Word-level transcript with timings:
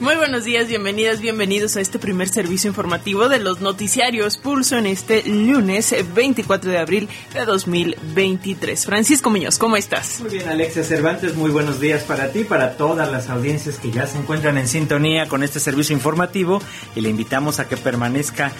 Muy 0.00 0.14
buenos 0.14 0.44
días, 0.44 0.68
bienvenidas, 0.68 1.20
bienvenidos 1.20 1.76
a 1.76 1.80
este 1.80 1.98
primer 1.98 2.28
servicio 2.28 2.68
informativo 2.68 3.28
de 3.28 3.40
los 3.40 3.60
noticiarios 3.60 4.36
Pulso 4.36 4.76
en 4.76 4.86
este 4.86 5.24
lunes 5.28 5.92
24 6.14 6.70
de 6.70 6.78
abril 6.78 7.08
de 7.34 7.44
2023. 7.44 8.86
Francisco 8.86 9.28
Muñoz, 9.28 9.58
¿cómo 9.58 9.76
estás? 9.76 10.20
Muy 10.20 10.30
bien, 10.30 10.48
Alexia 10.48 10.84
Cervantes, 10.84 11.34
muy 11.34 11.50
buenos 11.50 11.80
días 11.80 12.04
para 12.04 12.30
ti, 12.30 12.44
para 12.44 12.76
todas 12.76 13.10
las 13.10 13.28
audiencias 13.28 13.78
que 13.80 13.90
ya 13.90 14.06
se 14.06 14.18
encuentran 14.18 14.56
en 14.56 14.68
sintonía 14.68 15.26
con 15.26 15.42
este 15.42 15.58
servicio 15.58 15.96
informativo 15.96 16.62
y 16.94 17.00
le 17.00 17.08
invitamos 17.08 17.58
a 17.58 17.66
que 17.66 17.76
permanezca 17.76 18.52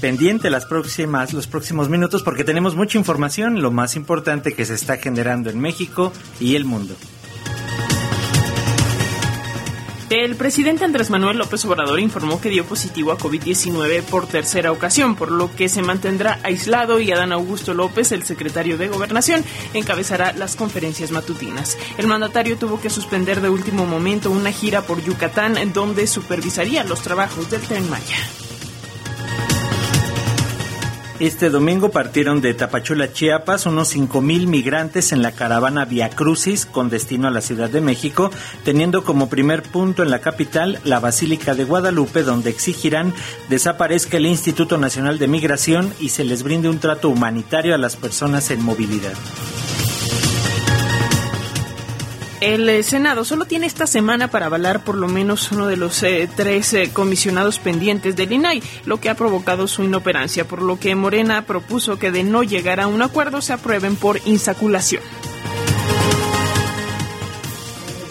pendiente 0.00 0.50
las 0.50 0.66
próximas, 0.66 1.32
los 1.32 1.46
próximos 1.46 1.88
minutos 1.88 2.24
porque 2.24 2.42
tenemos 2.42 2.74
mucha 2.74 2.98
información, 2.98 3.62
lo 3.62 3.70
más 3.70 3.94
importante 3.94 4.54
que 4.54 4.64
se 4.64 4.74
está 4.74 4.96
generando 4.96 5.50
en 5.50 5.60
México 5.60 6.12
y 6.40 6.56
el 6.56 6.64
mundo. 6.64 6.96
El 10.16 10.36
presidente 10.36 10.84
Andrés 10.84 11.10
Manuel 11.10 11.38
López 11.38 11.64
Obrador 11.64 11.98
informó 11.98 12.40
que 12.40 12.48
dio 12.48 12.64
positivo 12.64 13.10
a 13.10 13.18
COVID-19 13.18 14.04
por 14.04 14.28
tercera 14.28 14.70
ocasión, 14.70 15.16
por 15.16 15.32
lo 15.32 15.52
que 15.56 15.68
se 15.68 15.82
mantendrá 15.82 16.38
aislado 16.44 17.00
y 17.00 17.10
Adán 17.10 17.32
Augusto 17.32 17.74
López, 17.74 18.12
el 18.12 18.22
secretario 18.22 18.78
de 18.78 18.86
Gobernación, 18.86 19.44
encabezará 19.72 20.32
las 20.32 20.54
conferencias 20.54 21.10
matutinas. 21.10 21.76
El 21.98 22.06
mandatario 22.06 22.56
tuvo 22.56 22.80
que 22.80 22.90
suspender 22.90 23.40
de 23.40 23.48
último 23.48 23.86
momento 23.86 24.30
una 24.30 24.52
gira 24.52 24.82
por 24.82 25.02
Yucatán, 25.02 25.56
donde 25.72 26.06
supervisaría 26.06 26.84
los 26.84 27.02
trabajos 27.02 27.50
del 27.50 27.62
Tren 27.62 27.90
Maya. 27.90 28.43
Este 31.20 31.48
domingo 31.48 31.90
partieron 31.90 32.40
de 32.40 32.54
Tapachula, 32.54 33.12
Chiapas, 33.12 33.66
unos 33.66 33.94
5.000 33.94 34.48
migrantes 34.48 35.12
en 35.12 35.22
la 35.22 35.30
caravana 35.30 35.84
Via 35.84 36.10
Crucis 36.10 36.66
con 36.66 36.90
destino 36.90 37.28
a 37.28 37.30
la 37.30 37.40
Ciudad 37.40 37.70
de 37.70 37.80
México, 37.80 38.32
teniendo 38.64 39.04
como 39.04 39.28
primer 39.28 39.62
punto 39.62 40.02
en 40.02 40.10
la 40.10 40.18
capital 40.18 40.80
la 40.82 40.98
Basílica 40.98 41.54
de 41.54 41.64
Guadalupe, 41.64 42.24
donde 42.24 42.50
exigirán 42.50 43.14
desaparezca 43.48 44.16
el 44.16 44.26
Instituto 44.26 44.76
Nacional 44.76 45.20
de 45.20 45.28
Migración 45.28 45.94
y 46.00 46.08
se 46.08 46.24
les 46.24 46.42
brinde 46.42 46.68
un 46.68 46.80
trato 46.80 47.10
humanitario 47.10 47.76
a 47.76 47.78
las 47.78 47.94
personas 47.94 48.50
en 48.50 48.64
movilidad. 48.64 49.14
El 52.44 52.68
eh, 52.68 52.82
Senado. 52.82 53.24
Solo 53.24 53.46
tiene 53.46 53.66
esta 53.66 53.86
semana 53.86 54.28
para 54.28 54.46
avalar 54.46 54.84
por 54.84 54.96
lo 54.96 55.08
menos 55.08 55.50
uno 55.50 55.66
de 55.66 55.78
los 55.78 56.02
eh, 56.02 56.28
tres 56.36 56.74
eh, 56.74 56.90
comisionados 56.92 57.58
pendientes 57.58 58.16
del 58.16 58.32
INAI, 58.32 58.62
lo 58.84 59.00
que 59.00 59.08
ha 59.08 59.14
provocado 59.14 59.66
su 59.66 59.82
inoperancia, 59.82 60.46
por 60.46 60.60
lo 60.60 60.78
que 60.78 60.94
Morena 60.94 61.46
propuso 61.46 61.98
que 61.98 62.10
de 62.10 62.22
no 62.22 62.42
llegar 62.42 62.80
a 62.80 62.86
un 62.86 63.00
acuerdo 63.00 63.40
se 63.40 63.54
aprueben 63.54 63.96
por 63.96 64.20
insaculación 64.26 65.02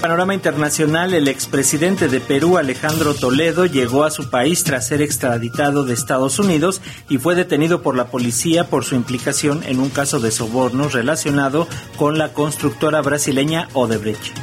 panorama 0.04 0.34
internacional, 0.34 1.14
el 1.14 1.30
expresidente 1.30 2.10
de 2.10 2.20
Perú, 2.20 2.58
Alejandro 2.58 3.14
Toledo, 3.14 3.66
llegó 3.66 4.04
a 4.04 4.12
su 4.12 4.30
país 4.30 4.66
tras 4.66 4.86
ser 4.86 5.02
extraditado 5.02 5.86
de 5.86 5.94
Estados 5.94 6.40
Unidos 6.40 6.82
y 7.08 7.20
fue 7.20 7.36
detenido 7.36 7.82
por 7.82 7.96
la 7.96 8.08
policía 8.08 8.66
por 8.66 8.84
su 8.84 8.96
implicación 8.96 9.64
en 9.64 9.80
un 9.80 9.90
caso 9.90 10.20
de 10.20 10.32
sobornos 10.32 10.92
relacionado 10.92 11.70
con 11.96 12.18
la 12.18 12.34
constructora 12.34 13.02
brasileña 13.02 13.70
Odebrecht. 13.72 14.38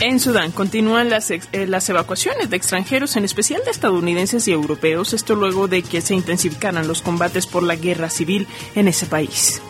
En 0.00 0.20
Sudán 0.20 0.52
continúan 0.52 1.08
las, 1.08 1.30
eh, 1.30 1.40
las 1.66 1.88
evacuaciones 1.88 2.50
de 2.50 2.58
extranjeros, 2.58 3.16
en 3.16 3.24
especial 3.24 3.62
de 3.64 3.70
estadounidenses 3.70 4.46
y 4.48 4.52
europeos, 4.52 5.14
esto 5.14 5.34
luego 5.34 5.66
de 5.66 5.82
que 5.82 6.02
se 6.02 6.14
intensificaran 6.14 6.86
los 6.86 7.00
combates 7.00 7.46
por 7.46 7.62
la 7.62 7.76
guerra 7.76 8.10
civil 8.10 8.46
en 8.74 8.86
ese 8.86 9.06
país. 9.06 9.62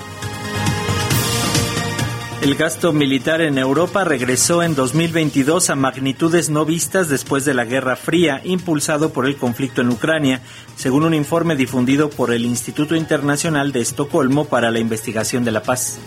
El 2.44 2.56
gasto 2.56 2.92
militar 2.92 3.40
en 3.40 3.56
Europa 3.56 4.04
regresó 4.04 4.62
en 4.62 4.74
2022 4.74 5.70
a 5.70 5.76
magnitudes 5.76 6.50
no 6.50 6.66
vistas 6.66 7.08
después 7.08 7.46
de 7.46 7.54
la 7.54 7.64
Guerra 7.64 7.96
Fría, 7.96 8.42
impulsado 8.44 9.14
por 9.14 9.24
el 9.24 9.38
conflicto 9.38 9.80
en 9.80 9.88
Ucrania, 9.88 10.42
según 10.76 11.04
un 11.04 11.14
informe 11.14 11.56
difundido 11.56 12.10
por 12.10 12.34
el 12.34 12.44
Instituto 12.44 12.96
Internacional 12.96 13.72
de 13.72 13.80
Estocolmo 13.80 14.44
para 14.44 14.70
la 14.70 14.78
Investigación 14.78 15.42
de 15.42 15.52
la 15.52 15.62
Paz. 15.62 15.98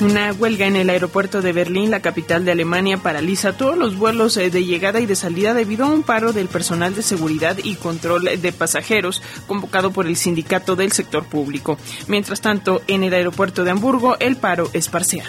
Una 0.00 0.32
huelga 0.32 0.66
en 0.66 0.76
el 0.76 0.88
aeropuerto 0.88 1.42
de 1.42 1.52
Berlín, 1.52 1.90
la 1.90 2.00
capital 2.00 2.46
de 2.46 2.52
Alemania, 2.52 2.96
paraliza 2.96 3.52
todos 3.52 3.76
los 3.76 3.98
vuelos 3.98 4.34
eh, 4.38 4.48
de 4.48 4.64
llegada 4.64 4.98
y 5.00 5.04
de 5.04 5.14
salida 5.14 5.52
debido 5.52 5.84
a 5.84 5.90
un 5.90 6.02
paro 6.02 6.32
del 6.32 6.48
personal 6.48 6.94
de 6.94 7.02
seguridad 7.02 7.58
y 7.62 7.74
control 7.74 8.24
de 8.40 8.52
pasajeros 8.52 9.20
convocado 9.46 9.90
por 9.90 10.06
el 10.06 10.16
sindicato 10.16 10.74
del 10.74 10.92
sector 10.92 11.24
público. 11.26 11.78
Mientras 12.08 12.40
tanto, 12.40 12.80
en 12.86 13.04
el 13.04 13.12
aeropuerto 13.12 13.62
de 13.62 13.72
Hamburgo, 13.72 14.16
el 14.20 14.36
paro 14.36 14.70
es 14.72 14.88
parcial. 14.88 15.28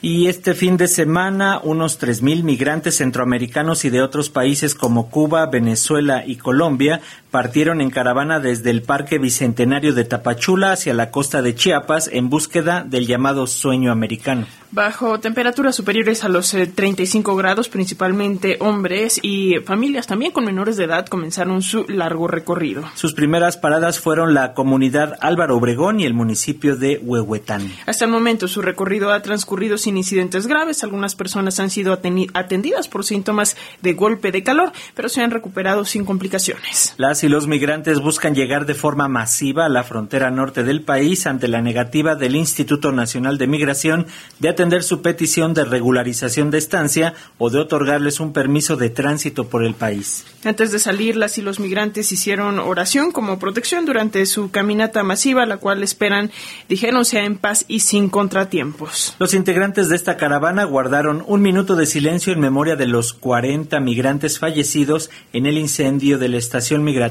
Y 0.00 0.28
este 0.28 0.54
fin 0.54 0.76
de 0.76 0.86
semana, 0.86 1.60
unos 1.62 2.00
3.000 2.00 2.44
migrantes 2.44 2.98
centroamericanos 2.98 3.84
y 3.84 3.90
de 3.90 4.00
otros 4.00 4.30
países 4.30 4.76
como 4.76 5.10
Cuba, 5.10 5.44
Venezuela 5.46 6.24
y 6.24 6.36
Colombia 6.36 7.00
partieron 7.30 7.80
en 7.80 7.90
caravana 7.90 8.40
desde 8.40 8.70
el 8.70 8.82
Parque 8.82 9.18
Bicentenario 9.18 9.94
de 9.94 10.04
Tapachula 10.04 10.72
hacia 10.72 10.94
la 10.94 11.10
costa 11.10 11.42
de 11.42 11.54
Chiapas 11.54 12.08
en 12.12 12.30
búsqueda 12.30 12.84
del 12.84 13.06
llamado 13.06 13.46
sueño 13.46 13.92
americano. 13.92 14.46
Bajo 14.70 15.18
temperaturas 15.18 15.74
superiores 15.74 16.24
a 16.24 16.28
los 16.28 16.50
35 16.50 17.32
eh, 17.32 17.36
grados, 17.38 17.70
principalmente 17.70 18.58
hombres 18.60 19.18
y 19.22 19.56
familias 19.64 20.06
también 20.06 20.30
con 20.30 20.44
menores 20.44 20.76
de 20.76 20.84
edad 20.84 21.06
comenzaron 21.06 21.62
su 21.62 21.86
largo 21.88 22.28
recorrido. 22.28 22.84
Sus 22.94 23.14
primeras 23.14 23.56
paradas 23.56 23.98
fueron 23.98 24.34
la 24.34 24.52
comunidad 24.52 25.16
Álvaro 25.20 25.56
Obregón 25.56 26.00
y 26.00 26.04
el 26.04 26.12
municipio 26.12 26.76
de 26.76 26.98
Huehuetán. 26.98 27.72
Hasta 27.86 28.04
el 28.04 28.10
momento 28.10 28.46
su 28.46 28.60
recorrido 28.60 29.10
ha 29.10 29.22
transcurrido 29.22 29.78
sin 29.78 29.96
incidentes 29.96 30.46
graves. 30.46 30.84
Algunas 30.84 31.14
personas 31.14 31.58
han 31.60 31.70
sido 31.70 31.94
atendidas 31.94 32.88
por 32.88 33.04
síntomas 33.04 33.56
de 33.80 33.94
golpe 33.94 34.32
de 34.32 34.42
calor, 34.42 34.72
pero 34.94 35.08
se 35.08 35.22
han 35.22 35.30
recuperado 35.30 35.86
sin 35.86 36.04
complicaciones. 36.04 36.94
Las 36.98 37.17
y 37.24 37.28
los 37.28 37.46
migrantes 37.46 38.00
buscan 38.00 38.34
llegar 38.34 38.66
de 38.66 38.74
forma 38.74 39.08
masiva 39.08 39.64
a 39.64 39.68
la 39.68 39.82
frontera 39.82 40.30
norte 40.30 40.62
del 40.62 40.82
país 40.82 41.26
ante 41.26 41.48
la 41.48 41.60
negativa 41.60 42.14
del 42.14 42.36
Instituto 42.36 42.92
Nacional 42.92 43.38
de 43.38 43.46
Migración 43.46 44.06
de 44.38 44.48
atender 44.48 44.82
su 44.82 45.02
petición 45.02 45.54
de 45.54 45.64
regularización 45.64 46.50
de 46.50 46.58
estancia 46.58 47.14
o 47.38 47.50
de 47.50 47.58
otorgarles 47.58 48.20
un 48.20 48.32
permiso 48.32 48.76
de 48.76 48.90
tránsito 48.90 49.48
por 49.48 49.64
el 49.64 49.74
país. 49.74 50.26
Antes 50.44 50.70
de 50.70 50.78
salir, 50.78 51.16
las 51.16 51.38
y 51.38 51.42
los 51.42 51.60
migrantes 51.60 52.12
hicieron 52.12 52.58
oración 52.58 53.10
como 53.10 53.38
protección 53.38 53.84
durante 53.84 54.24
su 54.26 54.50
caminata 54.50 55.02
masiva, 55.02 55.46
la 55.46 55.56
cual 55.56 55.82
esperan, 55.82 56.30
dijeron, 56.68 57.04
sea 57.04 57.24
en 57.24 57.38
paz 57.38 57.64
y 57.68 57.80
sin 57.80 58.10
contratiempos. 58.10 59.16
Los 59.18 59.34
integrantes 59.34 59.88
de 59.88 59.96
esta 59.96 60.16
caravana 60.16 60.64
guardaron 60.64 61.24
un 61.26 61.42
minuto 61.42 61.74
de 61.74 61.86
silencio 61.86 62.32
en 62.32 62.40
memoria 62.40 62.76
de 62.76 62.86
los 62.86 63.12
40 63.12 63.80
migrantes 63.80 64.38
fallecidos 64.38 65.10
en 65.32 65.46
el 65.46 65.58
incendio 65.58 66.18
de 66.18 66.28
la 66.28 66.38
estación 66.38 66.84
migratoria 66.84 67.07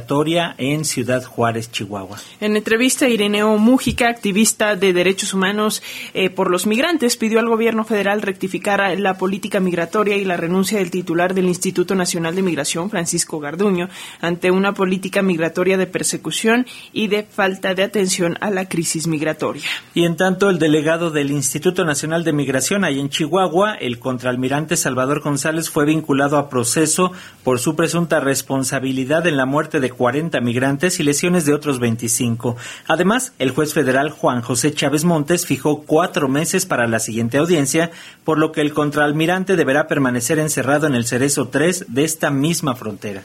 en 0.57 0.85
Ciudad 0.85 1.23
Juárez, 1.23 1.71
Chihuahua. 1.71 2.17
En 2.39 2.55
entrevista, 2.55 3.07
Ireneo 3.07 3.57
Mújica, 3.57 4.09
activista 4.09 4.75
de 4.75 4.93
derechos 4.93 5.33
humanos 5.33 5.81
eh, 6.13 6.29
por 6.29 6.49
los 6.49 6.65
migrantes, 6.65 7.17
pidió 7.17 7.39
al 7.39 7.49
gobierno 7.49 7.83
federal 7.83 8.21
rectificar 8.21 8.97
la 8.99 9.17
política 9.17 9.59
migratoria 9.59 10.15
y 10.15 10.25
la 10.25 10.37
renuncia 10.37 10.79
del 10.79 10.91
titular 10.91 11.33
del 11.33 11.45
Instituto 11.45 11.95
Nacional 11.95 12.35
de 12.35 12.41
Migración, 12.41 12.89
Francisco 12.89 13.39
Garduño, 13.39 13.89
ante 14.21 14.51
una 14.51 14.73
política 14.73 15.21
migratoria 15.21 15.77
de 15.77 15.87
persecución 15.87 16.65
y 16.93 17.07
de 17.07 17.23
falta 17.23 17.73
de 17.73 17.83
atención 17.83 18.37
a 18.39 18.49
la 18.49 18.69
crisis 18.69 19.07
migratoria. 19.07 19.63
Y 19.93 20.05
en 20.05 20.15
tanto, 20.15 20.49
el 20.49 20.59
delegado 20.59 21.11
del 21.11 21.31
Instituto 21.31 21.85
Nacional 21.85 22.23
de 22.23 22.33
Migración, 22.33 22.83
ahí 22.83 22.99
en 22.99 23.09
Chihuahua, 23.09 23.75
el 23.75 23.99
contraalmirante 23.99 24.77
Salvador 24.77 25.21
González, 25.21 25.69
fue 25.69 25.85
vinculado 25.85 26.37
a 26.37 26.49
proceso 26.49 27.11
por 27.43 27.59
su 27.59 27.75
presunta 27.75 28.19
responsabilidad 28.19 29.25
en 29.27 29.37
la 29.37 29.45
muerte 29.45 29.79
de 29.79 29.86
40 29.89 30.39
migrantes 30.41 30.99
y 30.99 31.03
lesiones 31.03 31.45
de 31.45 31.53
otros 31.53 31.79
25. 31.79 32.55
Además, 32.87 33.33
el 33.39 33.51
juez 33.51 33.73
federal 33.73 34.09
Juan 34.09 34.41
José 34.41 34.73
Chávez 34.73 35.03
Montes 35.03 35.45
fijó 35.45 35.83
cuatro 35.83 36.27
meses 36.27 36.65
para 36.65 36.87
la 36.87 36.99
siguiente 36.99 37.37
audiencia, 37.37 37.91
por 38.23 38.37
lo 38.37 38.51
que 38.51 38.61
el 38.61 38.73
contraalmirante 38.73 39.55
deberá 39.55 39.87
permanecer 39.87 40.39
encerrado 40.39 40.87
en 40.87 40.95
el 40.95 41.05
Cerezo 41.05 41.47
3 41.49 41.85
de 41.89 42.03
esta 42.03 42.29
misma 42.29 42.75
frontera. 42.75 43.23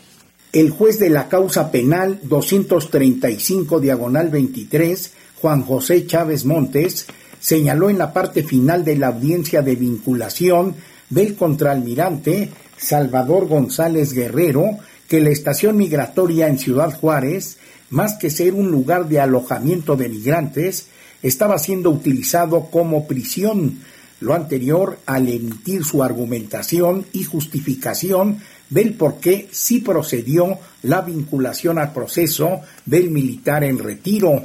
El 0.52 0.70
juez 0.70 0.98
de 0.98 1.08
la 1.08 1.28
causa 1.28 1.70
penal 1.70 2.20
235 2.24 3.80
diagonal 3.80 4.28
23, 4.28 5.14
Juan 5.40 5.62
José 5.62 6.06
Chávez 6.06 6.44
Montes, 6.44 7.06
señaló 7.40 7.90
en 7.90 7.98
la 7.98 8.12
parte 8.12 8.42
final 8.42 8.84
de 8.84 8.96
la 8.96 9.08
audiencia 9.08 9.62
de 9.62 9.76
vinculación 9.76 10.76
del 11.08 11.36
contraalmirante 11.36 12.50
Salvador 12.76 13.48
González 13.48 14.12
Guerrero 14.12 14.78
que 15.12 15.20
la 15.20 15.28
estación 15.28 15.76
migratoria 15.76 16.48
en 16.48 16.58
Ciudad 16.58 16.98
Juárez, 16.98 17.58
más 17.90 18.14
que 18.14 18.30
ser 18.30 18.54
un 18.54 18.70
lugar 18.70 19.10
de 19.10 19.20
alojamiento 19.20 19.94
de 19.94 20.08
migrantes, 20.08 20.86
estaba 21.22 21.58
siendo 21.58 21.90
utilizado 21.90 22.70
como 22.70 23.06
prisión, 23.06 23.80
lo 24.20 24.32
anterior 24.32 24.98
al 25.04 25.28
emitir 25.28 25.84
su 25.84 26.02
argumentación 26.02 27.04
y 27.12 27.24
justificación 27.24 28.38
del 28.70 28.94
por 28.94 29.20
qué 29.20 29.50
sí 29.52 29.80
procedió 29.80 30.58
la 30.82 31.02
vinculación 31.02 31.78
al 31.78 31.92
proceso 31.92 32.62
del 32.86 33.10
militar 33.10 33.64
en 33.64 33.80
retiro. 33.80 34.40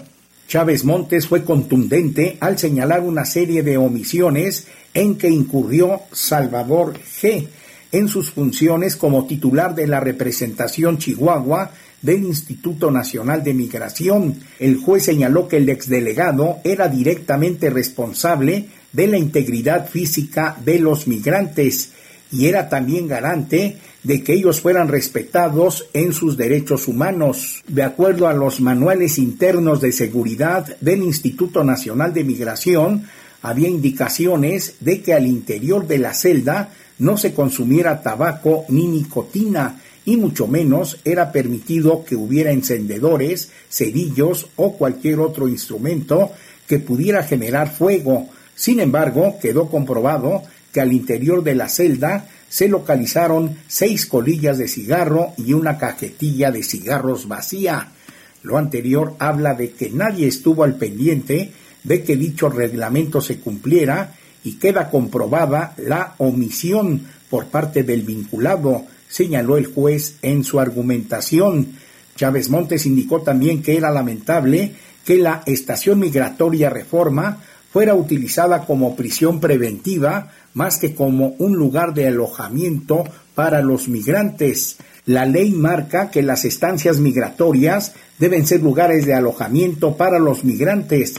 Chávez 0.49 0.83
Montes 0.83 1.27
fue 1.27 1.45
contundente 1.45 2.35
al 2.41 2.57
señalar 2.57 3.03
una 3.03 3.23
serie 3.23 3.63
de 3.63 3.77
omisiones 3.77 4.67
en 4.93 5.17
que 5.17 5.29
incurrió 5.29 6.01
Salvador 6.11 6.99
G. 7.21 7.47
en 7.91 8.07
sus 8.07 8.31
funciones 8.31 8.95
como 8.95 9.25
titular 9.25 9.75
de 9.75 9.87
la 9.87 9.99
representación 9.99 10.97
Chihuahua 10.97 11.71
del 12.01 12.23
Instituto 12.23 12.91
Nacional 12.91 13.43
de 13.43 13.53
Migración. 13.53 14.35
El 14.59 14.77
juez 14.77 15.03
señaló 15.03 15.47
que 15.47 15.57
el 15.57 15.69
exdelegado 15.69 16.57
era 16.63 16.87
directamente 16.87 17.69
responsable 17.69 18.67
de 18.93 19.07
la 19.07 19.17
integridad 19.17 19.87
física 19.87 20.57
de 20.63 20.79
los 20.79 21.07
migrantes 21.07 21.91
y 22.31 22.47
era 22.47 22.69
también 22.69 23.07
garante 23.07 23.77
de 24.03 24.23
que 24.23 24.33
ellos 24.33 24.61
fueran 24.61 24.87
respetados 24.87 25.87
en 25.93 26.13
sus 26.13 26.37
derechos 26.37 26.87
humanos. 26.87 27.63
De 27.67 27.83
acuerdo 27.83 28.27
a 28.27 28.33
los 28.33 28.61
manuales 28.61 29.17
internos 29.17 29.81
de 29.81 29.91
seguridad 29.91 30.77
del 30.79 31.03
Instituto 31.03 31.63
Nacional 31.63 32.13
de 32.13 32.23
Migración, 32.23 33.03
había 33.41 33.69
indicaciones 33.69 34.75
de 34.79 35.01
que 35.01 35.13
al 35.13 35.27
interior 35.27 35.87
de 35.87 35.99
la 35.99 36.13
celda 36.13 36.69
no 36.99 37.17
se 37.17 37.33
consumiera 37.33 38.01
tabaco 38.01 38.65
ni 38.69 38.87
nicotina, 38.87 39.79
y 40.05 40.15
mucho 40.15 40.47
menos 40.47 40.99
era 41.03 41.31
permitido 41.31 42.05
que 42.05 42.15
hubiera 42.15 42.51
encendedores, 42.51 43.51
cerillos 43.69 44.47
o 44.55 44.77
cualquier 44.77 45.19
otro 45.19 45.49
instrumento 45.49 46.31
que 46.65 46.79
pudiera 46.79 47.23
generar 47.23 47.73
fuego. 47.73 48.29
Sin 48.55 48.79
embargo, 48.79 49.37
quedó 49.41 49.69
comprobado 49.69 50.43
que 50.71 50.79
al 50.79 50.93
interior 50.93 51.43
de 51.43 51.55
la 51.55 51.67
celda 51.67 52.29
se 52.47 52.69
localizaron 52.69 53.57
seis 53.67 54.05
colillas 54.05 54.57
de 54.57 54.69
cigarro 54.69 55.33
y 55.37 55.53
una 55.53 55.77
cajetilla 55.77 56.51
de 56.51 56.63
cigarros 56.63 57.27
vacía. 57.27 57.91
Lo 58.43 58.57
anterior 58.57 59.15
habla 59.19 59.55
de 59.55 59.71
que 59.71 59.89
nadie 59.89 60.27
estuvo 60.27 60.63
al 60.63 60.75
pendiente 60.75 61.51
de 61.83 62.03
que 62.03 62.15
dicho 62.15 62.49
reglamento 62.49 63.19
se 63.19 63.39
cumpliera 63.39 64.15
y 64.47 64.53
queda 64.53 64.89
comprobada 64.89 65.73
la 65.75 66.15
omisión 66.19 67.01
por 67.29 67.47
parte 67.47 67.83
del 67.83 68.03
vinculado, 68.03 68.85
señaló 69.09 69.57
el 69.57 69.65
juez 69.65 70.15
en 70.21 70.45
su 70.45 70.61
argumentación. 70.61 71.73
Chávez 72.15 72.49
Montes 72.49 72.85
indicó 72.85 73.21
también 73.21 73.61
que 73.61 73.75
era 73.75 73.91
lamentable 73.91 74.71
que 75.03 75.17
la 75.17 75.43
estación 75.45 75.99
migratoria 75.99 76.69
Reforma 76.69 77.39
fuera 77.73 77.93
utilizada 77.93 78.65
como 78.65 78.95
prisión 78.95 79.41
preventiva 79.41 80.31
más 80.53 80.77
que 80.77 80.95
como 80.95 81.35
un 81.39 81.57
lugar 81.57 81.93
de 81.93 82.07
alojamiento 82.07 83.03
para 83.35 83.61
los 83.61 83.89
migrantes. 83.89 84.77
La 85.05 85.25
ley 85.25 85.51
marca 85.51 86.09
que 86.09 86.21
las 86.21 86.45
estancias 86.45 86.99
migratorias 86.99 87.93
deben 88.17 88.47
ser 88.47 88.63
lugares 88.63 89.05
de 89.05 89.13
alojamiento 89.13 89.97
para 89.97 90.19
los 90.19 90.45
migrantes. 90.45 91.15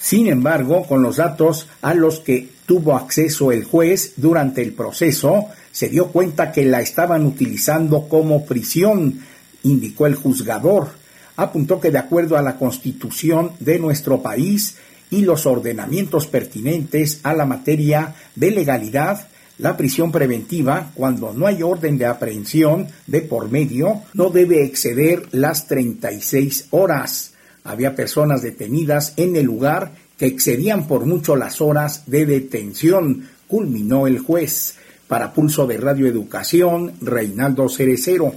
Sin 0.00 0.28
embargo, 0.28 0.86
con 0.86 1.02
los 1.02 1.16
datos 1.16 1.68
a 1.82 1.92
los 1.94 2.20
que 2.20 2.48
tuvo 2.64 2.96
acceso 2.96 3.52
el 3.52 3.64
juez 3.64 4.14
durante 4.16 4.62
el 4.62 4.72
proceso, 4.72 5.48
se 5.72 5.88
dio 5.88 6.08
cuenta 6.08 6.52
que 6.52 6.64
la 6.64 6.80
estaban 6.80 7.26
utilizando 7.26 8.08
como 8.08 8.46
prisión, 8.46 9.20
indicó 9.62 10.06
el 10.06 10.14
juzgador. 10.14 10.88
Apuntó 11.36 11.80
que 11.80 11.90
de 11.90 11.98
acuerdo 11.98 12.36
a 12.36 12.42
la 12.42 12.56
constitución 12.56 13.52
de 13.60 13.78
nuestro 13.78 14.22
país 14.22 14.76
y 15.10 15.22
los 15.22 15.44
ordenamientos 15.46 16.26
pertinentes 16.26 17.20
a 17.22 17.34
la 17.34 17.44
materia 17.44 18.14
de 18.34 18.50
legalidad, 18.52 19.28
la 19.58 19.76
prisión 19.76 20.10
preventiva, 20.10 20.92
cuando 20.94 21.34
no 21.34 21.46
hay 21.46 21.62
orden 21.62 21.98
de 21.98 22.06
aprehensión 22.06 22.88
de 23.06 23.20
por 23.20 23.50
medio, 23.50 24.02
no 24.14 24.30
debe 24.30 24.64
exceder 24.64 25.28
las 25.32 25.66
36 25.66 26.68
horas. 26.70 27.32
Había 27.64 27.94
personas 27.94 28.42
detenidas 28.42 29.14
en 29.16 29.36
el 29.36 29.46
lugar 29.46 29.92
que 30.18 30.26
excedían 30.26 30.86
por 30.86 31.06
mucho 31.06 31.36
las 31.36 31.60
horas 31.60 32.04
de 32.06 32.26
detención, 32.26 33.28
culminó 33.48 34.06
el 34.06 34.18
juez. 34.18 34.76
Para 35.08 35.32
Pulso 35.32 35.66
de 35.66 35.76
Radio 35.76 36.06
Educación, 36.06 36.92
Reinaldo 37.00 37.68
Cerecero. 37.68 38.32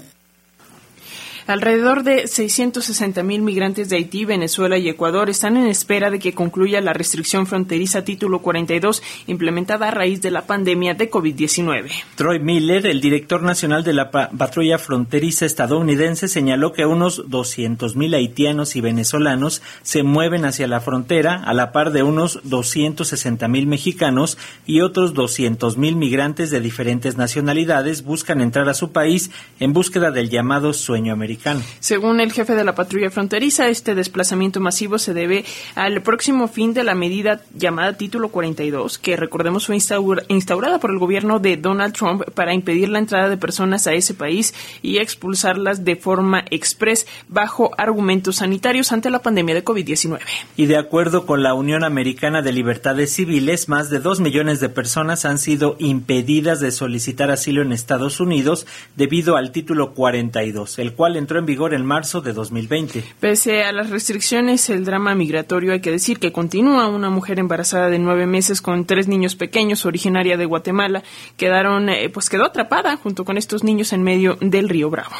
Alrededor 1.45 2.03
de 2.03 2.27
660 2.27 3.21
mil 3.21 3.41
migrantes 3.41 3.89
de 3.89 3.97
Haití, 3.97 4.23
Venezuela 4.23 4.77
y 4.77 4.87
Ecuador 4.87 5.29
están 5.29 5.57
en 5.57 5.67
espera 5.67 6.09
de 6.09 6.19
que 6.19 6.33
concluya 6.33 6.79
la 6.79 6.93
restricción 6.93 7.47
fronteriza 7.47 8.05
título 8.05 8.39
42 8.39 9.03
implementada 9.27 9.89
a 9.89 9.91
raíz 9.91 10.21
de 10.21 10.31
la 10.31 10.43
pandemia 10.47 10.93
de 10.93 11.11
COVID-19. 11.11 11.91
Troy 12.15 12.39
Miller, 12.39 12.87
el 12.87 13.01
director 13.01 13.43
nacional 13.43 13.83
de 13.83 13.91
la 13.91 14.09
patrulla 14.09 14.77
fronteriza 14.77 15.45
estadounidense, 15.45 16.29
señaló 16.29 16.71
que 16.71 16.85
unos 16.85 17.29
200 17.29 17.97
mil 17.97 18.13
haitianos 18.13 18.77
y 18.77 18.81
venezolanos 18.81 19.61
se 19.81 20.03
mueven 20.03 20.45
hacia 20.45 20.67
la 20.67 20.79
frontera 20.79 21.43
a 21.43 21.53
la 21.53 21.73
par 21.73 21.91
de 21.91 22.03
unos 22.03 22.39
260 22.43 23.49
mil 23.49 23.67
mexicanos 23.67 24.37
y 24.65 24.79
otros 24.79 25.13
200 25.13 25.77
mil 25.77 25.97
migrantes 25.97 26.51
de 26.51 26.61
diferentes 26.61 27.17
nacionalidades 27.17 28.03
buscan 28.03 28.39
entrar 28.39 28.69
a 28.69 28.73
su 28.73 28.93
país 28.93 29.29
en 29.59 29.73
búsqueda 29.73 30.09
del 30.09 30.29
llamado 30.29 30.71
sueño 30.71 31.11
americano. 31.11 31.32
Según 31.79 32.19
el 32.19 32.31
jefe 32.31 32.55
de 32.55 32.63
la 32.63 32.75
patrulla 32.75 33.09
fronteriza, 33.09 33.69
este 33.69 33.95
desplazamiento 33.95 34.59
masivo 34.59 34.97
se 34.97 35.13
debe 35.13 35.45
al 35.75 36.01
próximo 36.01 36.47
fin 36.47 36.73
de 36.73 36.83
la 36.83 36.95
medida 36.95 37.41
llamada 37.55 37.93
Título 37.93 38.29
42, 38.29 38.97
que 38.97 39.15
recordemos 39.15 39.67
fue 39.67 39.75
instaurada 39.75 40.79
por 40.79 40.91
el 40.91 40.99
gobierno 40.99 41.39
de 41.39 41.57
Donald 41.57 41.93
Trump 41.93 42.23
para 42.33 42.53
impedir 42.53 42.89
la 42.89 42.99
entrada 42.99 43.29
de 43.29 43.37
personas 43.37 43.87
a 43.87 43.93
ese 43.93 44.13
país 44.13 44.53
y 44.81 44.97
expulsarlas 44.97 45.85
de 45.85 45.95
forma 45.95 46.45
express 46.49 47.07
bajo 47.27 47.71
argumentos 47.77 48.37
sanitarios 48.37 48.91
ante 48.91 49.09
la 49.09 49.19
pandemia 49.19 49.55
de 49.55 49.63
COVID-19. 49.63 50.19
Y 50.55 50.65
de 50.65 50.77
acuerdo 50.77 51.25
con 51.25 51.43
la 51.43 51.53
Unión 51.53 51.83
Americana 51.83 52.41
de 52.41 52.51
Libertades 52.51 53.13
Civiles, 53.13 53.69
más 53.69 53.89
de 53.89 53.99
dos 53.99 54.19
millones 54.19 54.59
de 54.59 54.69
personas 54.69 55.25
han 55.25 55.37
sido 55.37 55.75
impedidas 55.79 56.59
de 56.59 56.71
solicitar 56.71 57.31
asilo 57.31 57.61
en 57.61 57.71
Estados 57.71 58.19
Unidos 58.19 58.65
debido 58.95 59.37
al 59.37 59.51
Título 59.51 59.93
42, 59.93 60.79
el 60.79 60.93
cual 60.93 61.15
entró 61.23 61.39
en 61.39 61.45
vigor 61.45 61.73
en 61.73 61.85
marzo 61.85 62.21
de 62.21 62.33
2020. 62.33 63.03
Pese 63.19 63.63
a 63.63 63.71
las 63.71 63.89
restricciones, 63.89 64.69
el 64.69 64.85
drama 64.85 65.15
migratorio 65.15 65.73
hay 65.73 65.81
que 65.81 65.91
decir 65.91 66.19
que 66.19 66.31
continúa. 66.31 66.87
Una 66.87 67.09
mujer 67.09 67.39
embarazada 67.39 67.89
de 67.89 67.97
nueve 67.97 68.27
meses 68.27 68.61
con 68.61 68.85
tres 68.85 69.07
niños 69.07 69.35
pequeños, 69.35 69.85
originaria 69.85 70.37
de 70.37 70.45
Guatemala, 70.45 71.01
quedaron, 71.37 71.89
eh, 71.89 72.09
pues 72.09 72.29
quedó 72.29 72.45
atrapada 72.45 72.97
junto 72.97 73.25
con 73.25 73.37
estos 73.37 73.63
niños 73.63 73.93
en 73.93 74.03
medio 74.03 74.37
del 74.39 74.69
río 74.69 74.89
Bravo. 74.89 75.15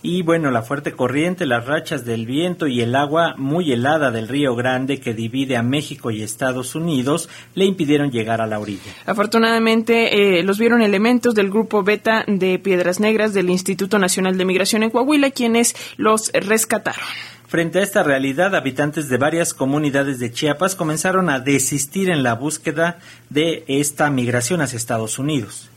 Y 0.00 0.22
bueno, 0.22 0.50
la 0.52 0.62
fuerte 0.62 0.92
corriente, 0.92 1.44
las 1.44 1.66
rachas 1.66 2.04
del 2.04 2.24
viento 2.24 2.68
y 2.68 2.80
el 2.82 2.94
agua 2.94 3.34
muy 3.36 3.72
helada 3.72 4.12
del 4.12 4.28
Río 4.28 4.54
Grande 4.54 5.00
que 5.00 5.12
divide 5.12 5.56
a 5.56 5.62
México 5.62 6.12
y 6.12 6.22
Estados 6.22 6.76
Unidos 6.76 7.28
le 7.54 7.64
impidieron 7.64 8.12
llegar 8.12 8.40
a 8.40 8.46
la 8.46 8.60
orilla. 8.60 8.92
Afortunadamente, 9.06 10.38
eh, 10.38 10.42
los 10.44 10.58
vieron 10.58 10.82
elementos 10.82 11.34
del 11.34 11.50
grupo 11.50 11.82
Beta 11.82 12.24
de 12.28 12.60
Piedras 12.60 13.00
Negras 13.00 13.34
del 13.34 13.50
Instituto 13.50 13.98
Nacional 13.98 14.38
de 14.38 14.44
Migración 14.44 14.84
en 14.84 14.90
Coahuila, 14.90 15.32
quienes 15.32 15.74
los 15.96 16.30
rescataron. 16.32 17.04
Frente 17.48 17.80
a 17.80 17.82
esta 17.82 18.02
realidad, 18.02 18.54
habitantes 18.54 19.08
de 19.08 19.16
varias 19.16 19.54
comunidades 19.54 20.18
de 20.18 20.30
Chiapas 20.30 20.74
comenzaron 20.74 21.30
a 21.30 21.40
desistir 21.40 22.10
en 22.10 22.22
la 22.22 22.34
búsqueda 22.34 22.98
de 23.30 23.64
esta 23.66 24.10
migración 24.10 24.60
hacia 24.60 24.76
Estados 24.76 25.18
Unidos. 25.18 25.70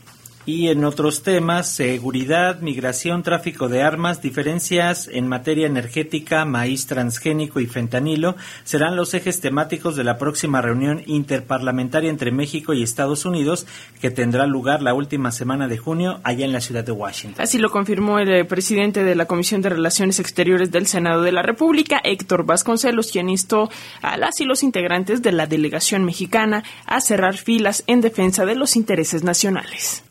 Y 0.44 0.68
en 0.68 0.84
otros 0.84 1.22
temas, 1.22 1.68
seguridad, 1.68 2.60
migración, 2.60 3.22
tráfico 3.22 3.68
de 3.68 3.82
armas, 3.82 4.22
diferencias 4.22 5.08
en 5.12 5.28
materia 5.28 5.68
energética, 5.68 6.44
maíz 6.44 6.88
transgénico 6.88 7.60
y 7.60 7.66
fentanilo 7.66 8.34
serán 8.64 8.96
los 8.96 9.14
ejes 9.14 9.40
temáticos 9.40 9.94
de 9.94 10.02
la 10.02 10.18
próxima 10.18 10.60
reunión 10.60 11.00
interparlamentaria 11.06 12.10
entre 12.10 12.32
México 12.32 12.74
y 12.74 12.82
Estados 12.82 13.24
Unidos 13.24 13.68
que 14.00 14.10
tendrá 14.10 14.46
lugar 14.46 14.82
la 14.82 14.94
última 14.94 15.30
semana 15.30 15.68
de 15.68 15.78
junio 15.78 16.20
allá 16.24 16.44
en 16.44 16.52
la 16.52 16.60
ciudad 16.60 16.82
de 16.82 16.90
Washington. 16.90 17.40
Así 17.40 17.58
lo 17.58 17.70
confirmó 17.70 18.18
el 18.18 18.32
eh, 18.32 18.44
presidente 18.44 19.04
de 19.04 19.14
la 19.14 19.26
Comisión 19.26 19.62
de 19.62 19.68
Relaciones 19.68 20.18
Exteriores 20.18 20.72
del 20.72 20.88
Senado 20.88 21.22
de 21.22 21.30
la 21.30 21.42
República, 21.42 22.00
Héctor 22.02 22.44
Vasconcelos, 22.44 23.12
quien 23.12 23.30
instó 23.30 23.70
a 24.00 24.16
las 24.16 24.40
y 24.40 24.44
los 24.44 24.64
integrantes 24.64 25.22
de 25.22 25.30
la 25.30 25.46
delegación 25.46 26.04
mexicana 26.04 26.64
a 26.84 27.00
cerrar 27.00 27.36
filas 27.36 27.84
en 27.86 28.00
defensa 28.00 28.44
de 28.44 28.56
los 28.56 28.74
intereses 28.74 29.22
nacionales. 29.22 30.02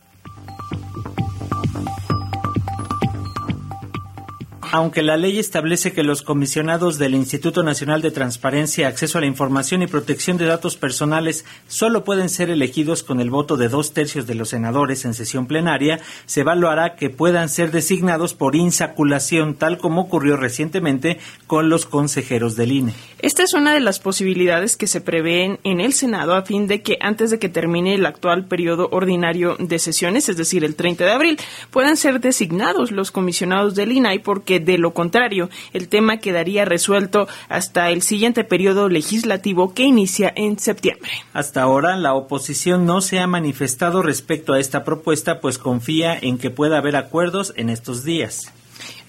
Aunque 4.74 5.04
la 5.04 5.18
ley 5.18 5.38
establece 5.38 5.92
que 5.92 6.02
los 6.02 6.22
comisionados 6.22 6.98
del 6.98 7.14
Instituto 7.14 7.62
Nacional 7.62 8.02
de 8.02 8.10
Transparencia, 8.10 8.88
Acceso 8.88 9.18
a 9.18 9.22
la 9.22 9.28
Información 9.28 9.82
y 9.82 9.88
Protección 9.88 10.38
de 10.38 10.46
Datos 10.46 10.78
Personales 10.78 11.44
solo 11.68 12.06
pueden 12.06 12.30
ser 12.30 12.50
elegidos 12.50 13.04
con 13.04 13.20
el 13.20 13.30
voto 13.30 13.58
de 13.58 13.68
dos 13.68 13.92
tercios 13.92 14.28
de 14.28 14.36
los 14.36 14.48
senadores 14.48 15.04
en 15.04 15.14
sesión 15.14 15.46
plenaria, 15.46 16.00
se 16.26 16.40
evaluará 16.40 16.96
que 16.96 17.10
puedan 17.10 17.50
ser 17.50 17.72
designados 17.72 18.34
por 18.34 18.56
insaculación, 18.56 19.56
tal 19.56 19.78
como 19.78 20.04
ocurrió 20.04 20.38
recientemente 20.38 21.20
con 21.48 21.68
los 21.68 21.86
consejeros 21.86 22.56
del 22.56 22.72
INE. 22.72 22.94
Esta 23.20 23.44
es 23.44 23.54
una 23.54 23.74
de 23.74 23.82
las 23.82 24.00
posibilidades 24.00 24.78
que 24.78 24.88
se 24.88 25.02
prevén 25.02 25.60
en 25.66 25.82
el 25.82 25.92
Senado 25.92 26.34
a 26.34 26.44
fin 26.44 26.68
de 26.68 26.82
que 26.82 26.98
antes 27.02 27.30
de 27.30 27.40
que 27.40 27.50
termine 27.50 27.96
el 27.96 28.06
actual 28.06 28.46
periodo 28.46 28.88
ordinario 28.94 29.58
de 29.60 29.80
sesiones, 29.80 30.30
es 30.30 30.38
decir, 30.38 30.64
el 30.64 30.76
30 30.76 31.04
de 31.04 31.12
abril, 31.12 31.40
puedan 31.72 31.98
ser 31.98 32.22
designados 32.22 32.92
los 32.92 33.12
comisionados 33.12 33.76
del 33.76 33.92
INAI 33.92 34.20
porque 34.20 34.61
de 34.62 34.78
lo 34.78 34.94
contrario 34.94 35.50
el 35.74 35.88
tema 35.88 36.18
quedaría 36.18 36.66
resuelto 36.66 37.28
hasta 37.50 37.90
el 37.90 38.02
siguiente 38.02 38.44
periodo 38.44 38.90
legislativo 38.90 39.74
que 39.74 39.84
inicia 39.84 40.32
en 40.36 40.60
septiembre. 40.60 41.12
Hasta 41.34 41.62
ahora 41.62 41.98
la 41.98 42.14
oposición 42.14 42.86
no 42.86 43.02
se 43.02 43.20
ha 43.20 43.28
manifestado 43.28 44.02
respecto 44.02 44.54
a 44.54 44.60
esta 44.60 44.84
propuesta 44.84 45.40
pues 45.40 45.58
confía 45.58 46.18
en 46.18 46.38
que 46.38 46.50
pueda 46.50 46.78
haber 46.78 46.96
acuerdos 46.96 47.54
en 47.58 47.70
estos 47.70 48.04
días. 48.04 48.52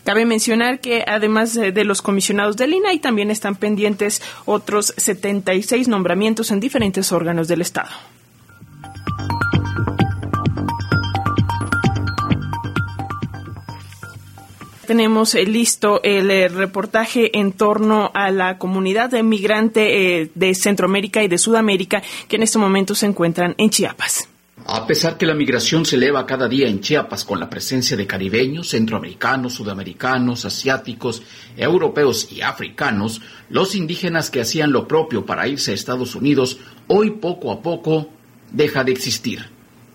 Cabe 0.05 0.27
mencionar 0.27 0.81
que 0.81 1.05
además 1.07 1.55
de 1.55 1.85
los 1.85 2.03
comisionados 2.03 2.57
del 2.57 2.75
INAI 2.75 2.99
también 2.99 3.31
están 3.31 3.55
pendientes 3.55 4.21
otros 4.47 4.95
76 4.97 5.87
nombramientos 5.87 6.51
en 6.51 6.59
diferentes 6.59 7.13
órganos 7.13 7.47
del 7.47 7.61
Estado. 7.61 7.91
Tenemos 14.87 15.35
eh, 15.35 15.45
listo 15.45 16.01
el 16.03 16.31
eh, 16.31 16.49
reportaje 16.49 17.39
en 17.39 17.53
torno 17.53 18.11
a 18.15 18.31
la 18.31 18.59
comunidad 18.59 19.11
de 19.11 19.23
migrante 19.23 20.23
eh, 20.23 20.31
de 20.35 20.55
Centroamérica 20.55 21.23
y 21.23 21.29
de 21.29 21.39
Sudamérica 21.39 22.03
que 22.29 22.37
en 22.37 22.43
este 22.43 22.59
momento 22.59 22.95
se 22.95 23.07
encuentran 23.07 23.55
en 23.59 23.71
Chiapas. 23.71 24.29
A 24.65 24.87
pesar 24.87 25.17
que 25.19 25.27
la 25.27 25.35
migración 25.35 25.85
se 25.85 25.97
eleva 25.97 26.25
cada 26.25 26.47
día 26.47 26.69
en 26.69 26.81
Chiapas 26.81 27.25
con 27.25 27.41
la 27.41 27.51
presencia 27.51 27.97
de 27.97 28.07
caribeños, 28.07 28.69
centroamericanos, 28.69 29.55
sudamericanos, 29.55 30.45
asiáticos, 30.45 31.23
europeos 31.57 32.31
y 32.31 32.43
africanos, 32.43 33.21
los 33.51 33.75
indígenas 33.75 34.31
que 34.31 34.41
hacían 34.41 34.71
lo 34.71 34.87
propio 34.87 35.27
para 35.27 35.49
irse 35.49 35.73
a 35.73 35.75
Estados 35.75 36.15
Unidos 36.15 36.59
hoy 36.87 37.11
poco 37.11 37.51
a 37.51 37.61
poco 37.61 38.09
deja 38.53 38.85
de 38.85 38.93
existir. 38.93 39.52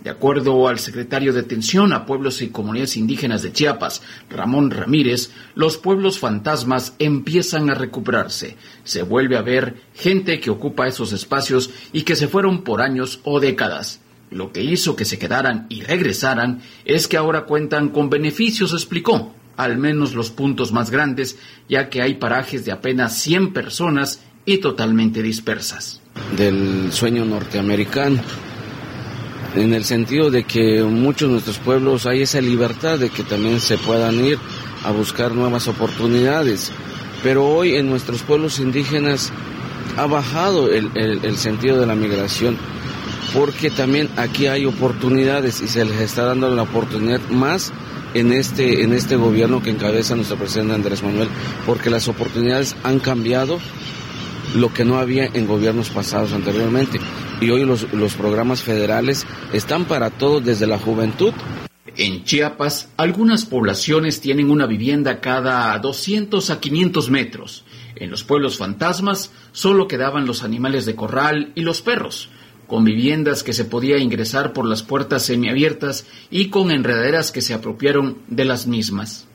De 0.08 0.14
acuerdo 0.14 0.70
al 0.70 0.80
secretario 0.80 1.34
de 1.34 1.42
Atención 1.42 1.92
a 1.92 2.06
Pueblos 2.06 2.42
y 2.42 2.48
Comunidades 2.48 2.96
Indígenas 2.96 3.42
de 3.42 3.52
Chiapas, 3.52 4.02
Ramón 4.30 4.72
Ramírez, 4.72 5.32
los 5.54 5.78
pueblos 5.78 6.18
fantasmas 6.18 6.94
empiezan 6.98 7.70
a 7.70 7.74
recuperarse. 7.74 8.56
Se 8.86 9.02
vuelve 9.02 9.36
a 9.36 9.42
ver 9.42 9.76
gente 9.94 10.40
que 10.40 10.50
ocupa 10.50 10.88
esos 10.88 11.12
espacios 11.12 11.72
y 11.92 12.04
que 12.04 12.16
se 12.16 12.30
fueron 12.30 12.64
por 12.64 12.82
años 12.82 13.20
o 13.26 13.42
décadas. 13.42 14.00
Lo 14.32 14.54
que 14.54 14.64
hizo 14.64 14.96
que 14.96 15.04
se 15.04 15.20
quedaran 15.20 15.66
y 15.68 15.82
regresaran 15.82 16.62
es 16.86 17.10
que 17.10 17.18
ahora 17.18 17.44
cuentan 17.44 17.90
con 17.90 18.10
beneficios, 18.10 18.72
explicó, 18.72 19.36
al 19.58 19.78
menos 19.78 20.16
los 20.16 20.32
puntos 20.32 20.72
más 20.72 20.90
grandes, 20.90 21.38
ya 21.68 21.90
que 21.90 22.02
hay 22.02 22.14
parajes 22.14 22.64
de 22.64 22.72
apenas 22.72 23.18
100 23.18 23.52
personas 23.52 24.22
y 24.46 24.60
totalmente 24.60 25.22
dispersas. 25.22 26.00
Del 26.38 26.94
sueño 26.94 27.26
norteamericano 27.26 28.22
en 29.56 29.74
el 29.74 29.86
sentido 29.86 30.30
de 30.30 30.44
que 30.44 30.84
muchos 30.84 31.30
de 31.30 31.34
nuestros 31.34 31.58
pueblos 31.60 32.06
hay 32.06 32.22
esa 32.22 32.42
libertad 32.42 33.00
de 33.00 33.10
que 33.10 33.24
también 33.24 33.60
se 33.60 33.77
puedan 33.77 34.24
ir 34.24 34.38
a 34.84 34.92
buscar 34.92 35.34
nuevas 35.34 35.68
oportunidades. 35.68 36.72
Pero 37.24 37.46
hoy 37.46 37.75
en 37.75 37.89
nuestros 37.89 38.22
pueblos 38.22 38.60
indígenas 38.60 39.32
ha 39.98 40.06
bajado 40.06 40.72
el, 40.72 41.38
sentido 41.38 41.80
de 41.80 41.88
la 41.88 41.96
migración 41.96 42.58
porque 43.34 43.70
también 43.70 44.10
aquí 44.16 44.48
hay 44.48 44.66
oportunidades 44.66 45.62
y 45.62 45.68
se 45.68 45.84
les 45.84 46.00
está 46.00 46.24
dando 46.24 46.50
la 46.50 46.62
oportunidad 46.63 47.20
más 47.30 47.74
en 48.13 48.32
este, 48.32 48.84
en 48.84 48.94
este 48.94 49.16
gobierno 49.16 49.62
que 49.62 49.70
encabeza 49.70 50.16
nuestro 50.16 50.38
presidente 50.38 50.75
Andrés 50.75 51.04
Manuel, 51.04 51.27
porque 51.66 51.89
las 51.89 52.08
oportunidades 52.08 52.75
han 52.84 53.00
cambiado 53.00 53.60
lo 54.56 54.74
que 54.74 54.86
no 54.86 54.98
había 54.98 55.25
en 55.25 55.48
gobiernos 55.48 55.89
pasados 55.89 56.34
anteriormente 56.34 57.00
y 57.42 57.50
hoy 57.50 57.66
los, 57.66 57.92
los 57.94 58.13
programas 58.13 58.62
federales 58.62 59.25
están 59.54 59.86
para 59.86 60.10
todos 60.10 60.44
desde 60.44 60.68
la 60.68 60.77
juventud. 60.77 61.34
En 61.96 62.24
Chiapas, 62.24 62.89
algunas 62.96 63.46
poblaciones 63.46 64.22
tienen 64.22 64.51
una 64.51 64.68
vivienda 64.68 65.20
cada 65.20 65.77
200 65.80 66.50
a 66.51 66.60
500 66.60 67.10
metros. 67.10 67.66
En 67.96 68.12
los 68.12 68.24
pueblos 68.24 68.58
fantasmas 68.58 69.32
solo 69.51 69.88
quedaban 69.88 70.27
los 70.27 70.44
animales 70.44 70.86
de 70.86 70.96
corral 70.96 71.51
y 71.56 71.62
los 71.62 71.82
perros, 71.82 72.30
con 72.68 72.84
viviendas 72.84 73.42
que 73.42 73.54
se 73.54 73.66
podía 73.66 73.98
ingresar 73.98 74.54
por 74.54 74.68
las 74.68 74.84
puertas 74.84 75.24
semiabiertas 75.24 76.06
y 76.30 76.50
con 76.50 76.70
enredaderas 76.70 77.32
que 77.32 77.42
se 77.42 77.56
apropiaron 77.56 78.20
de 78.27 78.46
las 78.46 78.68
mismas. 78.68 79.27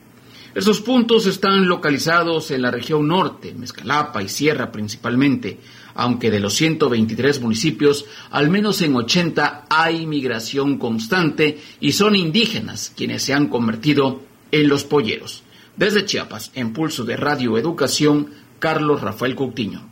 Esos 0.55 0.81
puntos 0.81 1.25
están 1.25 1.67
localizados 1.67 2.51
en 2.51 2.61
la 2.61 2.69
región 2.69 3.07
norte, 3.07 3.55
Mezcalapa 3.55 4.21
y 4.21 4.29
Sierra 4.29 4.71
principalmente, 4.71 5.59
aunque 5.95 6.29
de 6.29 6.39
los 6.39 6.53
123 6.53 7.41
municipios, 7.41 8.05
al 8.29 8.51
menos 8.51 8.83
en 8.83 8.95
80 8.95 9.65
hay 9.67 10.05
migración 10.05 10.77
constante 10.77 11.59
y 11.79 11.93
son 11.93 12.15
indígenas 12.15 12.93
quienes 12.95 13.23
se 13.23 13.33
han 13.33 13.47
convertido 13.47 14.21
en 14.51 14.69
los 14.69 14.83
polleros. 14.83 15.41
Desde 15.75 16.05
Chiapas, 16.05 16.51
en 16.53 16.71
pulso 16.71 17.03
de 17.03 17.17
Radio 17.17 17.57
Educación, 17.57 18.27
Carlos 18.59 19.01
Rafael 19.01 19.35
Coutinho. 19.35 19.89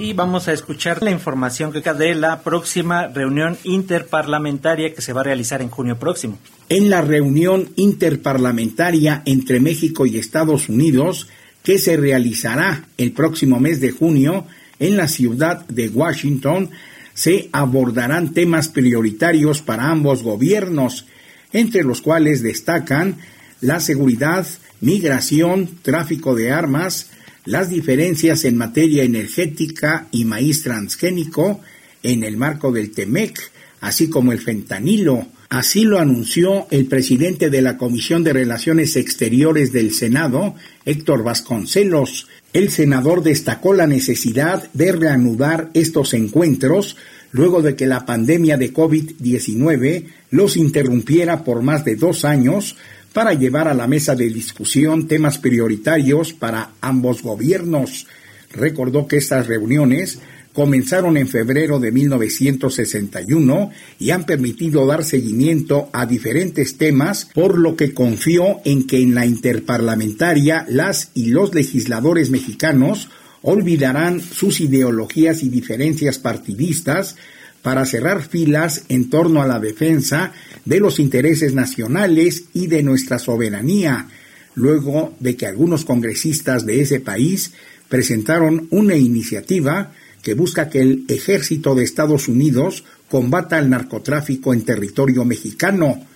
Y 0.00 0.14
vamos 0.14 0.48
a 0.48 0.54
escuchar 0.54 1.02
la 1.02 1.10
información 1.10 1.72
que 1.74 1.82
de 1.92 2.14
la 2.14 2.40
próxima 2.40 3.08
reunión 3.08 3.58
interparlamentaria 3.64 4.94
que 4.94 5.02
se 5.02 5.12
va 5.12 5.20
a 5.20 5.24
realizar 5.24 5.60
en 5.60 5.68
junio 5.68 5.98
próximo. 5.98 6.38
En 6.70 6.88
la 6.88 7.02
reunión 7.02 7.68
interparlamentaria 7.76 9.20
entre 9.26 9.60
México 9.60 10.06
y 10.06 10.16
Estados 10.16 10.70
Unidos, 10.70 11.28
que 11.62 11.78
se 11.78 11.98
realizará 11.98 12.86
el 12.96 13.12
próximo 13.12 13.60
mes 13.60 13.82
de 13.82 13.90
junio 13.90 14.46
en 14.78 14.96
la 14.96 15.06
ciudad 15.06 15.66
de 15.68 15.90
Washington, 15.90 16.70
se 17.12 17.50
abordarán 17.52 18.32
temas 18.32 18.68
prioritarios 18.68 19.60
para 19.60 19.90
ambos 19.90 20.22
gobiernos, 20.22 21.04
entre 21.52 21.82
los 21.82 22.00
cuales 22.00 22.42
destacan 22.42 23.18
la 23.60 23.80
seguridad, 23.80 24.46
migración, 24.80 25.68
tráfico 25.82 26.34
de 26.34 26.52
armas, 26.52 27.10
las 27.44 27.70
diferencias 27.70 28.44
en 28.44 28.56
materia 28.56 29.02
energética 29.02 30.08
y 30.10 30.24
maíz 30.24 30.62
transgénico 30.62 31.60
en 32.02 32.24
el 32.24 32.36
marco 32.36 32.72
del 32.72 32.90
TEMEC, 32.92 33.38
así 33.80 34.08
como 34.08 34.32
el 34.32 34.40
fentanilo, 34.40 35.26
Así 35.50 35.82
lo 35.82 35.98
anunció 35.98 36.68
el 36.70 36.86
presidente 36.86 37.50
de 37.50 37.60
la 37.60 37.76
Comisión 37.76 38.22
de 38.22 38.32
Relaciones 38.32 38.94
Exteriores 38.94 39.72
del 39.72 39.92
Senado, 39.92 40.54
Héctor 40.84 41.24
Vasconcelos. 41.24 42.28
El 42.52 42.70
senador 42.70 43.24
destacó 43.24 43.74
la 43.74 43.88
necesidad 43.88 44.70
de 44.74 44.92
reanudar 44.92 45.70
estos 45.74 46.14
encuentros 46.14 46.96
luego 47.32 47.62
de 47.62 47.74
que 47.74 47.86
la 47.86 48.06
pandemia 48.06 48.58
de 48.58 48.72
COVID-19 48.72 50.04
los 50.30 50.56
interrumpiera 50.56 51.42
por 51.42 51.62
más 51.62 51.84
de 51.84 51.96
dos 51.96 52.24
años 52.24 52.76
para 53.12 53.34
llevar 53.34 53.68
a 53.68 53.74
la 53.74 53.86
mesa 53.86 54.14
de 54.14 54.28
discusión 54.28 55.08
temas 55.08 55.38
prioritarios 55.38 56.32
para 56.32 56.70
ambos 56.80 57.22
gobiernos. 57.22 58.06
Recordó 58.52 59.06
que 59.06 59.16
estas 59.16 59.46
reuniones 59.46 60.20
comenzaron 60.52 61.16
en 61.16 61.28
febrero 61.28 61.78
de 61.78 61.92
1961 61.92 63.70
y 63.98 64.10
han 64.10 64.24
permitido 64.24 64.86
dar 64.86 65.04
seguimiento 65.04 65.88
a 65.92 66.06
diferentes 66.06 66.76
temas, 66.76 67.28
por 67.32 67.58
lo 67.58 67.76
que 67.76 67.94
confió 67.94 68.60
en 68.64 68.86
que 68.86 69.00
en 69.00 69.14
la 69.14 69.26
interparlamentaria 69.26 70.66
las 70.68 71.10
y 71.14 71.26
los 71.26 71.54
legisladores 71.54 72.30
mexicanos 72.30 73.08
olvidarán 73.42 74.20
sus 74.20 74.60
ideologías 74.60 75.42
y 75.42 75.48
diferencias 75.48 76.18
partidistas 76.18 77.16
para 77.62 77.84
cerrar 77.86 78.22
filas 78.22 78.84
en 78.88 79.10
torno 79.10 79.42
a 79.42 79.46
la 79.46 79.60
defensa 79.60 80.32
de 80.64 80.80
los 80.80 80.98
intereses 80.98 81.54
nacionales 81.54 82.44
y 82.54 82.66
de 82.66 82.82
nuestra 82.82 83.18
soberanía, 83.18 84.08
luego 84.54 85.14
de 85.20 85.36
que 85.36 85.46
algunos 85.46 85.84
congresistas 85.84 86.64
de 86.64 86.80
ese 86.80 87.00
país 87.00 87.52
presentaron 87.88 88.68
una 88.70 88.96
iniciativa 88.96 89.92
que 90.22 90.34
busca 90.34 90.68
que 90.68 90.80
el 90.80 91.04
ejército 91.08 91.74
de 91.74 91.84
Estados 91.84 92.28
Unidos 92.28 92.84
combata 93.08 93.58
el 93.58 93.70
narcotráfico 93.70 94.54
en 94.54 94.64
territorio 94.64 95.24
mexicano. 95.24 96.06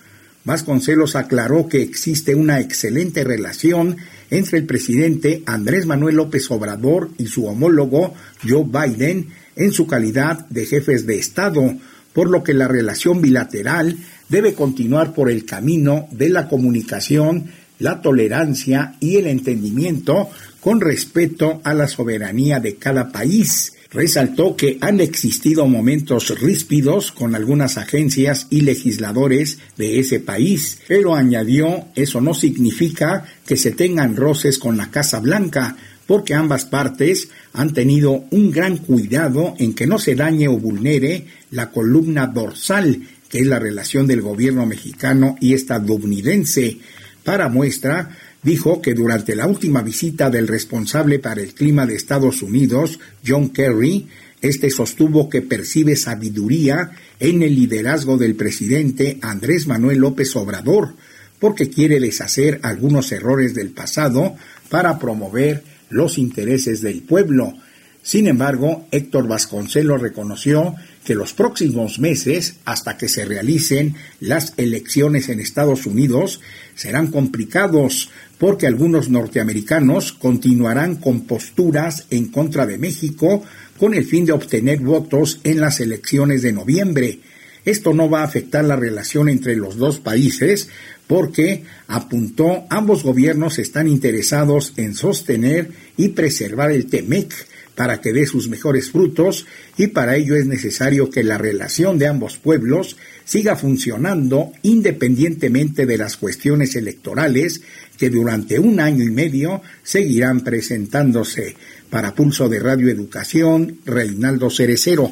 Vasconcelos 0.43 1.15
aclaró 1.15 1.67
que 1.67 1.81
existe 1.81 2.35
una 2.35 2.59
excelente 2.59 3.23
relación 3.23 3.97
entre 4.29 4.59
el 4.59 4.65
presidente 4.65 5.43
Andrés 5.45 5.85
Manuel 5.85 6.15
López 6.15 6.49
Obrador 6.51 7.09
y 7.17 7.27
su 7.27 7.45
homólogo 7.45 8.13
Joe 8.47 8.63
Biden 8.63 9.29
en 9.55 9.71
su 9.71 9.87
calidad 9.87 10.47
de 10.49 10.65
jefes 10.65 11.05
de 11.05 11.17
Estado, 11.17 11.75
por 12.13 12.29
lo 12.29 12.43
que 12.43 12.53
la 12.53 12.67
relación 12.67 13.21
bilateral 13.21 13.97
debe 14.29 14.53
continuar 14.53 15.13
por 15.13 15.29
el 15.29 15.45
camino 15.45 16.07
de 16.11 16.29
la 16.29 16.47
comunicación, 16.47 17.51
la 17.79 18.01
tolerancia 18.01 18.95
y 18.99 19.17
el 19.17 19.27
entendimiento 19.27 20.29
con 20.61 20.81
respeto 20.81 21.61
a 21.63 21.73
la 21.73 21.87
soberanía 21.87 22.59
de 22.59 22.75
cada 22.75 23.11
país. 23.11 23.73
Resaltó 23.91 24.55
que 24.55 24.77
han 24.81 24.99
existido 24.99 25.67
momentos 25.67 26.37
ríspidos 26.39 27.11
con 27.11 27.35
algunas 27.35 27.77
agencias 27.77 28.47
y 28.49 28.61
legisladores 28.61 29.59
de 29.77 29.99
ese 29.99 30.19
país, 30.19 30.79
pero 30.87 31.15
añadió 31.15 31.85
eso 31.95 32.19
no 32.19 32.33
significa 32.33 33.25
que 33.45 33.57
se 33.57 33.71
tengan 33.71 34.15
roces 34.15 34.57
con 34.57 34.75
la 34.75 34.89
Casa 34.89 35.19
Blanca, 35.19 35.77
porque 36.07 36.33
ambas 36.33 36.65
partes 36.65 37.29
han 37.55 37.73
tenido 37.73 38.25
un 38.31 38.51
gran 38.51 38.77
cuidado 38.77 39.55
en 39.57 39.73
que 39.73 39.87
no 39.87 39.97
se 39.97 40.15
dañe 40.15 40.47
o 40.47 40.57
vulnere 40.57 41.25
la 41.51 41.71
columna 41.71 42.27
dorsal, 42.27 43.01
que 43.29 43.39
es 43.39 43.47
la 43.47 43.59
relación 43.59 44.07
del 44.07 44.21
gobierno 44.21 44.65
mexicano 44.65 45.37
y 45.39 45.53
estadounidense. 45.53 46.77
Para 47.23 47.47
muestra, 47.47 48.09
dijo 48.43 48.81
que 48.81 48.93
durante 48.93 49.35
la 49.35 49.47
última 49.47 49.81
visita 49.81 50.29
del 50.29 50.47
responsable 50.47 51.19
para 51.19 51.41
el 51.41 51.53
clima 51.53 51.85
de 51.85 51.95
Estados 51.95 52.41
Unidos, 52.41 52.99
John 53.25 53.49
Kerry, 53.49 54.07
este 54.41 54.69
sostuvo 54.69 55.29
que 55.29 55.41
percibe 55.41 55.95
sabiduría 55.95 56.91
en 57.19 57.41
el 57.41 57.55
liderazgo 57.55 58.17
del 58.17 58.35
presidente 58.35 59.17
Andrés 59.21 59.65
Manuel 59.65 59.99
López 59.99 60.35
Obrador, 60.35 60.93
porque 61.39 61.69
quiere 61.69 61.99
deshacer 62.01 62.59
algunos 62.63 63.11
errores 63.11 63.55
del 63.55 63.69
pasado 63.69 64.35
para 64.69 64.99
promover 64.99 65.63
los 65.89 66.17
intereses 66.17 66.81
del 66.81 67.01
pueblo. 67.01 67.53
Sin 68.01 68.27
embargo, 68.27 68.85
Héctor 68.91 69.27
Vasconcelos 69.27 69.99
reconoció 69.99 70.75
que 71.03 71.15
los 71.15 71.33
próximos 71.33 71.97
meses, 71.97 72.57
hasta 72.63 72.97
que 72.97 73.09
se 73.09 73.25
realicen 73.25 73.95
las 74.19 74.53
elecciones 74.57 75.29
en 75.29 75.39
Estados 75.39 75.87
Unidos, 75.87 76.39
serán 76.75 77.07
complicados 77.07 78.11
porque 78.37 78.67
algunos 78.67 79.09
norteamericanos 79.09 80.13
continuarán 80.13 80.97
con 80.97 81.21
posturas 81.21 82.05
en 82.09 82.27
contra 82.27 82.65
de 82.65 82.77
México 82.77 83.43
con 83.79 83.93
el 83.93 84.05
fin 84.05 84.25
de 84.25 84.33
obtener 84.33 84.79
votos 84.79 85.39
en 85.43 85.59
las 85.59 85.79
elecciones 85.79 86.41
de 86.41 86.53
noviembre. 86.53 87.19
Esto 87.65 87.93
no 87.93 88.09
va 88.09 88.21
a 88.21 88.25
afectar 88.25 88.63
la 88.63 88.75
relación 88.75 89.27
entre 89.27 89.55
los 89.55 89.77
dos 89.77 89.99
países 89.99 90.69
porque, 91.07 91.63
apuntó, 91.87 92.65
ambos 92.69 93.03
gobiernos 93.03 93.59
están 93.59 93.87
interesados 93.87 94.73
en 94.77 94.95
sostener 94.95 95.71
y 95.97 96.09
preservar 96.09 96.71
el 96.71 96.85
TEMEC 96.87 97.33
para 97.75 97.99
que 97.99 98.13
dé 98.13 98.25
sus 98.25 98.47
mejores 98.47 98.91
frutos 98.91 99.45
y 99.77 99.87
para 99.87 100.15
ello 100.15 100.35
es 100.35 100.45
necesario 100.45 101.09
que 101.09 101.23
la 101.23 101.37
relación 101.37 101.97
de 101.97 102.07
ambos 102.07 102.37
pueblos 102.37 102.95
siga 103.25 103.55
funcionando 103.55 104.53
independientemente 104.61 105.85
de 105.85 105.97
las 105.97 106.17
cuestiones 106.17 106.75
electorales 106.75 107.61
que 107.97 108.09
durante 108.09 108.59
un 108.59 108.79
año 108.79 109.03
y 109.03 109.11
medio 109.11 109.61
seguirán 109.83 110.41
presentándose. 110.41 111.55
Para 111.89 112.15
Pulso 112.15 112.49
de 112.49 112.59
Radio 112.59 112.89
Educación, 112.89 113.79
Reinaldo 113.85 114.49
Cerecero. 114.49 115.11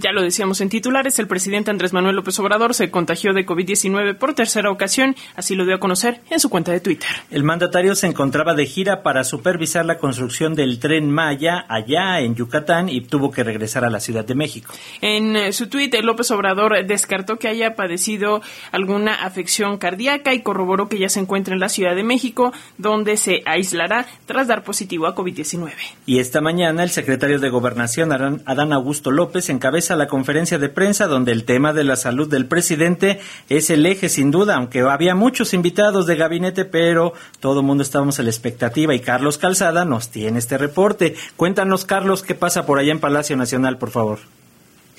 Ya 0.00 0.12
lo 0.12 0.22
decíamos 0.22 0.62
en 0.62 0.70
titulares, 0.70 1.18
el 1.18 1.26
presidente 1.26 1.70
Andrés 1.70 1.92
Manuel 1.92 2.16
López 2.16 2.38
Obrador 2.38 2.72
se 2.72 2.90
contagió 2.90 3.34
de 3.34 3.44
COVID-19 3.44 4.16
por 4.16 4.32
tercera 4.32 4.70
ocasión, 4.70 5.14
así 5.36 5.54
lo 5.54 5.66
dio 5.66 5.74
a 5.74 5.78
conocer 5.78 6.22
en 6.30 6.40
su 6.40 6.48
cuenta 6.48 6.72
de 6.72 6.80
Twitter. 6.80 7.10
El 7.30 7.44
mandatario 7.44 7.94
se 7.94 8.06
encontraba 8.06 8.54
de 8.54 8.64
gira 8.64 9.02
para 9.02 9.24
supervisar 9.24 9.84
la 9.84 9.98
construcción 9.98 10.54
del 10.54 10.78
tren 10.78 11.10
Maya 11.10 11.66
allá 11.68 12.20
en 12.20 12.34
Yucatán 12.34 12.88
y 12.88 13.02
tuvo 13.02 13.30
que 13.30 13.44
regresar 13.44 13.84
a 13.84 13.90
la 13.90 14.00
Ciudad 14.00 14.24
de 14.24 14.34
México. 14.34 14.72
En 15.02 15.36
eh, 15.36 15.52
su 15.52 15.68
tuit, 15.68 15.94
López 16.02 16.30
Obrador 16.30 16.86
descartó 16.86 17.36
que 17.36 17.48
haya 17.48 17.74
padecido 17.74 18.40
alguna 18.72 19.16
afección 19.16 19.76
cardíaca 19.76 20.32
y 20.32 20.40
corroboró 20.40 20.88
que 20.88 20.98
ya 20.98 21.10
se 21.10 21.20
encuentra 21.20 21.52
en 21.52 21.60
la 21.60 21.68
Ciudad 21.68 21.94
de 21.94 22.04
México, 22.04 22.54
donde 22.78 23.18
se 23.18 23.42
aislará 23.44 24.06
tras 24.24 24.48
dar 24.48 24.64
positivo 24.64 25.06
a 25.06 25.14
COVID-19. 25.14 25.72
Y 26.06 26.20
esta 26.20 26.40
mañana 26.40 26.82
el 26.82 26.90
secretario 26.90 27.38
de 27.38 27.50
Gobernación, 27.50 28.12
Adán 28.12 28.72
Augusto 28.72 29.10
López, 29.10 29.50
encabeza 29.50 29.89
a 29.90 29.96
la 29.96 30.06
conferencia 30.06 30.58
de 30.58 30.68
prensa 30.68 31.06
donde 31.06 31.32
el 31.32 31.44
tema 31.44 31.72
de 31.72 31.84
la 31.84 31.96
salud 31.96 32.28
del 32.28 32.46
presidente 32.46 33.20
es 33.48 33.70
el 33.70 33.84
eje 33.86 34.08
sin 34.08 34.30
duda, 34.30 34.56
aunque 34.56 34.80
había 34.80 35.14
muchos 35.14 35.54
invitados 35.54 36.06
de 36.06 36.16
gabinete, 36.16 36.64
pero 36.64 37.12
todo 37.40 37.60
el 37.60 37.66
mundo 37.66 37.82
estábamos 37.82 38.18
a 38.18 38.22
la 38.22 38.30
expectativa 38.30 38.94
y 38.94 39.00
Carlos 39.00 39.38
Calzada 39.38 39.84
nos 39.84 40.10
tiene 40.10 40.38
este 40.38 40.58
reporte. 40.58 41.14
Cuéntanos, 41.36 41.84
Carlos, 41.84 42.22
qué 42.22 42.34
pasa 42.34 42.66
por 42.66 42.78
allá 42.78 42.92
en 42.92 43.00
Palacio 43.00 43.36
Nacional, 43.36 43.78
por 43.78 43.90
favor. 43.90 44.39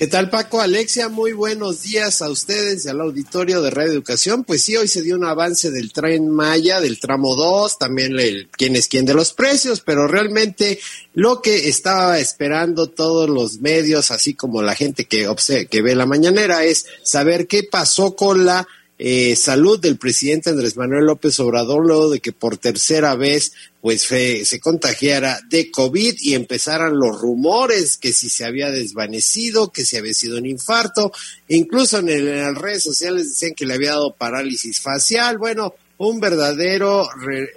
¿Qué 0.02 0.08
tal 0.08 0.30
Paco? 0.30 0.60
Alexia, 0.60 1.08
muy 1.08 1.32
buenos 1.32 1.82
días 1.82 2.22
a 2.22 2.28
ustedes 2.28 2.84
y 2.84 2.88
al 2.88 3.00
auditorio 3.00 3.62
de 3.62 3.70
Radio 3.70 3.92
Educación. 3.92 4.42
Pues 4.42 4.62
sí, 4.62 4.76
hoy 4.76 4.88
se 4.88 5.00
dio 5.00 5.14
un 5.14 5.24
avance 5.24 5.70
del 5.70 5.92
tren 5.92 6.28
Maya, 6.28 6.80
del 6.80 6.98
tramo 6.98 7.36
2, 7.36 7.78
también 7.78 8.18
el 8.18 8.48
quién 8.50 8.74
es 8.74 8.88
quién 8.88 9.04
de 9.04 9.14
los 9.14 9.32
precios, 9.32 9.80
pero 9.80 10.08
realmente 10.08 10.80
lo 11.14 11.40
que 11.40 11.68
estaba 11.68 12.18
esperando 12.18 12.88
todos 12.88 13.30
los 13.30 13.60
medios, 13.60 14.10
así 14.10 14.34
como 14.34 14.60
la 14.60 14.74
gente 14.74 15.04
que, 15.04 15.32
que 15.70 15.82
ve 15.82 15.94
la 15.94 16.04
mañanera, 16.04 16.64
es 16.64 16.84
saber 17.04 17.46
qué 17.46 17.62
pasó 17.62 18.16
con 18.16 18.44
la 18.44 18.66
eh, 18.98 19.34
salud 19.36 19.80
del 19.80 19.96
presidente 19.96 20.50
Andrés 20.50 20.76
Manuel 20.76 21.06
López 21.06 21.40
Obrador 21.40 21.84
luego 21.84 22.10
de 22.10 22.20
que 22.20 22.32
por 22.32 22.58
tercera 22.58 23.14
vez 23.16 23.52
pues 23.80 24.02
se 24.02 24.60
contagiara 24.60 25.40
de 25.48 25.72
COVID 25.72 26.14
y 26.20 26.34
empezaran 26.34 26.96
los 26.96 27.20
rumores 27.20 27.96
que 27.96 28.12
si 28.12 28.28
se 28.28 28.44
había 28.44 28.70
desvanecido, 28.70 29.72
que 29.72 29.84
si 29.84 29.96
había 29.96 30.14
sido 30.14 30.38
un 30.38 30.46
infarto, 30.46 31.10
incluso 31.48 31.98
en, 31.98 32.42
las 32.42 32.56
redes 32.56 32.84
sociales 32.84 33.30
decían 33.30 33.54
que 33.56 33.66
le 33.66 33.74
había 33.74 33.90
dado 33.90 34.14
parálisis 34.14 34.78
facial, 34.80 35.36
bueno, 35.38 35.74
un 35.98 36.20
verdadero, 36.20 37.08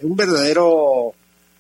un 0.02 0.16
verdadero 0.16 1.14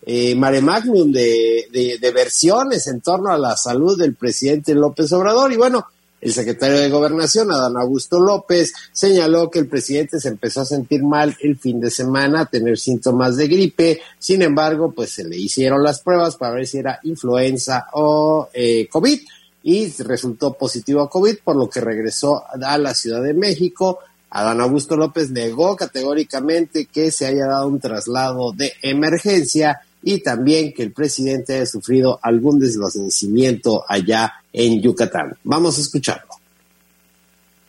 eh, 0.04 0.34
mare 0.34 0.62
magnum 0.62 1.12
de, 1.12 1.68
de 1.72 2.12
versiones 2.12 2.88
en 2.88 3.02
torno 3.02 3.32
a 3.32 3.38
la 3.38 3.56
salud 3.56 4.00
del 4.00 4.16
presidente 4.16 4.74
López 4.74 5.12
Obrador. 5.12 5.54
Y 5.54 5.58
bueno, 5.58 5.86
el 6.21 6.34
secretario 6.34 6.80
de 6.80 6.89
Gobernación, 6.89 7.51
Adán 7.51 7.78
Augusto 7.78 8.19
López, 8.19 8.73
señaló 8.91 9.51
que 9.51 9.60
el 9.60 9.67
presidente 9.67 10.19
se 10.19 10.30
empezó 10.30 10.62
a 10.62 10.65
sentir 10.65 11.04
mal 11.04 11.36
el 11.41 11.58
fin 11.58 11.80
de 11.80 11.91
semana, 11.91 12.41
a 12.41 12.45
tener 12.45 12.78
síntomas 12.78 13.38
de 13.38 13.47
gripe. 13.47 14.01
Sin 14.17 14.41
embargo, 14.41 14.91
pues 14.91 15.12
se 15.12 15.23
le 15.23 15.38
hicieron 15.38 15.84
las 15.84 16.01
pruebas 16.01 16.36
para 16.36 16.56
ver 16.56 16.67
si 16.67 16.80
era 16.80 16.99
influenza 17.04 17.88
o 17.93 18.49
eh, 18.54 18.88
COVID 18.89 19.19
y 19.63 19.91
resultó 20.04 20.54
positivo 20.54 21.01
a 21.01 21.10
COVID, 21.10 21.38
por 21.43 21.56
lo 21.56 21.69
que 21.69 21.82
regresó 21.82 22.43
a 22.47 22.78
la 22.78 22.93
Ciudad 22.93 23.21
de 23.21 23.34
México. 23.34 23.99
Adán 24.30 24.62
Augusto 24.62 24.97
López 24.97 25.32
negó 25.32 25.75
categóricamente 25.75 26.88
que 26.88 27.10
se 27.12 27.25
haya 27.25 27.47
dado 27.47 27.67
un 27.67 27.80
traslado 27.80 28.51
de 28.51 28.73
emergencia 28.82 29.82
y 30.06 30.22
también 30.22 30.72
que 30.72 30.84
el 30.84 30.94
presidente 30.94 31.56
haya 31.56 31.65
sufrido 31.65 32.20
algún 32.22 32.60
desvanecimiento 32.60 33.84
allá 33.89 34.34
en 34.54 34.80
Yucatán. 34.80 35.36
Vamos 35.44 35.80
a 35.80 35.82
escucharlo. 35.82 36.30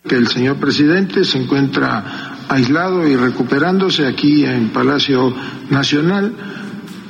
El 0.05 0.29
señor 0.29 0.61
presidente 0.61 1.25
se 1.25 1.39
encuentra 1.39 2.45
aislado 2.49 3.09
y 3.09 3.17
recuperándose 3.17 4.07
aquí 4.07 4.45
en 4.45 4.71
Palacio 4.71 5.35
Nacional, 5.71 6.37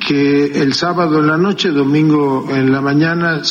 que 0.07 0.45
el 0.61 0.73
sábado 0.73 1.19
en 1.19 1.27
la 1.27 1.37
noche, 1.37 1.69
domingo 1.69 2.47
en 2.49 2.71
la 2.71 2.79
mañana 2.79 3.41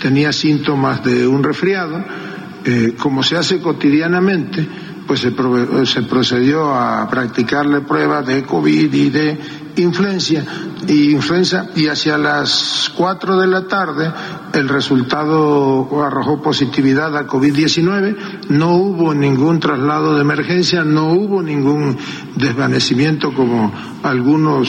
tenía 0.00 0.32
síntomas 0.32 1.04
de 1.04 1.24
un 1.24 1.44
resfriado, 1.44 2.04
eh, 2.64 2.94
como 2.98 3.22
se 3.22 3.36
hace 3.36 3.60
cotidianamente, 3.60 4.66
pues 5.06 5.20
se, 5.20 5.32
se, 5.86 6.02
procedió 6.02 6.74
a 6.74 7.08
practicarle 7.08 7.82
pruebas 7.82 8.26
de 8.26 8.42
COVID 8.42 8.92
y 8.92 9.10
de 9.10 9.38
influencia 9.76 10.44
y 10.86 11.10
influenza 11.12 11.68
y 11.74 11.88
hacia 11.88 12.18
las 12.18 12.92
4 12.96 13.40
de 13.40 13.46
la 13.46 13.66
tarde 13.66 14.12
el 14.52 14.68
resultado 14.68 15.88
arrojó 16.04 16.42
positividad 16.42 17.16
a 17.16 17.26
COVID-19, 17.26 18.48
no 18.50 18.76
hubo 18.76 19.14
ningún 19.14 19.60
traslado 19.60 20.14
de 20.14 20.22
emergencia, 20.22 20.84
no 20.84 21.12
hubo 21.12 21.42
ningún 21.42 21.96
desvanecimiento 22.36 23.32
como 23.32 23.72
algunos 24.02 24.68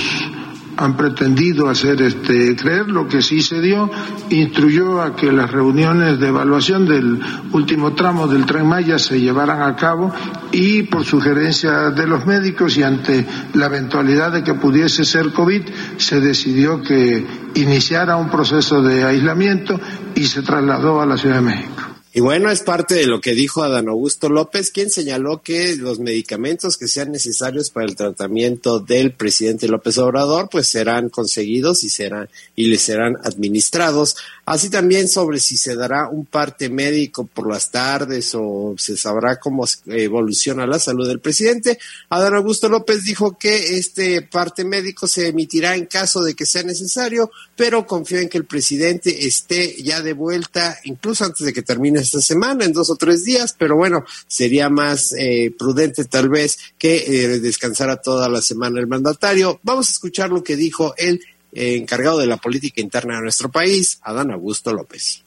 han 0.78 0.98
pretendido 0.98 1.70
hacer 1.70 2.02
este 2.02 2.56
creer 2.56 2.88
lo 2.88 3.08
que 3.08 3.22
sí 3.22 3.42
se 3.42 3.62
dio 3.62 3.90
instruyó 4.30 5.02
a 5.02 5.16
que 5.16 5.32
las 5.32 5.52
reuniones 5.52 6.20
de 6.20 6.28
evaluación 6.28 6.86
del 6.86 7.20
último 7.52 7.94
tramo 7.94 8.28
del 8.28 8.46
tren 8.46 8.68
Maya 8.68 8.98
se 9.00 9.20
llevaran 9.20 9.62
a 9.62 9.76
cabo 9.76 10.14
y 10.52 10.84
por 10.84 11.06
sugerencia 11.06 11.90
de 11.90 12.08
los 12.08 12.26
médicos 12.26 12.78
y 12.78 12.84
ante 12.84 13.26
la 13.54 13.68
eventualidad 13.68 14.32
de 14.32 14.44
que 14.44 14.54
pudiese 14.54 15.06
ser 15.06 15.32
COVID 15.32 15.64
se 15.98 16.20
decidió 16.20 16.82
que 16.82 17.26
iniciara 17.56 18.18
un 18.18 18.30
proceso 18.30 18.82
de 18.82 19.04
aislamiento 19.04 19.80
y 20.16 20.26
se 20.26 20.42
trasladó 20.42 21.02
a 21.02 21.06
la 21.06 21.18
Ciudad 21.18 21.36
de 21.36 21.42
México. 21.42 21.93
Y 22.16 22.20
bueno, 22.20 22.52
es 22.52 22.62
parte 22.62 22.94
de 22.94 23.08
lo 23.08 23.22
que 23.22 23.34
dijo 23.34 23.64
Adán 23.64 23.88
Augusto 23.88 24.30
López, 24.30 24.70
quien 24.70 24.92
señaló 24.92 25.42
que 25.42 25.76
los 25.76 25.98
medicamentos 25.98 26.78
que 26.78 26.88
sean 26.88 27.12
necesarios 27.12 27.72
para 27.72 27.88
el 27.88 27.96
tratamiento 27.96 28.80
del 28.80 29.14
presidente 29.14 29.68
López 29.68 29.98
Obrador, 29.98 30.48
pues 30.52 30.68
serán 30.68 31.10
conseguidos 31.10 31.84
y 31.84 31.90
serán 31.90 32.30
y 32.56 32.68
les 32.68 32.84
serán 32.84 33.18
administrados. 33.24 34.16
Así 34.46 34.70
también 34.70 35.08
sobre 35.08 35.40
si 35.40 35.56
se 35.56 35.74
dará 35.74 36.10
un 36.10 36.26
parte 36.26 36.70
médico 36.70 37.26
por 37.26 37.50
las 37.50 37.72
tardes 37.72 38.34
o 38.36 38.76
se 38.78 38.98
sabrá 38.98 39.40
cómo 39.40 39.66
evoluciona 39.86 40.68
la 40.68 40.80
salud 40.80 41.08
del 41.08 41.22
presidente. 41.22 41.80
Adán 42.10 42.36
Augusto 42.36 42.68
López 42.68 43.06
dijo 43.06 43.38
que 43.38 43.78
este 43.78 44.22
parte 44.22 44.66
médico 44.66 45.08
se 45.08 45.30
emitirá 45.30 45.76
en 45.76 45.86
caso 45.86 46.22
de 46.24 46.34
que 46.34 46.46
sea 46.46 46.64
necesario, 46.64 47.32
pero 47.56 47.88
confío 47.88 48.20
en 48.20 48.28
que 48.28 48.38
el 48.38 48.44
presidente 48.44 49.26
esté 49.26 49.82
ya 49.82 50.02
de 50.02 50.12
vuelta, 50.12 50.78
incluso 50.84 51.24
antes 51.24 51.46
de 51.46 51.54
que 51.54 51.62
termine 51.62 52.02
esta 52.02 52.20
semana, 52.20 52.66
en 52.66 52.74
dos 52.74 52.90
o 52.90 52.98
tres 52.98 53.24
días, 53.24 53.56
pero 53.58 53.78
bueno, 53.78 54.04
sería 54.28 54.68
más 54.70 55.14
eh, 55.18 55.56
prudente 55.58 56.04
tal 56.04 56.28
vez 56.28 56.58
que 56.78 56.98
eh, 56.98 57.40
descansara 57.40 57.96
toda 57.96 58.28
la 58.28 58.42
semana 58.42 58.82
el 58.82 58.88
mandatario. 58.88 59.62
Vamos 59.64 59.88
a 59.88 59.92
escuchar 59.92 60.32
lo 60.32 60.44
que 60.44 60.58
dijo 60.58 60.94
el 60.98 61.22
encargado 61.54 62.20
de 62.20 62.28
la 62.28 62.38
política 62.38 62.82
interna 62.82 63.16
de 63.16 63.24
nuestro 63.24 63.50
país, 63.50 64.00
Adán 64.04 64.32
Augusto 64.32 64.74
López. 64.74 65.24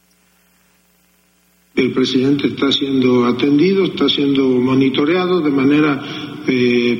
El 1.74 1.92
presidente 1.92 2.48
está 2.48 2.72
siendo 2.72 3.26
atendido, 3.26 3.84
está 3.84 4.08
siendo 4.08 4.44
monitoreado 4.48 5.42
de 5.42 5.50
manera 5.50 6.02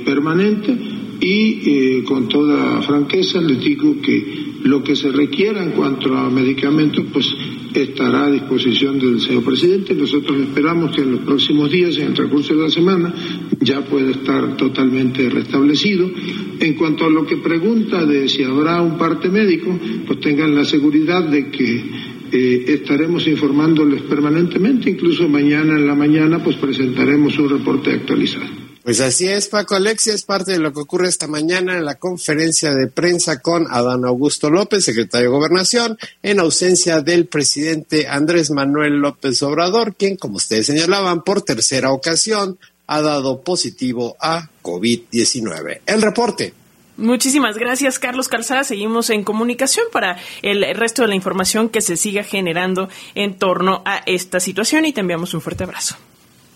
permanente 0.05 0.77
y 1.19 2.03
con 2.03 2.29
toda 2.29 2.83
franqueza 2.83 3.41
le 3.41 3.57
digo 3.57 4.01
que 4.03 4.46
lo 4.66 4.83
que 4.83 4.96
se 4.96 5.11
requiera 5.11 5.62
en 5.62 5.70
cuanto 5.70 6.16
a 6.16 6.31
medicamentos, 6.31 7.05
pues 7.12 7.26
estará 7.74 8.26
a 8.26 8.31
disposición 8.31 8.98
del 8.98 9.20
señor 9.20 9.44
presidente. 9.44 9.94
Nosotros 9.94 10.40
esperamos 10.40 10.94
que 10.94 11.02
en 11.02 11.12
los 11.12 11.20
próximos 11.20 11.70
días, 11.70 11.96
en 11.98 12.09
el 12.09 12.14
transcurso 12.14 12.55
de 12.55 12.62
la 12.62 12.70
semana, 12.70 13.14
ya 13.61 13.85
pueda 13.85 14.11
estar 14.11 14.57
totalmente 14.57 15.29
restablecido. 15.29 16.11
En 16.59 16.74
cuanto 16.74 17.05
a 17.05 17.11
lo 17.11 17.26
que 17.26 17.37
pregunta 17.37 18.05
de 18.05 18.29
si 18.29 18.42
habrá 18.42 18.81
un 18.81 18.96
parte 18.96 19.29
médico, 19.29 19.79
pues 20.07 20.20
tengan 20.20 20.55
la 20.55 20.64
seguridad 20.64 21.24
de 21.24 21.50
que 21.50 21.85
eh, 22.33 22.64
estaremos 22.68 23.26
informándoles 23.29 24.02
permanentemente, 24.02 24.90
incluso 24.90 25.29
mañana 25.29 25.79
en 25.79 25.87
la 25.87 25.94
mañana, 25.94 26.42
pues 26.42 26.57
presentaremos 26.57 27.38
un 27.38 27.50
reporte 27.50 27.92
actualizado. 27.92 28.66
Pues 28.87 29.01
así 29.01 29.27
es, 29.27 29.49
Paco 29.49 29.75
Alexia, 29.75 30.14
es 30.14 30.22
parte 30.22 30.53
de 30.53 30.61
lo 30.61 30.72
que 30.72 30.79
ocurre 30.79 31.09
esta 31.09 31.27
mañana 31.27 31.77
en 31.77 31.85
la 31.85 31.96
conferencia 31.96 32.72
de 32.72 32.87
prensa 32.87 33.40
con 33.40 33.66
Adán 33.68 34.05
Augusto 34.05 34.49
López, 34.49 34.85
secretario 34.85 35.27
de 35.29 35.37
Gobernación, 35.37 35.99
en 36.22 36.38
ausencia 36.38 37.01
del 37.01 37.27
presidente 37.27 38.07
Andrés 38.07 38.53
Manuel 38.53 39.01
López 39.01 39.42
Obrador, 39.42 39.96
quien, 39.96 40.14
como 40.14 40.37
ustedes 40.37 40.66
señalaban, 40.66 41.22
por 41.22 41.42
tercera 41.42 41.90
ocasión 41.90 42.61
ha 42.87 43.03
dado 43.03 43.40
positivo 43.40 44.16
a 44.20 44.51
COVID-19. 44.62 45.81
El 45.85 46.01
reporte. 46.01 46.55
Muchísimas 46.96 47.59
gracias, 47.59 47.99
Carlos 47.99 48.29
Calzada. 48.29 48.62
Seguimos 48.62 49.11
en 49.11 49.25
comunicación 49.25 49.87
para 49.90 50.16
el 50.42 50.62
resto 50.77 51.03
de 51.03 51.09
la 51.09 51.16
información 51.16 51.70
que 51.70 51.81
se 51.81 51.96
siga 51.96 52.22
generando 52.22 52.88
en 53.16 53.37
torno 53.37 53.83
a 53.85 54.05
esta 54.07 54.38
situación 54.38 54.85
y 54.85 54.92
te 54.92 55.01
enviamos 55.01 55.35
un 55.35 55.40
fuerte 55.40 55.64
abrazo. 55.64 55.96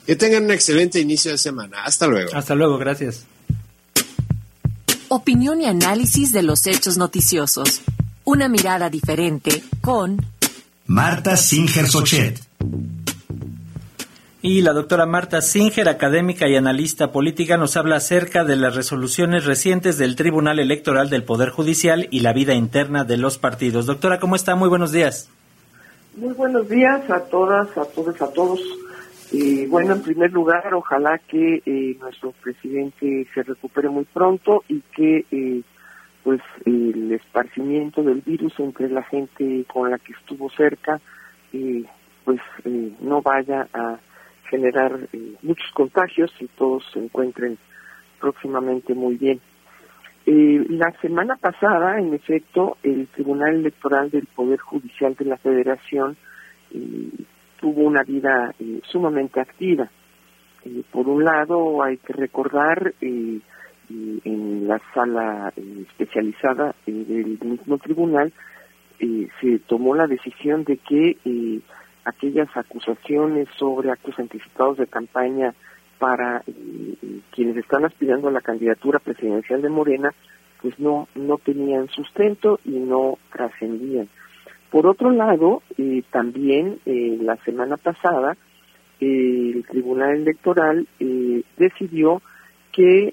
Que 0.07 0.17
tengan 0.17 0.45
un 0.45 0.51
excelente 0.51 0.99
inicio 1.01 1.31
de 1.31 1.39
semana. 1.39 1.85
Hasta 1.85 2.07
luego. 2.07 2.35
Hasta 2.35 2.55
luego, 2.55 2.79
gracias. 2.79 3.27
Opinión 5.09 5.61
y 5.61 5.67
análisis 5.67 6.33
de 6.33 6.43
los 6.43 6.67
hechos 6.67 6.97
noticiosos. 6.97 7.83
Una 8.25 8.49
mirada 8.49 8.91
diferente 8.91 9.63
con 9.81 10.25
Marta 10.87 11.37
Singer 11.37 11.87
Sochet. 11.87 12.41
Y 14.43 14.63
la 14.63 14.73
doctora 14.73 15.05
Marta 15.05 15.43
Singer, 15.43 15.89
académica 15.89 16.49
y 16.49 16.57
analista 16.57 17.13
política, 17.13 17.59
nos 17.59 17.77
habla 17.77 17.97
acerca 17.97 18.43
de 18.43 18.57
las 18.57 18.75
resoluciones 18.75 19.45
recientes 19.45 19.99
del 19.99 20.17
Tribunal 20.17 20.59
Electoral 20.59 21.11
del 21.11 21.25
Poder 21.25 21.51
Judicial 21.51 22.09
y 22.11 22.21
la 22.21 22.33
vida 22.33 22.55
interna 22.55 23.05
de 23.05 23.19
los 23.19 23.37
partidos. 23.37 23.85
Doctora, 23.85 24.19
¿cómo 24.19 24.37
está? 24.37 24.55
Muy 24.55 24.71
buenos 24.71 24.93
días. 24.93 25.29
Muy 26.17 26.33
buenos 26.33 26.69
días 26.71 27.03
a 27.11 27.21
todas, 27.21 27.69
a 27.77 27.85
todos, 27.85 28.21
a 28.23 28.29
todos. 28.29 28.61
Eh, 29.33 29.69
bueno, 29.69 29.95
en 29.95 30.03
primer 30.03 30.33
lugar, 30.33 30.75
ojalá 30.75 31.19
que 31.19 31.63
eh, 31.65 31.97
nuestro 32.01 32.33
presidente 32.33 33.29
se 33.33 33.45
recupere 33.45 33.89
muy 33.89 34.05
pronto 34.05 34.65
y 34.67 34.81
que 34.81 35.25
eh, 35.31 35.63
pues 36.25 36.41
el 36.65 37.13
esparcimiento 37.13 38.03
del 38.03 38.23
virus 38.23 38.59
entre 38.59 38.89
la 38.89 39.05
gente 39.05 39.65
con 39.73 39.91
la 39.91 39.99
que 39.99 40.13
estuvo 40.13 40.51
cerca 40.51 41.01
pues 42.25 42.41
no 43.01 43.23
vaya 43.23 43.67
a 43.73 43.99
generar 44.49 45.09
muchos 45.43 45.69
contagios 45.73 46.31
y 46.39 46.47
todos 46.47 46.85
se 46.93 47.01
encuentren 47.01 47.59
próximamente 48.21 48.95
muy 48.95 49.17
bien. 49.17 49.41
la 50.27 50.93
semana 51.01 51.37
pasada, 51.37 51.99
en 51.99 52.15
efecto, 52.15 52.77
el 52.85 53.09
Tribunal 53.09 53.57
Electoral 53.57 54.11
del 54.11 54.27
Poder 54.27 54.61
Judicial 54.61 55.17
de 55.17 55.25
la 55.25 55.39
Federación 55.39 56.17
tuvo 57.61 57.83
una 57.83 58.03
vida 58.03 58.53
eh, 58.59 58.81
sumamente 58.85 59.41
activa. 59.41 59.89
Eh, 60.65 60.83
por 60.91 61.09
un 61.09 61.25
lado, 61.25 61.83
hay 61.83 61.99
que 61.99 62.13
recordar 62.13 62.95
eh, 63.01 63.39
en 63.93 64.69
la 64.69 64.81
sala 64.95 65.53
especializada 65.57 66.75
del 66.87 67.39
mismo 67.43 67.77
tribunal 67.79 68.33
se 69.41 69.59
tomó 69.67 69.97
la 69.97 70.07
decisión 70.07 70.63
de 70.63 70.77
que 70.77 71.17
aquellas 72.05 72.55
acusaciones 72.57 73.49
sobre 73.59 73.91
actos 73.91 74.17
anticipados 74.19 74.77
de 74.77 74.87
campaña 74.87 75.55
para 75.99 76.45
quienes 77.33 77.57
están 77.57 77.85
aspirando 77.85 78.29
a 78.29 78.33
la 78.33 78.43
candidatura 78.43 79.01
presidencial 79.01 79.61
de 79.61 79.71
Morena, 79.71 80.15
pues 80.63 80.79
no 80.79 81.09
no 81.17 81.39
tenían 81.39 81.89
sustento 81.89 82.61
y 82.65 82.79
no 82.79 83.19
trascendían. 83.33 84.09
Por 84.71 84.87
otro 84.87 85.11
lado, 85.11 85.63
eh, 85.79 86.03
también 86.11 86.79
eh, 86.87 87.19
la 87.21 87.37
semana 87.39 87.77
pasada, 87.77 88.37
el 89.01 89.65
Tribunal 89.69 90.17
Electoral 90.17 90.87
eh, 91.01 91.43
decidió 91.57 92.23
que 92.71 93.13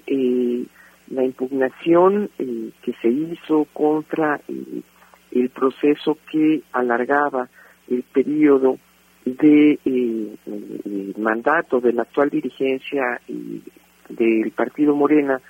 la 1.10 1.24
impugnación 1.24 2.30
que 2.36 2.92
se 3.02 3.08
hizo 3.08 3.66
contra 3.72 4.40
el 5.32 5.50
proceso 5.50 6.16
que 6.30 6.62
alargaba 6.72 7.48
el 7.88 8.04
periodo 8.04 8.78
de 9.24 9.78
mandato 11.18 11.80
de 11.80 11.92
la 11.92 12.02
actual 12.02 12.30
dirigencia 12.30 13.20
del 14.08 14.52
partido 14.52 14.94
Morena, 14.94 15.40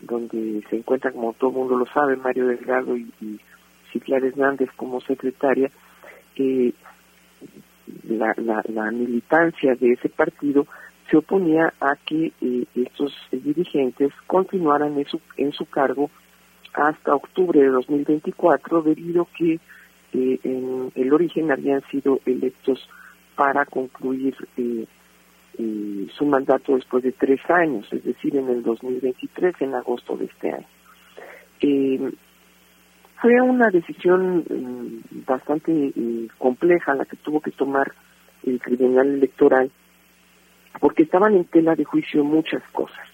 donde 0.00 0.62
se 0.70 0.76
encuentra, 0.76 1.10
como 1.10 1.32
todo 1.32 1.50
el 1.50 1.56
mundo 1.56 1.76
lo 1.78 1.86
sabe, 1.86 2.16
Mario 2.16 2.46
Delgado 2.46 2.96
y 2.96 3.40
Clara 4.00 4.26
Hernández 4.26 4.70
como 4.76 5.00
secretaria, 5.00 5.70
eh, 6.36 6.72
la, 8.08 8.90
militancia 8.90 9.74
de 9.74 9.92
ese 9.92 10.08
partido 10.08 10.66
se 11.10 11.16
oponía 11.16 11.72
a 11.80 11.96
que 11.96 12.32
eh, 12.40 12.64
estos 12.74 13.14
dirigentes 13.30 14.12
continuaran 14.26 14.96
en 15.36 15.52
su, 15.52 15.66
cargo 15.66 16.10
hasta 16.74 17.14
octubre 17.14 17.60
de 17.60 17.68
2024 17.68 18.82
debido 18.82 19.28
que 19.36 19.60
eh, 20.12 20.40
en 20.42 20.92
el 20.94 21.12
origen 21.12 21.50
habían 21.50 21.82
sido 21.90 22.20
electos 22.26 22.88
para 23.34 23.64
concluir 23.66 24.34
eh, 24.56 24.86
su 26.16 26.26
mandato 26.26 26.74
después 26.74 27.02
de 27.02 27.12
tres 27.12 27.40
años, 27.48 27.86
es 27.92 28.04
decir, 28.04 28.36
en 28.36 28.48
el 28.48 28.62
2023, 28.62 29.54
en 29.60 29.74
agosto 29.74 30.16
de 30.16 30.26
este 30.26 30.52
año. 30.52 30.66
Fue 33.20 33.40
una 33.40 33.70
decisión 33.70 34.44
mm, 34.48 35.24
bastante 35.26 35.72
eh, 35.72 36.28
compleja 36.38 36.94
la 36.94 37.04
que 37.04 37.16
tuvo 37.16 37.40
que 37.40 37.50
tomar 37.50 37.92
el 38.44 38.60
Tribunal 38.60 39.08
Electoral, 39.08 39.70
porque 40.80 41.04
estaban 41.04 41.34
en 41.34 41.44
tela 41.44 41.74
de 41.74 41.84
juicio 41.84 42.22
muchas 42.24 42.62
cosas. 42.72 43.06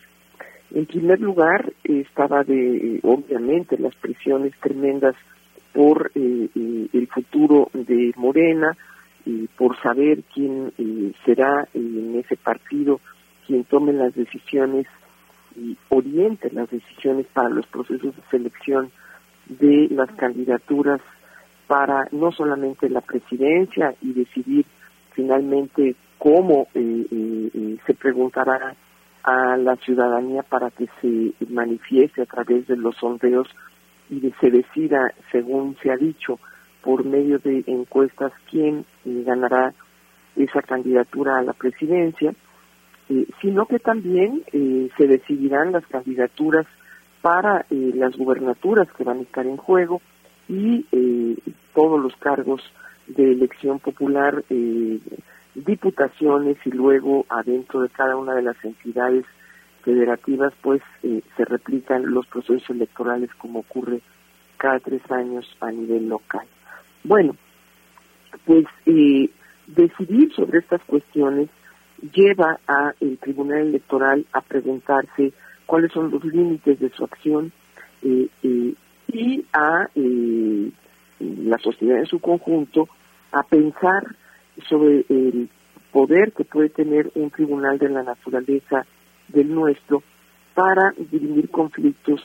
En 0.75 0.87
primer 0.87 1.21
lugar, 1.21 1.73
estaba 1.85 2.43
de, 2.45 2.99
obviamente, 3.03 3.79
las 3.79 3.95
presiones 3.97 4.53
tremendas 4.61 5.15
por 5.73 6.11
eh, 6.15 6.49
eh, 6.55 6.89
el 6.93 7.07
futuro 7.09 7.69
de 7.73 8.13
Morena, 8.17 8.77
y 9.25 9.47
por 9.47 9.81
saber 9.81 10.25
quién 10.35 10.73
será 11.25 11.69
en 11.75 12.17
ese 12.19 12.37
partido 12.37 13.01
quien 13.47 13.65
tome 13.65 13.93
las 13.93 14.15
decisiones 14.15 14.87
y 15.57 15.77
oriente 15.91 16.51
las 16.53 16.71
decisiones 16.71 17.27
para 17.33 17.49
los 17.49 17.67
procesos 17.67 18.17
de 18.17 18.23
selección 18.31 18.91
de 19.59 19.89
las 19.91 20.11
candidaturas 20.13 21.01
para 21.67 22.09
no 22.13 22.33
solamente 22.33 22.89
la 22.89 23.01
presidencia 23.01 23.95
y 24.01 24.13
decidir 24.13 24.67
finalmente 25.13 25.95
cómo 26.19 26.69
eh, 26.75 27.07
eh, 27.11 27.51
eh, 27.55 27.77
se 27.87 27.95
preguntará 27.95 28.75
a 29.23 29.57
la 29.57 29.77
ciudadanía 29.77 30.43
para 30.43 30.71
que 30.71 30.89
se 31.01 31.33
manifieste 31.49 32.23
a 32.23 32.27
través 32.27 32.67
de 32.67 32.77
los 32.77 32.97
sondeos 32.97 33.49
y 34.11 34.33
se 34.41 34.51
decida, 34.51 35.13
según 35.31 35.77
se 35.83 35.91
ha 35.91 35.97
dicho, 35.97 36.39
por 36.83 37.05
medio 37.05 37.39
de 37.39 37.63
encuestas 37.67 38.33
quién 38.51 38.85
ganará 39.05 39.73
esa 40.37 40.63
candidatura 40.63 41.39
a 41.39 41.43
la 41.43 41.53
presidencia, 41.53 42.35
eh, 43.09 43.27
sino 43.41 43.67
que 43.67 43.79
también 43.79 44.43
eh, 44.53 44.89
se 44.97 45.07
decidirán 45.07 45.73
las 45.73 45.87
candidaturas 45.87 46.67
para 47.23 47.65
eh, 47.71 47.93
las 47.95 48.17
gubernaturas 48.17 48.89
que 48.93 49.05
van 49.05 49.19
a 49.19 49.23
estar 49.23 49.47
en 49.47 49.57
juego 49.57 50.03
y 50.49 50.85
todos 51.73 52.03
los 52.03 52.15
cargos 52.17 52.61
de 53.07 53.33
elección 53.33 53.79
popular, 53.79 54.45
diputaciones 55.55 56.59
y 56.67 56.71
luego 56.73 57.25
adentro 57.31 57.81
de 57.81 57.89
cada 57.89 58.17
una 58.17 58.35
de 58.35 58.43
las 58.43 58.63
entidades 58.63 59.25
federativas 59.83 60.53
pues 60.61 60.83
se 61.01 61.45
replican 61.47 62.13
los 62.13 62.27
procesos 62.27 62.69
electorales 62.69 63.31
como 63.39 63.61
ocurre 63.61 64.03
cada 64.59 64.79
tres 64.81 65.01
años 65.11 65.47
a 65.61 65.71
nivel 65.71 66.09
local. 66.09 66.47
Bueno, 67.05 67.35
pues 68.45 68.67
decidir 69.67 70.35
sobre 70.35 70.59
estas 70.59 70.83
cuestiones 70.85 71.49
lleva 72.13 72.59
a 72.67 72.93
el 73.01 73.17
Tribunal 73.19 73.69
Electoral 73.69 74.27
a 74.33 74.41
preguntarse 74.41 75.33
cuáles 75.67 75.93
son 75.93 76.11
los 76.11 76.25
límites 76.25 76.79
de 76.81 76.91
su 76.91 77.05
acción 77.05 77.53
eh, 78.03 78.29
eh, 78.43 78.75
y 79.09 79.45
a 79.53 79.89
eh, 79.95 80.71
la 81.21 81.59
sociedad 81.59 81.99
en 81.99 82.07
su 82.07 82.19
conjunto 82.21 82.89
a 83.33 83.43
pensar 83.43 84.17
sobre 84.69 85.05
el 85.09 85.49
poder 85.93 86.33
que 86.33 86.45
puede 86.45 86.69
tener 86.69 87.11
un 87.15 87.31
tribunal 87.31 87.79
de 87.79 87.89
la 87.89 88.03
naturaleza 88.03 88.87
del 89.29 89.55
nuestro 89.55 90.03
para 90.55 90.93
dirimir 91.11 91.51
conflictos 91.51 92.21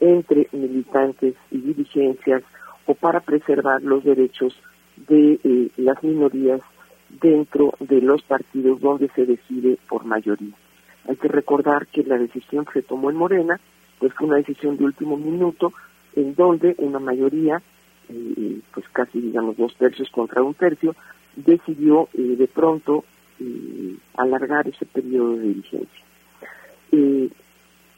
entre 0.00 0.48
militantes 0.52 1.34
y 1.50 1.58
dirigencias 1.58 2.42
o 2.86 2.94
para 2.94 3.20
preservar 3.20 3.82
los 3.82 4.04
derechos 4.04 4.54
de 5.08 5.70
las 5.76 6.02
minorías 6.02 6.60
dentro 7.20 7.74
de 7.80 8.00
los 8.00 8.22
partidos 8.22 8.80
donde 8.80 9.08
se 9.14 9.26
decide 9.26 9.78
por 9.88 10.04
mayoría. 10.04 10.54
Hay 11.08 11.16
que 11.16 11.28
recordar 11.28 11.86
que 11.86 12.02
la 12.02 12.18
decisión 12.18 12.64
que 12.64 12.80
se 12.80 12.82
tomó 12.82 13.10
en 13.10 13.16
Morena 13.16 13.60
pues 13.98 14.12
fue 14.14 14.26
una 14.26 14.36
decisión 14.36 14.76
de 14.76 14.84
último 14.84 15.16
minuto 15.16 15.72
en 16.14 16.34
donde 16.34 16.74
una 16.78 16.98
mayoría, 16.98 17.62
eh, 18.08 18.60
pues 18.72 18.86
casi 18.90 19.20
digamos 19.20 19.56
dos 19.56 19.74
tercios 19.76 20.10
contra 20.10 20.42
un 20.42 20.54
tercio, 20.54 20.94
decidió 21.34 22.08
eh, 22.14 22.36
de 22.36 22.46
pronto 22.48 23.04
eh, 23.40 23.96
alargar 24.16 24.66
ese 24.68 24.86
periodo 24.86 25.36
de 25.36 25.48
vigencia. 25.48 26.04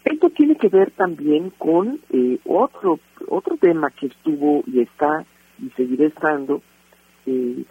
esto 0.04 0.30
tiene 0.30 0.56
que 0.56 0.68
ver 0.68 0.90
también 0.92 1.50
con 1.50 2.00
otro 2.44 2.98
otro 3.28 3.56
tema 3.56 3.90
que 3.90 4.06
estuvo 4.06 4.64
y 4.66 4.80
está 4.80 5.24
y 5.62 5.70
seguirá 5.70 6.06
estando 6.06 6.62
en, 7.26 7.66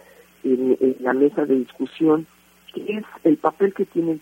la 1.00 1.12
mesa 1.12 1.44
de 1.44 1.56
discusión, 1.56 2.26
que 2.72 2.98
es 2.98 3.04
el 3.24 3.36
papel 3.36 3.74
que 3.74 3.84
tiene 3.84 4.20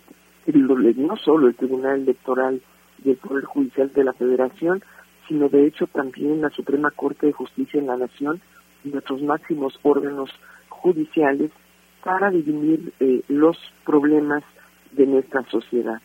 no 0.53 1.17
solo 1.17 1.49
el 1.49 1.55
Tribunal 1.55 2.03
Electoral 2.03 2.61
y 3.05 3.11
el 3.11 3.17
Poder 3.17 3.45
Judicial 3.45 3.93
de 3.93 4.05
la 4.05 4.13
Federación, 4.13 4.83
sino 5.29 5.49
de 5.49 5.67
hecho 5.67 5.87
también 5.87 6.41
la 6.41 6.51
Suprema 6.51 6.91
Corte 6.91 7.27
de 7.27 7.33
Justicia 7.33 7.81
en 7.81 7.87
la 7.87 7.97
Nación 7.97 8.41
y 8.85 8.91
nuestros 8.91 9.23
máximos 9.23 9.79
órganos 9.83 10.31
judiciales 10.69 11.51
para 12.03 12.31
dirimir 12.31 12.93
eh, 13.01 13.23
los 13.29 13.59
problemas 13.85 14.45
de 14.93 15.07
nuestra 15.07 15.43
sociedad. 15.51 16.01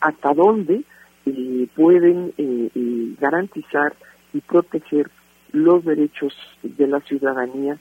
Hasta 0.00 0.32
dónde 0.32 0.84
eh, 1.26 1.68
pueden 1.74 2.32
eh, 2.38 3.14
garantizar 3.20 3.94
y 4.32 4.40
proteger 4.40 5.10
los 5.52 5.84
derechos 5.84 6.34
de 6.62 6.86
la 6.86 7.00
ciudadanía 7.00 7.78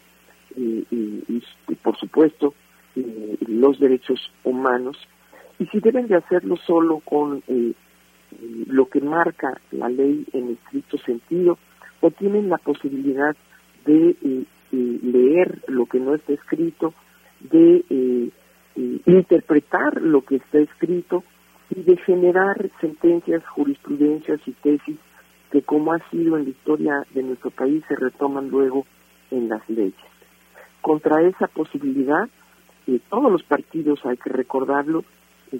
y, 0.56 1.44
por 1.84 1.96
supuesto 1.98 2.54
los 3.48 3.80
derechos 3.80 4.32
humanos 4.44 4.98
y 5.60 5.66
si 5.68 5.80
deben 5.80 6.08
de 6.08 6.16
hacerlo 6.16 6.58
solo 6.58 7.00
con 7.00 7.44
eh, 7.48 7.74
lo 8.68 8.88
que 8.88 9.02
marca 9.02 9.60
la 9.72 9.90
ley 9.90 10.26
en 10.34 10.52
estricto 10.52 10.98
sentido 11.00 11.58
o 12.02 12.12
tienen 12.12 12.50
la 12.50 12.58
posibilidad 12.58 13.36
de 13.86 14.10
eh, 14.10 14.44
eh, 14.72 15.00
leer 15.02 15.64
lo 15.68 15.86
que 15.86 16.00
no 16.00 16.14
está 16.14 16.34
escrito, 16.34 16.94
de 17.40 18.32
interpretar 19.06 20.02
lo 20.02 20.22
que 20.22 20.36
está 20.36 20.60
escrito 20.60 21.24
y 21.76 21.82
de 21.82 21.98
generar 21.98 22.70
sentencias, 22.80 23.46
jurisprudencias 23.48 24.40
y 24.46 24.52
tesis 24.52 24.98
que 25.52 25.62
como 25.62 25.94
ha 25.94 26.00
sido 26.10 26.38
en 26.38 26.44
la 26.44 26.50
historia 26.50 27.04
de 27.14 27.24
nuestro 27.24 27.52
país 27.52 27.84
se 27.88 27.96
retoman 27.96 28.50
luego 28.50 28.86
en 29.32 29.50
las 29.50 29.68
leyes. 29.70 29.94
Contra 30.82 31.22
esa 31.22 31.48
posibilidad, 31.48 32.28
eh, 32.88 33.00
todos 33.10 33.32
los 33.32 33.44
partidos, 33.44 34.06
hay 34.06 34.18
que 34.18 34.30
recordarlo, 34.30 35.04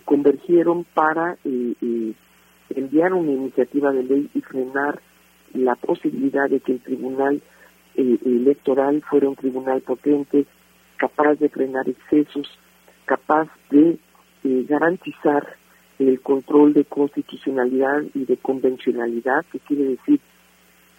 convergieron 0.06 0.84
para 0.94 1.38
eh, 1.44 2.14
enviar 2.70 3.14
una 3.14 3.32
iniciativa 3.32 3.92
de 3.92 4.04
ley 4.04 4.30
y 4.34 4.42
frenar 4.42 5.02
la 5.54 5.76
posibilidad 5.76 6.50
de 6.50 6.60
que 6.60 6.74
el 6.74 6.82
tribunal 6.82 7.42
electoral 7.96 9.02
fuera 9.10 9.30
un 9.30 9.36
tribunal 9.36 9.82
potente, 9.82 10.46
capaz 10.98 11.36
de 11.36 11.50
frenar 11.50 11.90
excesos, 11.90 12.48
capaz 13.06 13.48
de 13.72 13.98
garantizar 14.44 15.56
el 15.98 16.22
control 16.22 16.74
de 16.74 16.86
constitucionalidad 16.86 18.04
y 18.14 18.26
de 18.26 18.38
convencionalidad, 18.38 19.46
que 19.52 19.60
quiere 19.60 19.86
decir 19.86 20.20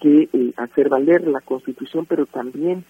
que 0.01 0.29
hacer 0.57 0.89
valer 0.89 1.27
la 1.29 1.41
constitución, 1.41 2.05
pero 2.07 2.27
también 2.27 2.85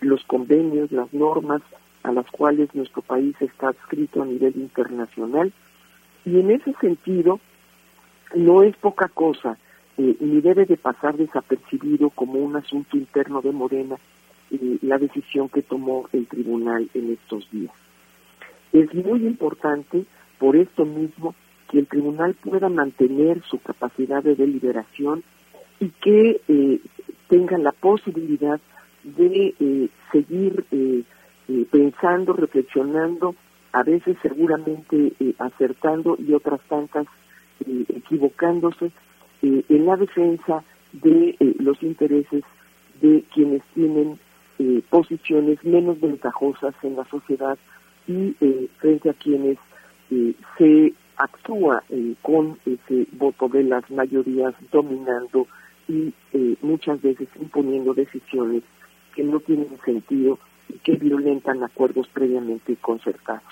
los 0.00 0.24
convenios, 0.24 0.90
las 0.90 1.12
normas 1.12 1.60
a 2.02 2.12
las 2.12 2.26
cuales 2.30 2.74
nuestro 2.74 3.02
país 3.02 3.34
está 3.40 3.68
adscrito 3.68 4.22
a 4.22 4.26
nivel 4.26 4.56
internacional. 4.56 5.52
Y 6.24 6.40
en 6.40 6.50
ese 6.50 6.72
sentido, 6.80 7.40
no 8.34 8.62
es 8.62 8.76
poca 8.76 9.08
cosa, 9.08 9.58
eh, 9.98 10.16
ni 10.20 10.40
debe 10.40 10.66
de 10.66 10.76
pasar 10.76 11.16
desapercibido 11.16 12.10
como 12.10 12.38
un 12.38 12.56
asunto 12.56 12.96
interno 12.96 13.42
de 13.42 13.52
Morena 13.52 13.96
eh, 14.50 14.78
la 14.82 14.98
decisión 14.98 15.48
que 15.48 15.62
tomó 15.62 16.08
el 16.12 16.26
tribunal 16.26 16.88
en 16.94 17.12
estos 17.12 17.48
días. 17.50 17.72
Es 18.72 18.92
muy 18.94 19.26
importante, 19.26 20.04
por 20.38 20.56
esto 20.56 20.84
mismo, 20.84 21.34
que 21.70 21.78
el 21.78 21.86
tribunal 21.86 22.34
pueda 22.34 22.68
mantener 22.68 23.42
su 23.42 23.60
capacidad 23.60 24.22
de 24.22 24.34
deliberación 24.34 25.22
y 25.78 25.90
que 25.90 26.40
eh, 26.48 26.80
tenga 27.28 27.58
la 27.58 27.72
posibilidad 27.72 28.60
de 29.04 29.54
eh, 29.58 29.88
seguir 30.12 30.64
eh, 31.50 31.60
eh, 31.60 31.66
pensando, 31.70 32.32
reflexionando, 32.32 33.34
a 33.72 33.82
veces 33.82 34.16
seguramente 34.22 35.12
acertando 35.38 36.16
y 36.18 36.32
otras 36.32 36.60
tantas 36.68 37.06
equivocándose 37.88 38.90
en 39.42 39.86
la 39.86 39.96
defensa 39.96 40.64
de 40.92 41.36
los 41.60 41.80
intereses 41.82 42.42
de 43.00 43.22
quienes 43.32 43.62
tienen 43.74 44.18
posiciones 44.88 45.62
menos 45.62 46.00
ventajosas 46.00 46.74
en 46.82 46.96
la 46.96 47.04
sociedad 47.04 47.56
y 48.08 48.34
frente 48.78 49.10
a 49.10 49.14
quienes 49.14 49.56
se 50.58 50.94
actúa 51.16 51.84
con 52.22 52.58
ese 52.66 53.06
voto 53.12 53.48
de 53.48 53.62
las 53.62 53.88
mayorías 53.88 54.54
dominando 54.72 55.46
y 55.86 56.12
muchas 56.60 57.00
veces 57.02 57.28
imponiendo 57.40 57.94
decisiones 57.94 58.64
que 59.14 59.22
no 59.22 59.38
tienen 59.38 59.78
sentido 59.84 60.40
que 60.82 60.92
violentan 60.96 61.62
acuerdos 61.62 62.08
previamente 62.08 62.76
concertados. 62.76 63.42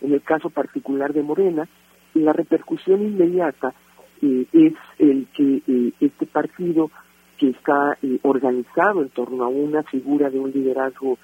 En 0.00 0.12
el 0.12 0.22
caso 0.22 0.50
particular 0.50 1.12
de 1.12 1.22
Morena, 1.22 1.68
la 2.14 2.32
repercusión 2.32 3.02
inmediata 3.02 3.74
eh, 4.22 4.46
es 4.52 4.74
el 4.98 5.26
que 5.34 5.62
eh, 5.66 5.92
este 6.00 6.26
partido 6.26 6.90
que 7.38 7.50
está 7.50 7.96
eh, 8.02 8.18
organizado 8.22 9.02
en 9.02 9.08
torno 9.10 9.44
a 9.44 9.48
una 9.48 9.82
figura 9.84 10.28
de 10.30 10.38
un 10.38 10.50
liderazgo 10.50 11.18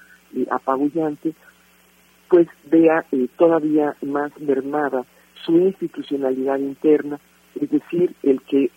apabullante, 0.49 1.33
pues 2.27 2.47
vea 2.65 3.05
todavía 3.37 3.95
más 4.01 4.37
mermada 4.39 5.05
su 5.45 5.57
institucionalidad 5.57 6.57
interna, 6.59 7.19
es 7.55 7.69
decir, 7.69 8.13
el 8.23 8.41
que 8.41 8.69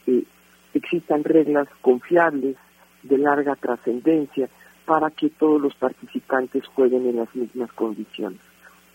existan 0.75 1.25
reglas 1.25 1.67
confiables 1.81 2.57
de 3.03 3.19
larga 3.19 3.57
trascendencia 3.57 4.49
para 4.91 5.09
que 5.13 5.31
todos 5.31 5.63
los 5.63 5.73
participantes 5.77 6.67
jueguen 6.67 7.07
en 7.07 7.15
las 7.15 7.33
mismas 7.33 7.73
condiciones. 7.75 8.41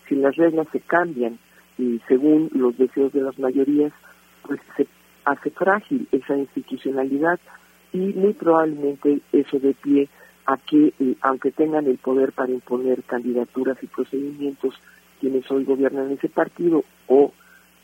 Si 0.06 0.14
las 0.14 0.36
reglas 0.36 0.66
se 0.70 0.80
cambian 0.80 1.38
y 1.78 2.02
según 2.06 2.50
los 2.52 2.76
deseos 2.76 3.14
de 3.14 3.22
las 3.22 3.38
mayorías, 3.38 3.94
pues 4.42 4.60
se 4.76 4.86
hace 5.24 5.48
frágil 5.48 6.06
esa 6.12 6.36
institucionalidad 6.36 7.40
y 7.94 8.12
muy 8.12 8.34
probablemente 8.34 9.20
eso 9.32 9.58
de 9.58 9.72
pie 9.72 10.10
a 10.44 10.58
que, 10.58 10.92
eh, 11.00 11.16
aunque 11.22 11.50
tengan 11.50 11.86
el 11.86 11.96
poder 11.96 12.32
para 12.32 12.52
imponer 12.52 13.02
candidaturas 13.04 13.78
y 13.82 13.86
procedimientos 13.86 14.74
quienes 15.18 15.50
hoy 15.50 15.64
gobiernan 15.64 16.10
ese 16.10 16.28
partido 16.28 16.84
o 17.06 17.32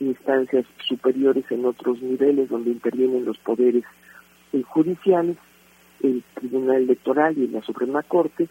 instancias 0.01 0.67
superiores 0.87 1.51
en 1.51 1.65
otros 1.65 2.03
niveles 2.03 2.51
donde 2.51 2.73
intervienen 2.73 3.25
los 3.25 3.39
poderes 3.39 3.85
eh, 4.53 4.63
judiciales, 4.65 5.39
el 6.03 6.23
Tribunal 6.35 6.83
Electoral 6.83 7.37
y 7.39 7.49
la 7.49 7.63
Suprema 7.63 8.03
Corte, 8.03 8.49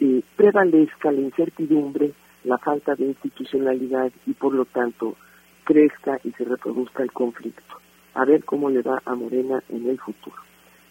eh, 0.00 0.22
prevalezca 0.36 1.12
la 1.12 1.20
incertidumbre 1.20 2.12
la 2.44 2.58
falta 2.58 2.94
de 2.94 3.06
institucionalidad 3.06 4.10
y 4.26 4.32
por 4.32 4.52
lo 4.54 4.64
tanto 4.64 5.16
crezca 5.64 6.18
y 6.24 6.32
se 6.32 6.44
reproduzca 6.44 7.02
el 7.02 7.12
conflicto. 7.12 7.76
A 8.14 8.24
ver 8.24 8.44
cómo 8.44 8.68
le 8.68 8.82
va 8.82 9.00
a 9.04 9.14
Morena 9.14 9.62
en 9.68 9.88
el 9.88 9.98
futuro. 9.98 10.36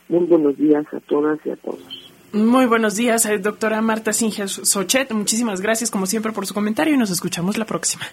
Muy 0.09 0.25
buenos 0.25 0.57
días 0.57 0.85
a 0.93 0.99
todas 1.01 1.39
y 1.45 1.51
a 1.51 1.55
todos. 1.55 2.11
Muy 2.33 2.65
buenos 2.65 2.95
días, 2.95 3.25
eh, 3.25 3.37
doctora 3.39 3.81
Marta 3.81 4.13
Singer 4.13 4.47
Sochet. 4.47 5.11
Muchísimas 5.11 5.59
gracias 5.59 5.91
como 5.91 6.05
siempre 6.05 6.31
por 6.31 6.45
su 6.45 6.53
comentario 6.53 6.93
y 6.93 6.97
nos 6.97 7.11
escuchamos 7.11 7.57
la 7.57 7.65
próxima. 7.65 8.05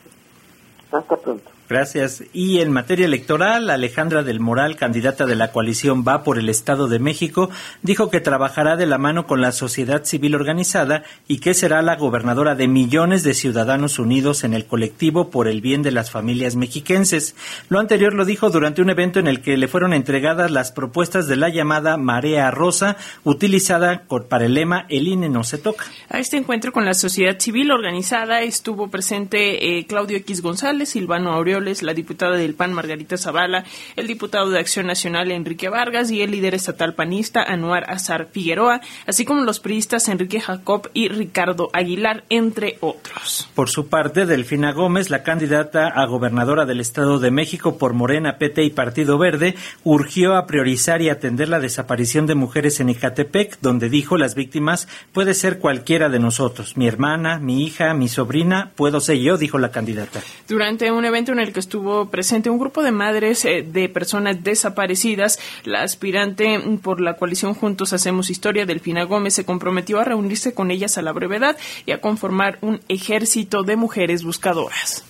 Hasta 0.90 1.16
pronto. 1.16 1.58
Gracias. 1.68 2.24
Y 2.33 2.61
en 2.61 2.72
materia 2.72 3.04
electoral, 3.04 3.68
Alejandra 3.68 4.22
del 4.22 4.40
Moral, 4.40 4.76
candidata 4.76 5.26
de 5.26 5.37
la 5.37 5.52
coalición 5.52 6.02
Va 6.07 6.22
por 6.22 6.38
el 6.38 6.48
Estado 6.48 6.88
de 6.88 6.98
México, 6.98 7.50
dijo 7.83 8.09
que 8.11 8.20
trabajará 8.20 8.76
de 8.76 8.87
la 8.87 8.96
mano 8.96 9.26
con 9.26 9.42
la 9.42 9.52
sociedad 9.52 10.04
civil 10.04 10.35
organizada 10.35 11.02
y 11.26 11.40
que 11.40 11.52
será 11.52 11.83
la 11.83 11.96
gobernadora 11.96 12.54
de 12.54 12.68
millones 12.68 13.22
de 13.22 13.35
ciudadanos 13.35 13.98
unidos 13.98 14.44
en 14.44 14.54
el 14.54 14.64
colectivo 14.64 15.31
por 15.31 15.46
el 15.46 15.61
bien 15.61 15.83
de 15.83 15.92
las 15.92 16.11
familias 16.11 16.57
mexiquenses. 16.57 17.37
Lo 17.68 17.78
anterior 17.78 18.14
lo 18.14 18.24
dijo 18.24 18.48
durante 18.48 18.81
un 18.81 18.88
evento 18.88 19.18
en 19.18 19.26
el 19.26 19.42
que 19.42 19.59
le 19.59 19.68
fueron 19.68 19.92
entregadas 19.92 20.50
las 20.50 20.72
propuestas 20.72 21.28
de 21.28 21.37
la 21.37 21.50
llamada 21.50 21.98
Marea 21.98 22.50
Rosa, 22.50 22.96
utilizada 23.24 24.04
para 24.31 24.46
el 24.46 24.54
lema 24.54 24.87
El 24.88 25.07
INE 25.07 25.28
no 25.28 25.44
se 25.44 25.59
toca. 25.59 25.85
A 26.09 26.18
este 26.18 26.38
encuentro 26.38 26.72
con 26.72 26.87
la 26.87 26.94
sociedad 26.94 27.38
civil 27.38 27.70
organizada 27.70 28.40
estuvo 28.40 28.88
presente 28.88 29.78
eh, 29.78 29.87
Claudio 29.87 30.16
X 30.16 30.40
González, 30.40 30.88
Silvano 30.88 31.33
La 31.59 31.94
diputada 31.94 32.37
del 32.37 32.55
PAN 32.55 32.73
Margarita 32.73 33.16
Zavala, 33.16 33.64
el 33.97 34.07
diputado 34.07 34.51
de 34.51 34.59
Acción 34.59 34.87
Nacional 34.87 35.31
Enrique 35.31 35.68
Vargas 35.68 36.11
y 36.11 36.23
el 36.23 36.31
líder 36.31 36.55
estatal 36.55 36.94
panista 36.94 37.42
Anuar 37.42 37.90
Azar 37.90 38.29
Figueroa, 38.31 38.81
así 39.07 39.25
como 39.25 39.42
los 39.42 39.61
priistas 39.61 40.09
Enrique 40.09 40.40
Jacob 40.40 40.90
y 40.94 41.09
Ricardo 41.09 41.71
Aguilar, 41.73 42.25
entre 42.29 42.79
otros. 42.81 43.49
Por 43.55 43.68
su 43.68 43.88
parte, 43.88 44.27
Delfina 44.27 44.73
Gómez, 44.73 45.11
la 45.11 45.23
candidata 45.23 45.88
a 45.88 46.07
gobernadora 46.07 46.64
del 46.64 46.81
Estado 46.81 47.18
de 47.18 47.31
México 47.31 47.79
por 47.79 47.92
Morena, 47.92 48.38
PT 48.38 48.64
y 48.64 48.71
Partido 48.71 49.18
Verde, 49.18 49.55
urgió 49.85 50.37
a 50.37 50.47
priorizar 50.47 51.03
y 51.03 51.09
atender 51.09 51.49
la 51.49 51.61
desaparición 51.61 52.27
de 52.27 52.35
mujeres 52.35 52.81
en 52.81 52.88
Ecatepec, 52.88 53.59
donde 53.61 53.88
dijo 53.88 54.16
las 54.16 54.35
víctimas 54.35 54.88
puede 55.12 55.35
ser 55.35 55.59
cualquiera 55.59 56.09
de 56.09 56.18
nosotros, 56.18 56.77
mi 56.77 56.87
hermana, 56.87 57.38
mi 57.38 57.64
hija, 57.64 57.94
mi 57.94 58.09
sobrina, 58.09 58.73
puedo 58.77 59.01
ser 59.01 59.18
yo, 59.18 59.37
dijo 59.37 59.59
la 59.59 59.71
candidata. 59.71 60.21
Durante 60.49 60.90
un 60.90 61.05
evento 61.05 61.33
en 61.33 61.40
el 61.40 61.47
que 61.52 61.61
estuvo 61.61 62.06
presente 62.11 62.50
un 62.50 62.58
grupo 62.58 62.82
de 62.82 62.92
madres 62.92 63.44
eh, 63.44 63.62
de 63.62 63.88
personas 63.88 64.42
desaparecidas. 64.42 65.38
La 65.64 65.82
aspirante 65.82 66.61
por 66.82 67.00
la 67.00 67.14
coalición 67.14 67.54
Juntos 67.54 67.92
Hacemos 67.92 68.30
Historia, 68.30 68.66
Delfina 68.66 69.04
Gómez, 69.04 69.34
se 69.34 69.44
comprometió 69.44 70.00
a 70.00 70.04
reunirse 70.04 70.54
con 70.54 70.70
ellas 70.70 70.98
a 70.98 71.02
la 71.02 71.12
brevedad 71.12 71.56
y 71.87 71.92
a 71.92 72.00
conformar 72.00 72.58
un 72.61 72.80
ejército 72.88 73.62
de 73.62 73.76
mujeres 73.76 74.22
buscadoras. 74.22 75.08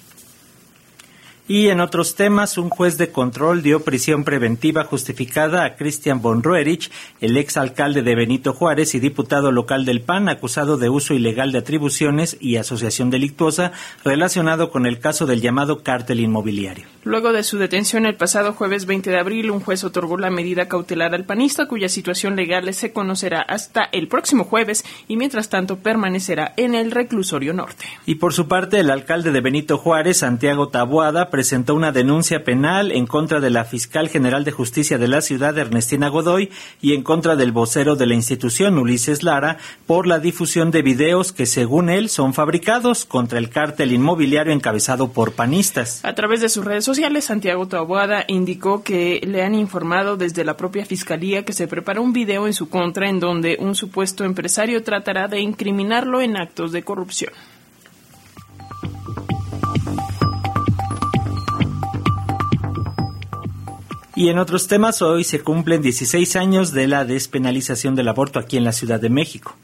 Y 1.50 1.68
en 1.68 1.80
otros 1.80 2.14
temas, 2.14 2.58
un 2.58 2.68
juez 2.68 2.98
de 2.98 3.10
control 3.10 3.62
dio 3.62 3.80
prisión 3.80 4.22
preventiva 4.22 4.84
justificada 4.84 5.64
a 5.64 5.76
Christian 5.76 6.20
von 6.20 6.42
Roerich, 6.42 6.90
el 7.22 7.38
ex 7.38 7.56
alcalde 7.56 8.02
de 8.02 8.14
Benito 8.14 8.52
Juárez 8.52 8.94
y 8.94 9.00
diputado 9.00 9.50
local 9.50 9.86
del 9.86 10.02
PAN, 10.02 10.28
acusado 10.28 10.76
de 10.76 10.90
uso 10.90 11.14
ilegal 11.14 11.50
de 11.52 11.60
atribuciones 11.60 12.36
y 12.38 12.56
asociación 12.56 13.08
delictuosa 13.08 13.72
relacionado 14.04 14.70
con 14.70 14.84
el 14.84 14.98
caso 14.98 15.24
del 15.24 15.40
llamado 15.40 15.82
cártel 15.82 16.20
inmobiliario. 16.20 16.84
Luego 17.04 17.32
de 17.32 17.42
su 17.42 17.56
detención 17.56 18.04
el 18.04 18.16
pasado 18.16 18.52
jueves 18.52 18.84
20 18.84 19.08
de 19.08 19.18
abril, 19.18 19.50
un 19.50 19.60
juez 19.60 19.84
otorgó 19.84 20.18
la 20.18 20.28
medida 20.28 20.68
cautelar 20.68 21.14
al 21.14 21.24
panista, 21.24 21.66
cuya 21.66 21.88
situación 21.88 22.36
legal 22.36 22.74
se 22.74 22.92
conocerá 22.92 23.40
hasta 23.40 23.84
el 23.84 24.08
próximo 24.08 24.44
jueves 24.44 24.84
y 25.08 25.16
mientras 25.16 25.48
tanto 25.48 25.78
permanecerá 25.78 26.52
en 26.58 26.74
el 26.74 26.90
reclusorio 26.90 27.54
norte. 27.54 27.86
Y 28.04 28.16
por 28.16 28.34
su 28.34 28.48
parte, 28.48 28.80
el 28.80 28.90
alcalde 28.90 29.32
de 29.32 29.40
Benito 29.40 29.78
Juárez, 29.78 30.18
Santiago 30.18 30.68
Tabuada, 30.68 31.30
presentó 31.38 31.76
una 31.76 31.92
denuncia 31.92 32.42
penal 32.42 32.90
en 32.90 33.06
contra 33.06 33.38
de 33.38 33.48
la 33.48 33.64
fiscal 33.64 34.08
general 34.08 34.42
de 34.42 34.50
justicia 34.50 34.98
de 34.98 35.06
la 35.06 35.20
ciudad, 35.20 35.56
Ernestina 35.56 36.08
Godoy, 36.08 36.50
y 36.82 36.94
en 36.94 37.04
contra 37.04 37.36
del 37.36 37.52
vocero 37.52 37.94
de 37.94 38.06
la 38.06 38.14
institución, 38.14 38.76
Ulises 38.76 39.22
Lara, 39.22 39.58
por 39.86 40.08
la 40.08 40.18
difusión 40.18 40.72
de 40.72 40.82
videos 40.82 41.32
que, 41.32 41.46
según 41.46 41.90
él, 41.90 42.08
son 42.08 42.34
fabricados 42.34 43.04
contra 43.04 43.38
el 43.38 43.50
cártel 43.50 43.92
inmobiliario 43.92 44.52
encabezado 44.52 45.12
por 45.12 45.34
panistas. 45.34 46.04
A 46.04 46.16
través 46.16 46.40
de 46.40 46.48
sus 46.48 46.64
redes 46.64 46.84
sociales, 46.84 47.26
Santiago 47.26 47.68
Taboada 47.68 48.24
indicó 48.26 48.82
que 48.82 49.20
le 49.24 49.44
han 49.44 49.54
informado 49.54 50.16
desde 50.16 50.44
la 50.44 50.56
propia 50.56 50.86
fiscalía 50.86 51.44
que 51.44 51.52
se 51.52 51.68
prepara 51.68 52.00
un 52.00 52.12
video 52.12 52.48
en 52.48 52.52
su 52.52 52.68
contra 52.68 53.08
en 53.08 53.20
donde 53.20 53.58
un 53.60 53.76
supuesto 53.76 54.24
empresario 54.24 54.82
tratará 54.82 55.28
de 55.28 55.38
incriminarlo 55.38 56.20
en 56.20 56.36
actos 56.36 56.72
de 56.72 56.82
corrupción. 56.82 57.30
Y 64.18 64.30
en 64.30 64.40
otros 64.40 64.66
temas, 64.66 65.00
hoy 65.00 65.22
se 65.22 65.42
cumplen 65.42 65.80
16 65.80 66.34
años 66.34 66.72
de 66.72 66.88
la 66.88 67.04
despenalización 67.04 67.94
del 67.94 68.08
aborto 68.08 68.40
aquí 68.40 68.56
en 68.56 68.64
la 68.64 68.72
Ciudad 68.72 68.98
de 68.98 69.10
México. 69.10 69.54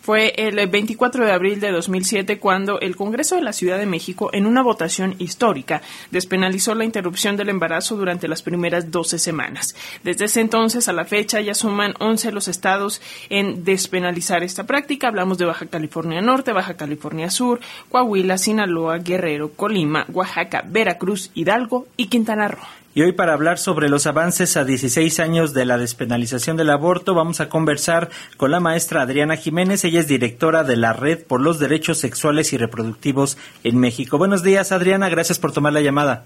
Fue 0.00 0.32
el 0.38 0.66
24 0.66 1.26
de 1.26 1.30
abril 1.30 1.60
de 1.60 1.70
2007 1.70 2.38
cuando 2.38 2.80
el 2.80 2.96
Congreso 2.96 3.36
de 3.36 3.42
la 3.42 3.52
Ciudad 3.52 3.76
de 3.76 3.84
México, 3.84 4.30
en 4.32 4.46
una 4.46 4.62
votación 4.62 5.14
histórica, 5.18 5.82
despenalizó 6.10 6.74
la 6.74 6.86
interrupción 6.86 7.36
del 7.36 7.50
embarazo 7.50 7.96
durante 7.96 8.28
las 8.28 8.40
primeras 8.40 8.90
12 8.90 9.18
semanas. 9.18 9.76
Desde 10.02 10.24
ese 10.24 10.40
entonces 10.40 10.88
a 10.88 10.94
la 10.94 11.04
fecha 11.04 11.42
ya 11.42 11.52
suman 11.52 11.92
11 11.98 12.32
los 12.32 12.48
estados 12.48 13.02
en 13.28 13.62
despenalizar 13.62 14.42
esta 14.42 14.64
práctica. 14.64 15.08
Hablamos 15.08 15.36
de 15.36 15.44
Baja 15.44 15.66
California 15.66 16.22
Norte, 16.22 16.54
Baja 16.54 16.78
California 16.78 17.28
Sur, 17.28 17.60
Coahuila, 17.90 18.38
Sinaloa, 18.38 19.00
Guerrero, 19.00 19.52
Colima, 19.52 20.06
Oaxaca, 20.10 20.64
Veracruz, 20.66 21.30
Hidalgo 21.34 21.86
y 21.98 22.06
Quintana 22.06 22.48
Roo. 22.48 22.64
Y 22.98 23.02
hoy 23.02 23.12
para 23.12 23.32
hablar 23.32 23.58
sobre 23.58 23.88
los 23.88 24.08
avances 24.08 24.56
a 24.56 24.64
16 24.64 25.20
años 25.20 25.54
de 25.54 25.64
la 25.64 25.78
despenalización 25.78 26.56
del 26.56 26.68
aborto, 26.68 27.14
vamos 27.14 27.40
a 27.40 27.48
conversar 27.48 28.08
con 28.36 28.50
la 28.50 28.58
maestra 28.58 29.02
Adriana 29.02 29.36
Jiménez. 29.36 29.84
Ella 29.84 30.00
es 30.00 30.08
directora 30.08 30.64
de 30.64 30.76
la 30.76 30.94
Red 30.94 31.22
por 31.22 31.40
los 31.40 31.60
Derechos 31.60 31.98
Sexuales 31.98 32.52
y 32.52 32.58
Reproductivos 32.58 33.38
en 33.62 33.78
México. 33.78 34.18
Buenos 34.18 34.42
días, 34.42 34.72
Adriana. 34.72 35.08
Gracias 35.10 35.38
por 35.38 35.52
tomar 35.52 35.74
la 35.74 35.80
llamada. 35.80 36.24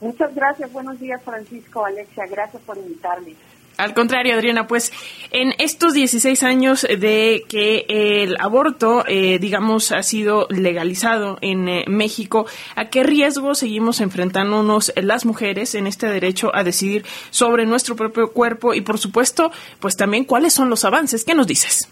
Muchas 0.00 0.34
gracias. 0.34 0.72
Buenos 0.72 0.98
días, 0.98 1.20
Francisco, 1.22 1.84
Alexia. 1.84 2.24
Gracias 2.26 2.62
por 2.62 2.78
invitarme. 2.78 3.34
Al 3.78 3.94
contrario, 3.94 4.34
Adriana, 4.34 4.66
pues 4.66 4.92
en 5.30 5.54
estos 5.58 5.94
16 5.94 6.42
años 6.42 6.82
de 6.82 7.44
que 7.48 7.86
el 7.88 8.36
aborto, 8.40 9.04
eh, 9.06 9.38
digamos, 9.38 9.92
ha 9.92 10.02
sido 10.02 10.48
legalizado 10.50 11.38
en 11.42 11.68
eh, 11.68 11.84
México, 11.86 12.46
¿a 12.74 12.86
qué 12.90 13.04
riesgo 13.04 13.54
seguimos 13.54 14.00
enfrentándonos 14.00 14.92
las 14.96 15.24
mujeres 15.24 15.76
en 15.76 15.86
este 15.86 16.08
derecho 16.08 16.50
a 16.56 16.64
decidir 16.64 17.06
sobre 17.30 17.66
nuestro 17.66 17.94
propio 17.94 18.32
cuerpo? 18.32 18.74
Y, 18.74 18.80
por 18.80 18.98
supuesto, 18.98 19.52
pues 19.78 19.96
también, 19.96 20.24
¿cuáles 20.24 20.52
son 20.52 20.70
los 20.70 20.84
avances? 20.84 21.22
¿Qué 21.22 21.36
nos 21.36 21.46
dices? 21.46 21.88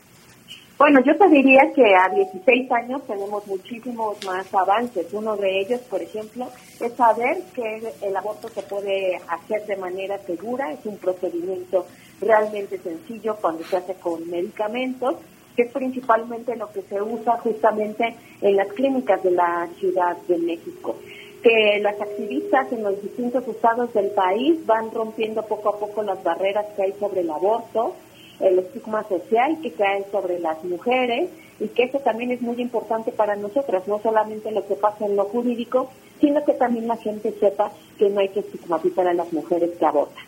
Bueno, 0.78 1.00
yo 1.00 1.16
te 1.16 1.26
diría 1.28 1.72
que 1.74 1.94
a 1.94 2.10
16 2.10 2.70
años 2.70 3.00
tenemos 3.06 3.46
muchísimos 3.46 4.22
más 4.26 4.52
avances. 4.52 5.06
Uno 5.14 5.34
de 5.34 5.60
ellos, 5.60 5.80
por 5.88 6.02
ejemplo, 6.02 6.48
es 6.78 6.92
saber 6.92 7.38
que 7.54 7.94
el 8.02 8.14
aborto 8.14 8.50
se 8.50 8.60
puede 8.60 9.18
hacer 9.26 9.64
de 9.64 9.76
manera 9.76 10.18
segura. 10.18 10.70
Es 10.72 10.84
un 10.84 10.98
procedimiento 10.98 11.86
realmente 12.20 12.76
sencillo 12.76 13.36
cuando 13.36 13.64
se 13.64 13.78
hace 13.78 13.94
con 13.94 14.28
medicamentos, 14.28 15.14
que 15.56 15.62
es 15.62 15.72
principalmente 15.72 16.54
lo 16.56 16.70
que 16.70 16.82
se 16.82 17.00
usa 17.00 17.38
justamente 17.38 18.14
en 18.42 18.56
las 18.56 18.68
clínicas 18.68 19.22
de 19.22 19.30
la 19.30 19.66
Ciudad 19.78 20.14
de 20.28 20.38
México 20.38 20.96
que 21.42 21.78
las 21.80 22.00
activistas 22.00 22.72
en 22.72 22.82
los 22.82 23.00
distintos 23.00 23.46
estados 23.46 23.92
del 23.94 24.10
país 24.10 24.66
van 24.66 24.90
rompiendo 24.90 25.42
poco 25.42 25.68
a 25.68 25.78
poco 25.78 26.02
las 26.02 26.20
barreras 26.24 26.66
que 26.74 26.82
hay 26.82 26.92
sobre 26.94 27.20
el 27.20 27.30
aborto, 27.30 27.94
el 28.40 28.59
estigma 28.59 29.05
social 29.09 29.59
que 29.62 29.72
cae 29.72 30.05
sobre 30.11 30.38
las 30.38 30.62
mujeres 30.64 31.31
y 31.59 31.68
que 31.68 31.85
eso 31.85 31.99
también 32.01 32.31
es 32.31 32.42
muy 32.42 32.61
importante 32.61 33.12
para 33.12 33.37
nosotras, 33.37 33.88
no 33.88 34.01
solamente 34.03 34.51
lo 34.51 34.66
que 34.66 34.75
pasa 34.75 35.07
en 35.07 35.16
lo 35.16 35.25
jurídico, 35.25 35.90
sino 36.20 36.44
que 36.44 36.53
también 36.53 36.87
la 36.87 36.96
gente 36.96 37.35
sepa 37.38 37.72
que 37.99 38.11
no 38.11 38.20
hay 38.20 38.29
que 38.29 38.40
estigmatizar 38.40 39.07
a 39.09 39.14
las 39.14 39.33
mujeres 39.33 39.70
que 39.79 39.87
abortan. 39.87 40.25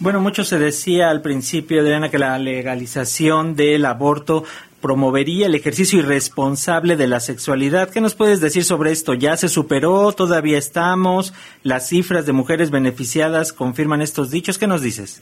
Bueno, 0.00 0.20
mucho 0.20 0.44
se 0.44 0.60
decía 0.60 1.10
al 1.10 1.22
principio, 1.22 1.80
Adriana, 1.80 2.08
que 2.08 2.20
la 2.20 2.38
legalización 2.38 3.56
del 3.56 3.84
aborto 3.84 4.44
promovería 4.80 5.46
el 5.46 5.56
ejercicio 5.56 5.98
irresponsable 5.98 6.96
de 6.96 7.08
la 7.08 7.18
sexualidad. 7.18 7.90
¿Qué 7.90 8.00
nos 8.00 8.14
puedes 8.14 8.40
decir 8.40 8.62
sobre 8.62 8.92
esto? 8.92 9.14
¿Ya 9.14 9.36
se 9.36 9.48
superó? 9.48 10.12
¿Todavía 10.12 10.56
estamos? 10.56 11.34
¿Las 11.64 11.88
cifras 11.88 12.26
de 12.26 12.32
mujeres 12.32 12.70
beneficiadas 12.70 13.52
confirman 13.52 14.00
estos 14.00 14.30
dichos? 14.30 14.56
¿Qué 14.56 14.68
nos 14.68 14.82
dices? 14.82 15.20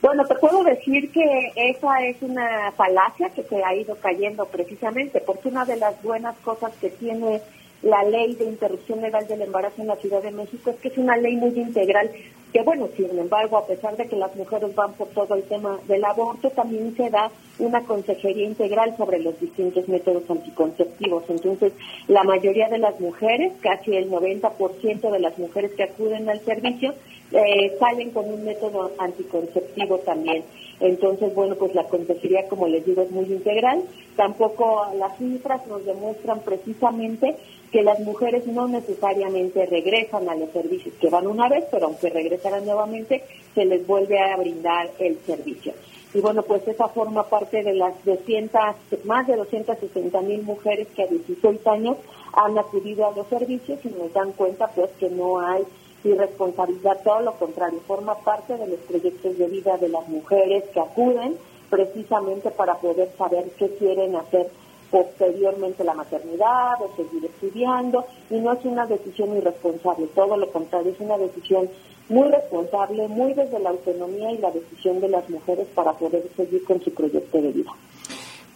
Bueno, 0.00 0.24
te 0.26 0.36
puedo 0.36 0.62
decir 0.62 1.10
que 1.10 1.52
esa 1.56 2.02
es 2.04 2.22
una 2.22 2.70
falacia 2.72 3.30
que 3.30 3.42
se 3.42 3.64
ha 3.64 3.74
ido 3.74 3.96
cayendo 3.96 4.46
precisamente, 4.46 5.20
porque 5.20 5.48
una 5.48 5.64
de 5.64 5.76
las 5.76 6.00
buenas 6.02 6.36
cosas 6.38 6.72
que 6.80 6.90
tiene 6.90 7.40
la 7.82 8.04
ley 8.04 8.34
de 8.34 8.44
interrupción 8.44 9.00
legal 9.00 9.26
del 9.26 9.42
embarazo 9.42 9.82
en 9.82 9.88
la 9.88 9.96
Ciudad 9.96 10.22
de 10.22 10.30
México 10.30 10.70
es 10.70 10.76
que 10.76 10.88
es 10.88 10.98
una 10.98 11.16
ley 11.16 11.36
muy 11.36 11.50
integral 11.50 12.10
que 12.52 12.62
bueno, 12.62 12.88
sin 12.96 13.18
embargo, 13.18 13.58
a 13.58 13.66
pesar 13.66 13.96
de 13.96 14.06
que 14.06 14.16
las 14.16 14.34
mujeres 14.34 14.74
van 14.74 14.94
por 14.94 15.08
todo 15.08 15.34
el 15.34 15.42
tema 15.44 15.78
del 15.86 16.04
aborto, 16.04 16.50
también 16.50 16.96
se 16.96 17.10
da 17.10 17.30
una 17.58 17.82
consejería 17.82 18.46
integral 18.46 18.96
sobre 18.96 19.18
los 19.20 19.38
distintos 19.38 19.86
métodos 19.88 20.28
anticonceptivos. 20.30 21.24
Entonces, 21.28 21.72
la 22.06 22.24
mayoría 22.24 22.68
de 22.68 22.78
las 22.78 22.98
mujeres, 23.00 23.52
casi 23.60 23.96
el 23.96 24.10
90% 24.10 25.10
de 25.10 25.20
las 25.20 25.38
mujeres 25.38 25.72
que 25.72 25.82
acuden 25.82 26.28
al 26.30 26.40
servicio, 26.40 26.94
eh, 27.32 27.76
salen 27.78 28.10
con 28.12 28.24
un 28.32 28.44
método 28.44 28.92
anticonceptivo 28.98 29.98
también. 29.98 30.44
Entonces, 30.80 31.34
bueno, 31.34 31.56
pues 31.56 31.74
la 31.74 31.84
consejería, 31.84 32.48
como 32.48 32.66
les 32.68 32.86
digo, 32.86 33.02
es 33.02 33.10
muy 33.10 33.24
integral. 33.24 33.82
Tampoco 34.16 34.86
las 34.96 35.18
cifras 35.18 35.66
nos 35.66 35.84
demuestran 35.84 36.40
precisamente 36.40 37.36
que 37.70 37.82
las 37.82 37.98
mujeres 38.00 38.46
no 38.46 38.66
necesariamente 38.66 39.66
regresan 39.66 40.28
a 40.28 40.34
los 40.34 40.50
servicios 40.50 40.94
que 41.00 41.10
van 41.10 41.26
una 41.26 41.48
vez, 41.48 41.64
pero 41.70 41.86
aunque 41.86 42.08
regresaran 42.08 42.64
nuevamente, 42.64 43.24
se 43.54 43.64
les 43.64 43.86
vuelve 43.86 44.18
a 44.18 44.36
brindar 44.36 44.90
el 44.98 45.18
servicio. 45.26 45.74
Y 46.14 46.20
bueno, 46.20 46.42
pues 46.42 46.66
esa 46.66 46.88
forma 46.88 47.24
parte 47.24 47.62
de 47.62 47.74
las 47.74 47.92
200, 48.04 49.04
más 49.04 49.26
de 49.26 49.36
260 49.36 50.20
mil 50.22 50.42
mujeres 50.42 50.88
que 50.96 51.02
a 51.02 51.06
16 51.06 51.66
años 51.66 51.98
han 52.32 52.56
acudido 52.58 53.06
a 53.06 53.12
los 53.12 53.26
servicios 53.28 53.78
y 53.84 53.88
nos 53.88 54.12
dan 54.14 54.32
cuenta 54.32 54.68
pues 54.68 54.90
que 54.98 55.10
no 55.10 55.38
hay 55.38 55.64
irresponsabilidad, 56.04 57.02
todo 57.02 57.20
lo 57.20 57.32
contrario, 57.32 57.80
forma 57.86 58.14
parte 58.20 58.56
de 58.56 58.68
los 58.68 58.78
proyectos 58.80 59.36
de 59.36 59.46
vida 59.48 59.76
de 59.76 59.88
las 59.88 60.08
mujeres 60.08 60.64
que 60.72 60.80
acuden 60.80 61.36
precisamente 61.68 62.50
para 62.50 62.76
poder 62.76 63.10
saber 63.18 63.50
qué 63.58 63.68
quieren 63.76 64.16
hacer 64.16 64.48
posteriormente 64.90 65.84
la 65.84 65.94
maternidad 65.94 66.80
o 66.80 66.94
seguir 66.96 67.24
estudiando 67.24 68.04
y 68.30 68.38
no 68.38 68.52
es 68.52 68.64
una 68.64 68.86
decisión 68.86 69.36
irresponsable, 69.36 70.06
todo 70.14 70.36
lo 70.36 70.50
contrario, 70.50 70.92
es 70.92 71.00
una 71.00 71.18
decisión 71.18 71.68
muy 72.08 72.28
responsable, 72.28 73.06
muy 73.08 73.34
desde 73.34 73.58
la 73.58 73.70
autonomía 73.70 74.32
y 74.32 74.38
la 74.38 74.50
decisión 74.50 75.00
de 75.00 75.08
las 75.08 75.28
mujeres 75.28 75.66
para 75.74 75.92
poder 75.92 76.22
seguir 76.36 76.64
con 76.64 76.80
su 76.80 76.92
proyecto 76.92 77.40
de 77.40 77.52
vida. 77.52 77.70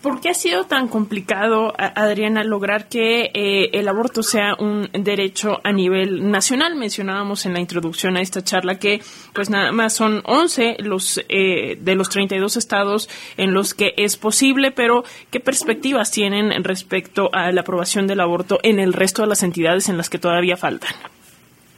¿Por 0.02 0.20
qué 0.20 0.30
ha 0.30 0.34
sido 0.34 0.64
tan 0.64 0.88
complicado, 0.88 1.72
Adriana, 1.78 2.42
lograr 2.42 2.88
que 2.88 3.30
eh, 3.34 3.70
el 3.72 3.86
aborto 3.86 4.24
sea 4.24 4.56
un 4.58 4.90
derecho 4.92 5.60
a 5.62 5.70
nivel 5.70 6.28
nacional? 6.28 6.74
Mencionábamos 6.74 7.46
en 7.46 7.52
la 7.52 7.60
introducción 7.60 8.16
a 8.16 8.20
esta 8.20 8.42
charla 8.42 8.80
que, 8.80 9.00
pues 9.32 9.48
nada 9.48 9.70
más 9.70 9.92
son 9.92 10.20
11 10.24 10.78
los, 10.80 11.20
eh, 11.28 11.78
de 11.80 11.94
los 11.94 12.08
32 12.08 12.56
estados 12.56 13.08
en 13.36 13.54
los 13.54 13.74
que 13.74 13.94
es 13.96 14.16
posible, 14.16 14.72
pero 14.72 15.04
¿qué 15.30 15.38
perspectivas 15.38 16.10
tienen 16.10 16.64
respecto 16.64 17.30
a 17.32 17.52
la 17.52 17.60
aprobación 17.60 18.08
del 18.08 18.20
aborto 18.20 18.58
en 18.64 18.80
el 18.80 18.94
resto 18.94 19.22
de 19.22 19.28
las 19.28 19.44
entidades 19.44 19.88
en 19.88 19.98
las 19.98 20.10
que 20.10 20.18
todavía 20.18 20.56
faltan? 20.56 20.94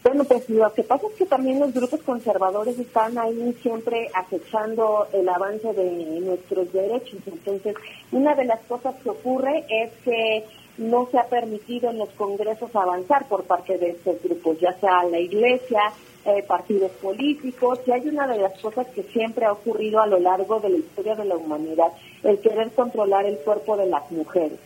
Bueno, 0.05 0.24
pues 0.24 0.50
lo 0.50 0.70
que 0.74 0.82
pasa 0.82 1.07
es 1.07 1.14
que 1.14 1.24
también 1.24 1.59
los 1.59 1.72
grupos 1.72 2.02
conservadores 2.02 2.78
están 2.78 3.16
ahí 3.16 3.55
siempre 3.62 4.11
acechando 4.12 5.09
el 5.14 5.26
avance 5.26 5.72
de 5.72 6.20
nuestros 6.20 6.70
derechos. 6.74 7.20
Entonces, 7.26 7.74
una 8.12 8.34
de 8.34 8.44
las 8.44 8.61
cosas 8.64 8.94
que 9.02 9.09
ocurre 9.09 9.64
es 9.66 9.92
que 10.05 10.44
no 10.76 11.09
se 11.11 11.18
ha 11.18 11.24
permitido 11.24 11.88
en 11.88 11.96
los 11.96 12.11
congresos 12.11 12.76
avanzar 12.76 13.26
por 13.28 13.44
parte 13.44 13.78
de 13.78 13.92
estos 13.92 14.22
grupos, 14.22 14.61
ya 14.61 14.74
sea 14.74 15.05
la 15.05 15.18
iglesia, 15.18 15.80
eh, 16.26 16.42
partidos 16.46 16.90
políticos, 17.00 17.80
y 17.86 17.92
hay 17.92 18.07
una 18.07 18.26
de 18.26 18.36
las 18.36 18.61
cosas 18.61 18.86
que 18.88 19.05
siempre 19.05 19.46
ha 19.46 19.52
ocurrido 19.52 20.02
a 20.02 20.07
lo 20.07 20.18
largo 20.18 20.61
de 20.61 20.68
la 20.68 20.76
historia 20.76 21.14
de 21.14 21.24
la 21.24 21.36
humanidad, 21.36 21.88
el 22.24 22.40
querer 22.40 22.72
controlar 22.72 23.24
el 23.24 23.38
cuerpo 23.38 23.78
de 23.78 23.86
las 23.86 24.11
mujeres 24.12 24.59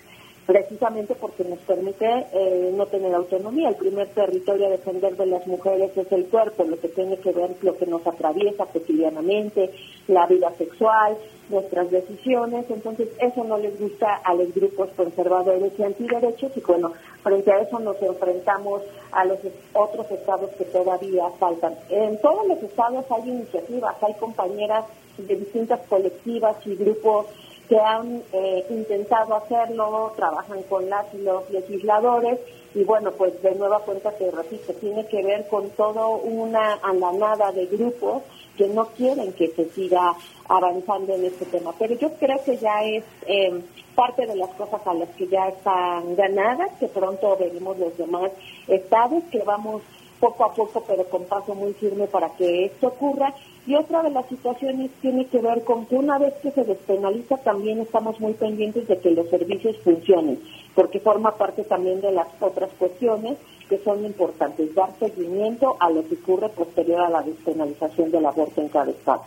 precisamente 0.49 1.15
porque 1.15 1.45
nos 1.45 1.59
permite 1.59 2.07
eh, 2.33 2.73
no 2.75 2.87
tener 2.87 3.15
autonomía. 3.15 3.69
El 3.69 3.75
primer 3.75 4.09
territorio 4.09 4.69
a 4.69 4.71
defender 4.71 5.15
de 5.15 5.27
las 5.27 5.47
mujeres 5.47 5.95
es 5.95 6.11
el 6.11 6.25
cuerpo, 6.25 6.65
lo 6.65 6.81
que 6.81 6.89
tiene 6.89 7.19
que 7.19 7.33
ver 7.33 7.51
lo 7.61 7.77
que 7.77 7.85
nos 7.85 8.07
atraviesa 8.07 8.65
cotidianamente, 8.65 9.71
la 10.07 10.27
vida 10.27 10.51
sexual, 10.57 11.19
nuestras 11.51 11.91
decisiones. 11.91 12.65
Entonces, 12.71 13.11
eso 13.21 13.45
no 13.45 13.59
les 13.59 13.79
gusta 13.79 14.23
a 14.25 14.33
los 14.33 14.55
grupos 14.55 14.89
conservadores 14.97 15.71
y 15.79 15.83
antiderechos 15.83 16.57
y 16.57 16.61
bueno, 16.61 16.95
frente 17.23 17.53
a 17.53 17.61
eso 17.61 17.79
nos 17.79 18.01
enfrentamos 18.01 18.81
a 19.13 19.27
los 19.27 19.41
otros 19.75 20.11
estados 20.11 20.49
que 20.57 20.65
todavía 20.65 21.29
faltan. 21.39 21.75
En 21.91 22.19
todos 22.23 22.49
los 22.49 22.63
estados 22.63 23.05
hay 23.11 23.29
iniciativas, 23.29 24.03
hay 24.03 24.15
compañeras 24.15 24.87
de 25.19 25.37
distintas 25.37 25.81
colectivas 25.89 26.57
y 26.65 26.75
grupos 26.75 27.27
que 27.69 27.79
han 27.79 28.23
eh, 28.33 28.65
intentado 28.71 29.35
hacerlo, 29.35 30.13
trabajan 30.17 30.63
con 30.65 30.89
las 30.89 31.13
y 31.15 31.19
los 31.19 31.49
legisladores 31.51 32.39
y 32.75 32.85
bueno, 32.85 33.13
pues 33.13 33.41
de 33.43 33.55
nueva 33.55 33.81
cuenta 33.81 34.11
te 34.13 34.31
repito, 34.31 34.73
tiene 34.75 35.07
que 35.07 35.23
ver 35.23 35.49
con 35.49 35.71
todo 35.71 36.17
una 36.17 36.75
andanada 36.83 37.51
de 37.53 37.67
grupos 37.67 38.23
que 38.57 38.69
no 38.69 38.87
quieren 38.89 39.33
que 39.33 39.49
se 39.49 39.67
siga 39.71 40.15
avanzando 40.49 41.15
en 41.15 41.25
este 41.25 41.47
tema. 41.47 41.73
Pero 41.79 41.95
yo 41.95 42.11
creo 42.15 42.43
que 42.45 42.57
ya 42.57 42.83
es 42.85 43.05
eh, 43.27 43.63
parte 43.95 44.27
de 44.27 44.37
las 44.37 44.51
cosas 44.51 44.85
a 44.87 44.95
las 44.95 45.09
que 45.11 45.29
ya 45.29 45.49
están 45.49 46.15
ganadas, 46.17 46.71
que 46.79 46.89
pronto 46.89 47.37
veremos 47.37 47.79
los 47.79 47.97
demás 47.97 48.31
estados, 48.67 49.23
que 49.31 49.43
vamos 49.43 49.83
poco 50.21 50.45
a 50.45 50.55
poco, 50.55 50.85
pero 50.87 51.05
con 51.05 51.25
paso 51.25 51.55
muy 51.55 51.73
firme 51.75 52.07
para 52.07 52.31
que 52.31 52.67
esto 52.67 52.89
ocurra. 52.89 53.35
Y 53.67 53.75
otra 53.75 54.03
de 54.03 54.11
las 54.11 54.27
situaciones 54.29 54.91
tiene 55.03 55.27
que 55.27 55.41
ver 55.41 55.63
con 55.65 55.87
que 55.87 55.97
una 55.97 56.19
vez 56.19 56.35
que 56.43 56.51
se 56.51 56.65
despenaliza 56.65 57.37
también 57.39 57.81
estamos 57.81 58.19
muy 58.19 58.33
pendientes 58.33 58.89
de 58.89 58.99
que 58.99 59.11
los 59.11 59.29
servicios 59.29 59.77
funcionen, 59.85 60.41
porque 60.75 61.01
forma 61.01 61.37
parte 61.37 61.65
también 61.65 62.01
de 62.01 62.13
las 62.13 62.29
otras 62.41 62.71
cuestiones 62.79 63.37
que 63.69 63.79
son 63.85 64.05
importantes, 64.05 64.75
dar 64.75 64.91
seguimiento 64.99 65.77
a 65.79 65.91
lo 65.91 66.07
que 66.09 66.15
ocurre 66.15 66.49
posterior 66.49 67.01
a 67.01 67.11
la 67.11 67.23
despenalización 67.23 68.11
del 68.11 68.25
aborto 68.25 68.61
en 68.61 68.69
cada 68.69 68.91
estado. 68.91 69.23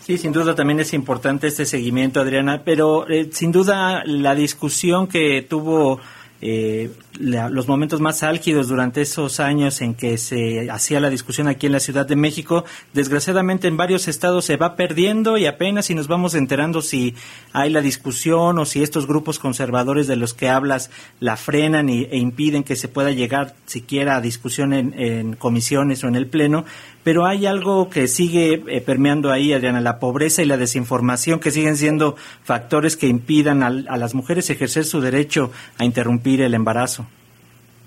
Sí, 0.00 0.18
sin 0.18 0.30
duda 0.30 0.54
también 0.54 0.78
es 0.78 0.94
importante 0.94 1.48
este 1.48 1.66
seguimiento, 1.66 2.20
Adriana, 2.20 2.62
pero 2.64 3.08
eh, 3.08 3.28
sin 3.32 3.50
duda 3.50 4.04
la 4.06 4.36
discusión 4.36 5.08
que 5.08 5.42
tuvo 5.42 5.98
eh, 6.42 6.90
los 7.18 7.66
momentos 7.66 8.00
más 8.00 8.22
álgidos 8.22 8.68
durante 8.68 9.00
esos 9.00 9.40
años 9.40 9.80
en 9.80 9.94
que 9.94 10.18
se 10.18 10.70
hacía 10.70 11.00
la 11.00 11.08
discusión 11.08 11.48
aquí 11.48 11.66
en 11.66 11.72
la 11.72 11.80
Ciudad 11.80 12.06
de 12.06 12.14
México, 12.16 12.64
desgraciadamente 12.92 13.68
en 13.68 13.76
varios 13.76 14.06
estados 14.06 14.44
se 14.44 14.56
va 14.56 14.76
perdiendo 14.76 15.38
y 15.38 15.46
apenas 15.46 15.86
si 15.86 15.94
nos 15.94 16.08
vamos 16.08 16.34
enterando 16.34 16.82
si 16.82 17.14
hay 17.52 17.70
la 17.70 17.80
discusión 17.80 18.58
o 18.58 18.66
si 18.66 18.82
estos 18.82 19.06
grupos 19.06 19.38
conservadores 19.38 20.06
de 20.06 20.16
los 20.16 20.34
que 20.34 20.50
hablas 20.50 20.90
la 21.20 21.36
frenan 21.36 21.88
y, 21.88 22.04
e 22.04 22.18
impiden 22.18 22.64
que 22.64 22.76
se 22.76 22.88
pueda 22.88 23.12
llegar 23.12 23.54
siquiera 23.64 24.16
a 24.16 24.20
discusión 24.20 24.72
en 24.74 25.36
comisiones 25.36 26.04
o 26.04 26.08
en 26.08 26.16
el 26.16 26.26
Pleno 26.26 26.64
pero 27.06 27.24
hay 27.24 27.46
algo 27.46 27.88
que 27.88 28.08
sigue 28.08 28.64
eh, 28.66 28.80
permeando 28.80 29.30
ahí, 29.30 29.52
Adriana, 29.52 29.80
la 29.80 30.00
pobreza 30.00 30.42
y 30.42 30.44
la 30.44 30.56
desinformación 30.56 31.38
que 31.38 31.52
siguen 31.52 31.76
siendo 31.76 32.16
factores 32.42 32.96
que 32.96 33.06
impidan 33.06 33.62
a, 33.62 33.70
las 33.70 34.16
mujeres 34.16 34.50
ejercer 34.50 34.84
su 34.84 35.00
derecho 35.00 35.52
a 35.78 35.84
interrumpir 35.84 36.40
el 36.40 36.52
embarazo. 36.52 37.06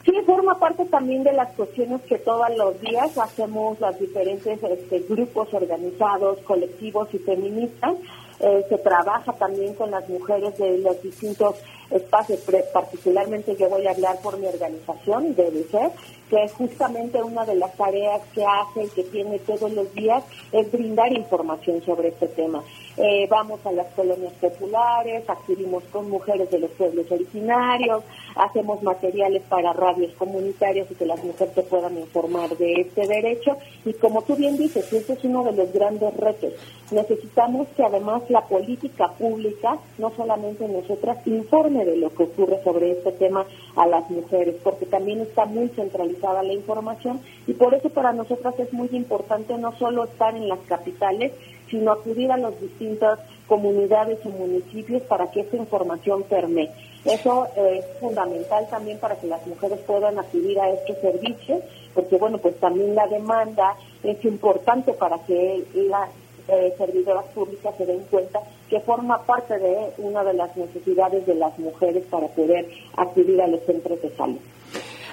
Sí, 0.06 0.14
forma 0.26 0.58
parte 0.58 0.86
también 0.86 1.26
de 1.26 1.34
las 1.34 1.52
cuestiones 1.52 2.00
que 2.04 2.18
todos 2.20 2.48
los 2.58 2.80
días 2.80 3.18
hacemos 3.18 3.78
los 3.82 4.00
diferentes 4.00 4.58
este, 4.64 5.00
grupos 5.10 5.54
organizados, 5.54 6.40
colectivos 6.46 7.10
y 7.12 7.18
feministas. 7.18 7.96
Eh, 8.40 8.66
se 8.70 8.78
trabaja 8.78 9.34
también 9.34 9.74
con 9.74 9.92
las 9.92 10.08
mujeres 10.08 10.58
de 10.58 10.78
los 10.78 11.04
distintos 11.04 11.56
espacios, 11.92 12.40
particularmente 12.72 13.54
yo 13.60 13.68
voy 13.68 13.86
a 13.86 13.92
hablar 13.92 14.16
por 14.24 14.40
mi 14.40 14.46
organización, 14.46 15.36
DBC, 15.36 15.92
que 16.30 16.44
es 16.44 16.54
justamente 16.54 17.22
una 17.22 17.46
de 17.46 17.56
las 17.56 17.76
tareas 17.76 18.22
que 18.34 18.46
hace 18.46 18.84
y 18.84 18.90
que 18.90 19.04
tiene 19.04 19.40
todos 19.40 19.72
los 19.74 19.94
días, 19.94 20.24
es 20.52 20.72
brindar 20.72 21.12
información 21.12 21.82
sobre 21.84 22.10
este 22.10 22.28
tema. 22.28 22.64
Eh, 23.02 23.28
vamos 23.30 23.66
a 23.66 23.72
las 23.72 23.88
colonias 23.93 24.34
populares, 24.41 25.24
acudimos 25.30 25.86
con 25.86 26.10
mujeres 26.10 26.52
de 26.52 26.60
los 26.60 26.70
pueblos 26.72 27.10
originarios, 27.10 28.04
hacemos 28.36 28.84
materiales 28.84 29.41
para 29.47 29.72
radios 29.72 30.12
comunitarias 30.16 30.91
y 30.91 30.95
que 30.95 31.06
las 31.06 31.24
mujeres 31.24 31.54
se 31.56 31.64
puedan 31.64 31.97
informar 31.97 32.58
de 32.58 32.82
este 32.82 33.08
derecho. 33.08 33.56
Y 33.86 33.93
como 33.93 34.22
tú 34.24 34.36
bien 34.36 34.58
dices, 34.58 34.91
ese 34.91 35.14
es 35.14 35.24
uno 35.24 35.45
de 35.45 35.54
los 35.54 35.72
grandes 35.72 36.14
retos. 36.18 36.52
Necesitamos 36.91 37.70
que 37.70 37.86
además 37.86 38.24
la 38.30 38.41
política 38.41 39.08
pública, 39.18 39.78
no 39.97 40.12
solamente 40.18 40.68
nosotras, 40.68 41.26
informe 41.26 41.86
de 41.86 41.95
lo 41.95 42.14
que 42.14 42.24
ocurre 42.24 42.62
sobre 42.66 42.91
este 42.91 43.14
tema 43.14 43.45
a 43.78 43.88
las 43.88 44.10
mujeres, 44.10 44.56
porque 44.62 44.86
también 44.86 45.22
está 45.22 45.45
muy 45.45 45.70
centralizada 45.70 46.43
la 46.43 46.52
información 46.52 47.22
y 47.47 47.54
por 47.54 47.74
eso 47.74 47.89
para 47.89 48.12
nosotras 48.12 48.60
es 48.60 48.74
muy 48.74 48.89
importante 48.91 49.58
no 49.58 49.72
solo 49.78 50.04
estar 50.04 50.36
en 50.36 50.50
las 50.50 50.60
capitales, 50.68 51.32
sino 51.70 51.92
acudir 51.92 52.32
a 52.32 52.38
las 52.38 52.60
distintas 52.60 53.20
comunidades 53.48 54.20
y 54.24 54.30
municipios 54.30 55.02
para 55.04 55.30
que 55.32 55.42
esta 55.42 55.58
información 55.58 56.24
permee. 56.24 56.70
Eso 57.06 57.48
es 57.56 57.86
fundamental 58.00 58.68
también 58.70 59.00
para 59.00 59.16
que 59.16 59.28
las 59.28 59.46
mujeres 59.48 59.80
puedan 59.88 60.20
acudir 60.20 60.60
a 60.60 60.70
estos 60.70 60.98
servicios, 60.98 61.62
porque 61.94 62.18
bueno, 62.18 62.38
pues 62.38 62.60
también 62.60 62.94
la 62.94 63.08
demanda 63.08 63.76
es 64.04 64.24
importante 64.26 64.94
para 64.94 65.18
que 65.26 65.64
las 65.74 66.10
eh, 66.48 66.74
servidoras 66.78 67.26
públicas 67.28 67.74
se 67.78 67.86
den 67.86 68.02
cuenta 68.10 68.42
que 68.70 68.80
forma 68.80 69.24
parte 69.24 69.58
de 69.58 69.92
una 70.00 70.24
de 70.24 70.34
las 70.34 70.56
necesidades 70.58 71.26
de 71.26 71.36
las 71.36 71.58
mujeres 71.60 72.04
para 72.10 72.28
poder 72.28 72.68
acudir 72.98 73.42
a 73.42 73.48
los 73.48 73.62
centros 73.66 74.02
de 74.02 74.10
salud. 74.16 74.40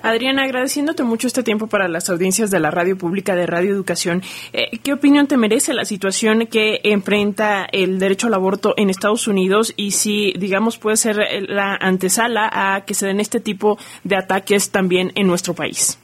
Adriana, 0.02 0.44
agradeciéndote 0.44 1.02
mucho 1.02 1.26
este 1.26 1.42
tiempo 1.42 1.66
para 1.66 1.88
las 1.88 2.08
audiencias 2.08 2.50
de 2.50 2.60
la 2.60 2.70
radio 2.70 2.96
pública 2.96 3.34
de 3.34 3.46
Radio 3.46 3.72
Educación, 3.72 4.22
eh, 4.52 4.78
¿qué 4.82 4.92
opinión 4.92 5.26
te 5.26 5.36
merece 5.36 5.74
la 5.74 5.84
situación 5.84 6.46
que 6.46 6.80
enfrenta 6.84 7.66
el 7.70 7.98
derecho 7.98 8.26
al 8.26 8.34
aborto 8.34 8.74
en 8.76 8.90
Estados 8.90 9.26
Unidos 9.28 9.72
y 9.76 9.92
si, 9.92 10.32
digamos, 10.38 10.78
puede 10.78 10.96
ser 10.96 11.18
la 11.48 11.74
antesala 11.74 12.48
a 12.52 12.84
que 12.84 12.94
se 12.94 13.06
den 13.06 13.20
este 13.20 13.40
tipo 13.40 13.78
de 14.04 14.16
ataques 14.16 14.70
también 14.70 15.12
en 15.14 15.26
nuestro 15.26 15.54
país? 15.54 15.98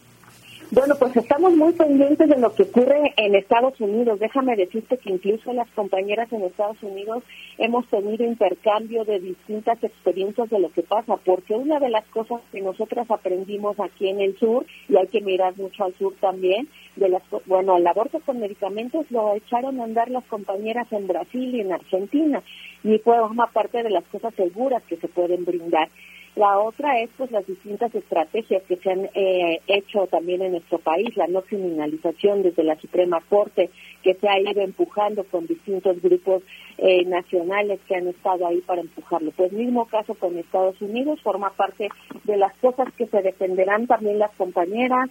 Bueno, 0.74 0.94
pues 0.98 1.14
estamos 1.14 1.52
muy 1.52 1.74
pendientes 1.74 2.30
de 2.30 2.38
lo 2.38 2.54
que 2.54 2.62
ocurre 2.62 3.12
en 3.18 3.34
Estados 3.34 3.78
Unidos. 3.78 4.18
Déjame 4.18 4.56
decirte 4.56 4.96
que 4.96 5.10
incluso 5.10 5.52
las 5.52 5.68
compañeras 5.72 6.32
en 6.32 6.44
Estados 6.44 6.82
Unidos 6.82 7.22
hemos 7.58 7.86
tenido 7.88 8.24
intercambio 8.24 9.04
de 9.04 9.20
distintas 9.20 9.84
experiencias 9.84 10.48
de 10.48 10.58
lo 10.58 10.72
que 10.72 10.80
pasa, 10.80 11.18
porque 11.26 11.52
una 11.52 11.78
de 11.78 11.90
las 11.90 12.06
cosas 12.06 12.40
que 12.50 12.62
nosotras 12.62 13.10
aprendimos 13.10 13.78
aquí 13.78 14.08
en 14.08 14.22
el 14.22 14.34
sur, 14.38 14.64
y 14.88 14.96
hay 14.96 15.08
que 15.08 15.20
mirar 15.20 15.54
mucho 15.58 15.84
al 15.84 15.92
sur 15.96 16.14
también, 16.22 16.66
de 16.96 17.10
las, 17.10 17.22
bueno, 17.44 17.76
el 17.76 17.86
aborto 17.86 18.20
con 18.20 18.40
medicamentos 18.40 19.04
lo 19.10 19.34
echaron 19.34 19.78
a 19.78 19.84
andar 19.84 20.10
las 20.10 20.24
compañeras 20.24 20.90
en 20.90 21.06
Brasil 21.06 21.54
y 21.54 21.60
en 21.60 21.72
Argentina, 21.74 22.42
y 22.82 22.96
forma 22.96 23.46
parte 23.48 23.82
de 23.82 23.90
las 23.90 24.04
cosas 24.04 24.34
seguras 24.36 24.82
que 24.84 24.96
se 24.96 25.08
pueden 25.08 25.44
brindar. 25.44 25.90
La 26.34 26.58
otra 26.58 26.98
es 27.00 27.10
pues 27.18 27.30
las 27.30 27.46
distintas 27.46 27.94
estrategias 27.94 28.62
que 28.62 28.76
se 28.76 28.90
han 28.90 29.10
eh, 29.14 29.60
hecho 29.66 30.06
también 30.06 30.40
en 30.40 30.52
nuestro 30.52 30.78
país, 30.78 31.14
la 31.14 31.26
no 31.26 31.42
criminalización 31.42 32.42
desde 32.42 32.64
la 32.64 32.76
Suprema 32.76 33.20
Corte, 33.28 33.68
que 34.02 34.14
se 34.14 34.28
ha 34.28 34.40
ido 34.40 34.62
empujando 34.62 35.24
con 35.24 35.46
distintos 35.46 36.00
grupos 36.00 36.42
eh, 36.78 37.04
nacionales 37.04 37.80
que 37.86 37.96
han 37.96 38.08
estado 38.08 38.46
ahí 38.46 38.62
para 38.62 38.80
empujarlo. 38.80 39.30
Pues 39.32 39.52
mismo 39.52 39.84
caso 39.84 40.14
con 40.14 40.38
Estados 40.38 40.80
Unidos, 40.80 41.20
forma 41.20 41.50
parte 41.50 41.90
de 42.24 42.36
las 42.38 42.54
cosas 42.56 42.88
que 42.96 43.06
se 43.06 43.20
defenderán 43.20 43.86
también 43.86 44.18
las 44.18 44.32
compañeras, 44.32 45.10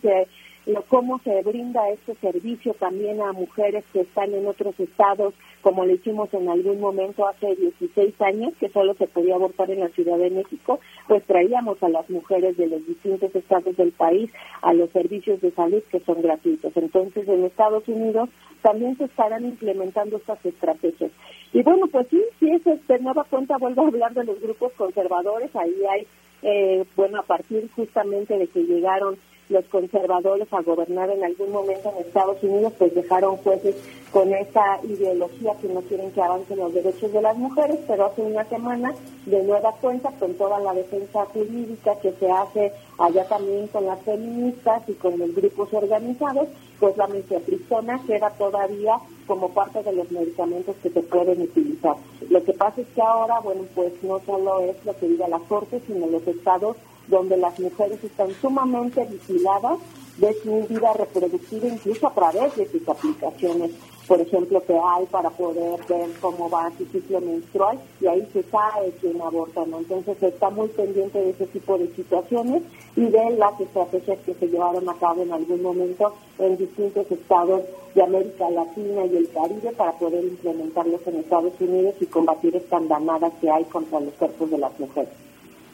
de 0.66 0.78
cómo 0.88 1.20
se 1.20 1.41
brinda 1.41 1.89
este 1.89 2.16
servicio 2.16 2.74
también 2.76 3.22
a 3.22 3.32
mujeres 3.32 3.84
que 3.91 4.01
están 4.01 4.34
en 4.34 4.45
otros 4.45 4.80
estados, 4.80 5.34
como 5.62 5.86
lo 5.86 5.93
hicimos 5.93 6.34
en 6.34 6.49
algún 6.49 6.80
momento 6.80 7.28
hace 7.28 7.55
16 7.55 8.22
años, 8.22 8.53
que 8.59 8.70
solo 8.70 8.93
se 8.95 9.07
podía 9.07 9.36
abortar 9.36 9.72
en 9.72 9.80
la 9.80 9.89
Ciudad 9.89 10.18
de 10.18 10.30
México, 10.30 10.80
pues 11.07 11.24
traíamos 11.26 11.82
a 11.82 11.89
las 11.89 12.09
mujeres 12.09 12.57
de 12.57 12.68
los 12.68 12.86
distintos 12.86 13.34
estados 13.36 13.76
del 13.76 13.91
país 13.91 14.32
a 14.62 14.74
los 14.74 14.89
servicios 14.91 15.41
de 15.41 15.51
salud 15.51 15.82
que 15.91 15.99
son 16.01 16.22
gratuitos. 16.22 16.76
Entonces, 16.76 17.28
en 17.28 17.45
Estados 17.45 17.88
Unidos 17.88 18.30
también 18.62 18.97
se 18.97 19.05
estarán 19.05 19.45
implementando 19.45 20.18
estas 20.18 20.43
estrategias. 20.45 21.12
Y 21.53 21.64
bueno, 21.64 21.88
pues 21.91 22.07
sí, 22.09 22.22
sí 22.39 22.49
es 22.51 22.64
de 22.88 22.99
nueva 22.99 23.24
cuenta, 23.24 23.57
vuelvo 23.57 23.84
a 23.84 23.88
hablar 23.88 24.14
de 24.14 24.24
los 24.24 24.39
grupos 24.39 24.72
conservadores, 24.74 25.53
ahí 25.55 25.76
hay, 25.89 26.07
eh, 26.43 26.86
bueno, 26.95 27.20
a 27.20 27.24
partir 27.24 27.70
justamente 27.76 28.38
de 28.38 28.47
que 28.47 28.64
llegaron 28.64 29.18
los 29.52 29.66
conservadores 29.66 30.47
a 30.52 30.62
gobernar 30.62 31.10
en 31.10 31.24
algún 31.24 31.52
momento 31.52 31.91
en 31.91 32.06
Estados 32.06 32.41
Unidos, 32.41 32.74
pues 32.78 32.95
dejaron 32.95 33.38
jueces 33.38 33.76
con 34.12 34.34
esa 34.34 34.80
ideología 34.84 35.54
que 35.62 35.68
no 35.68 35.82
quieren 35.82 36.12
que 36.12 36.22
avancen 36.22 36.58
los 36.58 36.74
derechos 36.74 37.12
de 37.12 37.22
las 37.22 37.38
mujeres, 37.38 37.78
pero 37.88 38.06
hace 38.06 38.22
una 38.22 38.43
semana, 38.45 38.93
de 39.26 39.43
nueva 39.43 39.74
cuenta, 39.80 40.10
con 40.20 40.34
toda 40.36 40.60
la 40.60 40.74
defensa 40.74 41.26
jurídica 41.26 41.95
que 42.02 42.12
se 42.14 42.32
hace 42.32 42.72
allá 42.97 43.28
también 43.28 43.68
con 43.68 43.86
las 43.86 44.02
feministas 44.02 44.84
y 44.88 44.93
con 44.93 45.18
los 45.18 45.34
grupos 45.36 45.74
organizados, 45.74 46.47
pues 46.80 46.97
la 46.97 47.08
mifepristona 47.08 48.02
queda 48.08 48.30
todavía 48.32 48.97
como 49.28 49.49
parte 49.49 49.84
de 49.84 49.93
los 49.93 50.12
medicamentos 50.12 50.76
que 50.82 50.89
se 50.89 51.02
pueden 51.04 51.41
utilizar. 51.41 51.95
Lo 52.30 52.43
que 52.43 52.54
pasa 52.54 52.82
es 52.82 52.88
que 52.88 53.02
ahora, 53.02 53.39
bueno, 53.39 53.64
pues 53.76 53.93
no 54.04 54.20
solo 54.26 54.62
es 54.62 54.84
lo 54.86 54.95
que 54.97 55.08
diga 55.08 55.28
la 55.28 55.39
Corte, 55.39 55.82
sino 55.86 56.08
los 56.08 56.26
estados 56.28 56.76
donde 57.12 57.38
las 57.38 57.59
mujeres 57.59 58.03
están 58.03 58.30
sumamente 58.41 59.05
vigiladas 59.05 59.78
de 60.18 60.34
su 60.41 60.66
vida 60.68 60.93
reproductiva, 60.93 61.68
incluso 61.68 62.07
a 62.07 62.14
través 62.14 62.55
de 62.55 62.66
sus 62.68 62.88
aplicaciones, 62.88 63.72
por 64.07 64.20
ejemplo, 64.20 64.64
que 64.66 64.74
hay 64.74 65.05
para 65.05 65.30
poder 65.30 65.80
ver 65.88 66.09
cómo 66.20 66.49
va 66.49 66.72
su 66.78 66.86
ciclo 66.86 67.22
menstrual 67.22 67.80
y 67.99 68.07
ahí 68.07 68.28
se 68.34 68.43
sabe 68.43 68.91
quién 68.99 69.22
aborta, 69.22 69.66
¿no? 69.66 69.80
Entonces 69.80 70.22
está 70.22 70.49
muy 70.49 70.68
pendiente 70.70 71.20
de 71.20 71.30
ese 71.30 71.45
tipo 71.47 71.78
de 71.78 71.88
situaciones 71.95 72.64
y 72.95 73.05
de 73.05 73.30
las 73.38 73.59
estrategias 73.59 74.20
que 74.26 74.34
se 74.34 74.47
llevaron 74.47 74.89
a 74.89 74.95
cabo 74.95 75.22
en 75.22 75.32
algún 75.32 75.62
momento 75.62 76.14
en 76.39 76.57
distintos 76.57 77.09
estados 77.12 77.62
de 77.93 78.03
América 78.03 78.49
Latina 78.49 79.05
y 79.05 79.18
el 79.18 79.30
Caribe 79.30 79.72
para 79.78 79.93
poder 79.93 80.24
implementarlos 80.24 81.01
en 81.07 81.18
Estados 81.18 81.53
Unidos 81.59 81.95
y 81.99 82.05
combatir 82.05 82.55
esta 82.55 82.78
andanada 82.78 83.32
que 83.39 83.49
hay 83.49 83.64
contra 83.66 83.99
los 83.99 84.14
cuerpos 84.16 84.49
de 84.49 84.57
las 84.57 84.78
mujeres. 84.80 85.30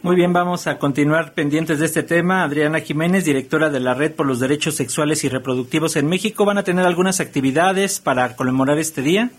Muy 0.08 0.16
bien, 0.16 0.32
vamos 0.32 0.68
a 0.68 0.80
continuar 0.80 1.34
pendientes 1.34 1.80
de 1.80 1.86
este 1.86 2.02
tema. 2.02 2.44
Adriana 2.44 2.80
Jiménez, 2.80 3.26
directora 3.26 3.70
de 3.70 3.82
la 3.82 3.94
Red 3.94 4.14
por 4.14 4.26
los 4.26 4.40
Derechos 4.40 4.76
Sexuales 4.76 5.26
y 5.26 5.28
Reproductivos 5.28 5.98
en 5.98 6.08
México, 6.08 6.46
¿van 6.46 6.58
a 6.58 6.64
tener 6.64 6.86
algunas 6.86 7.20
actividades 7.20 8.00
para 8.00 8.38
conmemorar 8.38 8.80
este 8.80 9.02
día? 9.02 9.32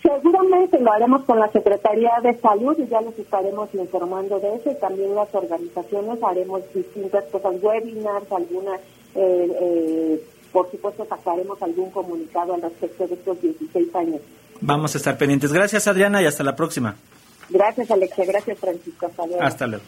Seguramente 0.00 0.80
lo 0.80 0.90
haremos 0.90 1.24
con 1.24 1.38
la 1.38 1.50
Secretaría 1.50 2.10
de 2.22 2.32
Salud 2.38 2.74
y 2.78 2.88
ya 2.88 3.02
les 3.02 3.18
estaremos 3.18 3.68
informando 3.74 4.40
de 4.40 4.54
eso 4.54 4.70
y 4.70 4.80
también 4.80 5.14
las 5.14 5.28
organizaciones 5.34 6.22
haremos 6.22 6.62
distintas 6.74 7.24
cosas, 7.24 7.56
webinars, 7.60 8.32
algunas, 8.32 8.80
eh, 9.14 9.52
eh, 9.60 10.24
por 10.52 10.70
supuesto 10.70 11.04
sacaremos 11.06 11.60
algún 11.60 11.90
comunicado 11.90 12.54
al 12.54 12.62
respecto 12.62 13.08
de 13.08 13.12
estos 13.12 13.42
16 13.42 13.94
años. 13.94 14.22
Vamos 14.62 14.94
a 14.94 14.96
estar 14.96 15.18
pendientes. 15.18 15.52
Gracias 15.52 15.86
Adriana 15.86 16.22
y 16.22 16.24
hasta 16.24 16.42
la 16.42 16.56
próxima. 16.56 16.96
Gracias, 17.48 17.90
Alexia. 17.90 18.24
Gracias, 18.26 18.58
Francisco. 18.58 19.06
Hasta 19.06 19.26
luego. 19.26 19.42
Hasta 19.42 19.66
luego. 19.66 19.84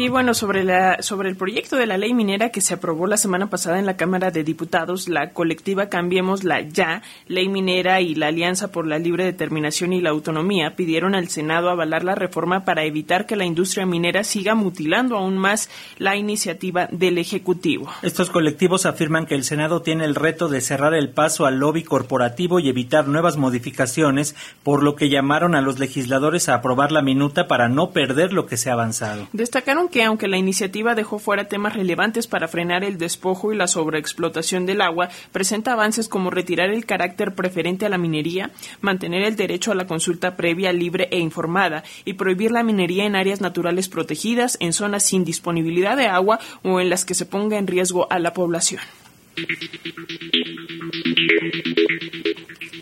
Y 0.00 0.10
bueno, 0.10 0.32
sobre, 0.32 0.62
la, 0.62 1.02
sobre 1.02 1.28
el 1.28 1.34
proyecto 1.34 1.74
de 1.74 1.84
la 1.84 1.98
ley 1.98 2.14
minera 2.14 2.50
que 2.50 2.60
se 2.60 2.74
aprobó 2.74 3.08
la 3.08 3.16
semana 3.16 3.50
pasada 3.50 3.80
en 3.80 3.86
la 3.86 3.96
Cámara 3.96 4.30
de 4.30 4.44
Diputados, 4.44 5.08
la 5.08 5.32
colectiva 5.32 5.88
Cambiemos 5.88 6.44
la 6.44 6.60
Ya, 6.60 7.02
Ley 7.26 7.48
Minera 7.48 8.00
y 8.00 8.14
la 8.14 8.28
Alianza 8.28 8.70
por 8.70 8.86
la 8.86 9.00
Libre 9.00 9.24
Determinación 9.24 9.92
y 9.92 10.00
la 10.00 10.10
Autonomía 10.10 10.76
pidieron 10.76 11.16
al 11.16 11.26
Senado 11.26 11.68
avalar 11.68 12.04
la 12.04 12.14
reforma 12.14 12.64
para 12.64 12.84
evitar 12.84 13.26
que 13.26 13.34
la 13.34 13.44
industria 13.44 13.86
minera 13.86 14.22
siga 14.22 14.54
mutilando 14.54 15.16
aún 15.16 15.36
más 15.36 15.68
la 15.98 16.14
iniciativa 16.14 16.86
del 16.92 17.18
Ejecutivo. 17.18 17.90
Estos 18.02 18.30
colectivos 18.30 18.86
afirman 18.86 19.26
que 19.26 19.34
el 19.34 19.42
Senado 19.42 19.82
tiene 19.82 20.04
el 20.04 20.14
reto 20.14 20.46
de 20.46 20.60
cerrar 20.60 20.94
el 20.94 21.08
paso 21.08 21.44
al 21.44 21.58
lobby 21.58 21.82
corporativo 21.82 22.60
y 22.60 22.68
evitar 22.68 23.08
nuevas 23.08 23.36
modificaciones, 23.36 24.36
por 24.62 24.84
lo 24.84 24.94
que 24.94 25.08
llamaron 25.08 25.56
a 25.56 25.60
los 25.60 25.80
legisladores 25.80 26.48
a 26.48 26.54
aprobar 26.54 26.92
la 26.92 27.02
minuta 27.02 27.48
para 27.48 27.68
no 27.68 27.90
perder 27.90 28.32
lo 28.32 28.46
que 28.46 28.56
se 28.56 28.70
ha 28.70 28.74
avanzado. 28.74 29.26
Destacaron 29.32 29.87
que 29.88 30.04
aunque 30.04 30.28
la 30.28 30.36
iniciativa 30.36 30.94
dejó 30.94 31.18
fuera 31.18 31.48
temas 31.48 31.74
relevantes 31.74 32.26
para 32.26 32.48
frenar 32.48 32.84
el 32.84 32.98
despojo 32.98 33.52
y 33.52 33.56
la 33.56 33.66
sobreexplotación 33.66 34.66
del 34.66 34.80
agua, 34.80 35.08
presenta 35.32 35.72
avances 35.72 36.08
como 36.08 36.30
retirar 36.30 36.70
el 36.70 36.86
carácter 36.86 37.34
preferente 37.34 37.86
a 37.86 37.88
la 37.88 37.98
minería, 37.98 38.50
mantener 38.80 39.22
el 39.22 39.36
derecho 39.36 39.72
a 39.72 39.74
la 39.74 39.86
consulta 39.86 40.36
previa, 40.36 40.72
libre 40.72 41.08
e 41.10 41.18
informada 41.18 41.84
y 42.04 42.14
prohibir 42.14 42.50
la 42.50 42.62
minería 42.62 43.04
en 43.04 43.16
áreas 43.16 43.40
naturales 43.40 43.88
protegidas, 43.88 44.56
en 44.60 44.72
zonas 44.72 45.04
sin 45.04 45.24
disponibilidad 45.24 45.96
de 45.96 46.06
agua 46.06 46.38
o 46.62 46.80
en 46.80 46.90
las 46.90 47.04
que 47.04 47.14
se 47.14 47.26
ponga 47.26 47.58
en 47.58 47.66
riesgo 47.66 48.06
a 48.10 48.18
la 48.18 48.32
población. 48.32 48.80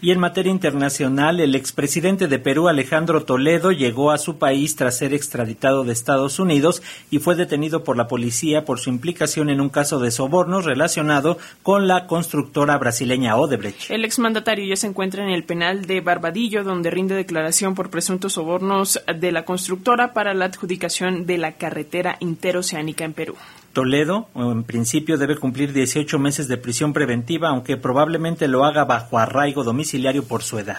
Y 0.07 0.13
en 0.13 0.21
materia 0.21 0.53
internacional, 0.53 1.41
el 1.41 1.57
expresidente 1.57 2.29
de 2.29 2.39
Perú, 2.39 2.69
Alejandro 2.69 3.25
Toledo, 3.25 3.73
llegó 3.73 4.13
a 4.13 4.19
su 4.19 4.39
país 4.39 4.77
tras 4.77 4.99
ser 4.99 5.13
extraditado 5.13 5.83
de 5.83 5.93
Estados 5.93 6.39
Unidos 6.39 6.81
y 7.11 7.19
fue 7.19 7.35
detenido 7.35 7.83
por 7.83 7.97
la 7.97 8.07
policía 8.07 8.65
por 8.65 8.79
su 8.79 8.91
implicación 8.91 9.51
en 9.51 9.61
un 9.61 9.69
caso 9.69 9.99
de 9.99 10.13
sobornos 10.13 10.65
relacionado 10.65 11.39
con 11.65 11.89
la 11.89 12.07
constructora 12.07 12.79
brasileña 12.79 13.37
Odebrecht. 13.37 13.91
El 13.91 14.05
exmandatario 14.05 14.65
ya 14.67 14.77
se 14.77 14.87
encuentra 14.87 15.25
en 15.25 15.31
el 15.31 15.43
penal 15.43 15.87
de 15.87 16.01
Barbadillo, 16.01 16.63
donde 16.63 16.91
rinde 16.91 17.17
declaración 17.17 17.75
por 17.75 17.91
presuntos 17.91 18.35
sobornos 18.35 19.01
de 19.13 19.33
la 19.33 19.45
constructora 19.45 20.13
para 20.13 20.35
la 20.35 20.45
adjudicación 20.45 21.27
de 21.27 21.39
la 21.39 21.53
carretera 21.57 22.17
interoceánica 22.21 23.05
en 23.05 23.13
Perú. 23.13 23.35
Toledo, 23.77 24.31
en 24.35 24.64
principio, 24.64 25.18
debe 25.18 25.37
cumplir 25.37 25.74
18 25.74 26.18
meses 26.18 26.49
de 26.49 26.57
prisión 26.57 26.95
preventiva, 26.95 27.51
aunque 27.51 27.77
probablemente 27.77 28.49
lo 28.49 28.64
haga 28.64 28.87
bajo 28.87 29.18
arraigo 29.18 29.64
domiciliario 29.64 30.24
por 30.24 30.43
su 30.43 30.59
edad. 30.59 30.79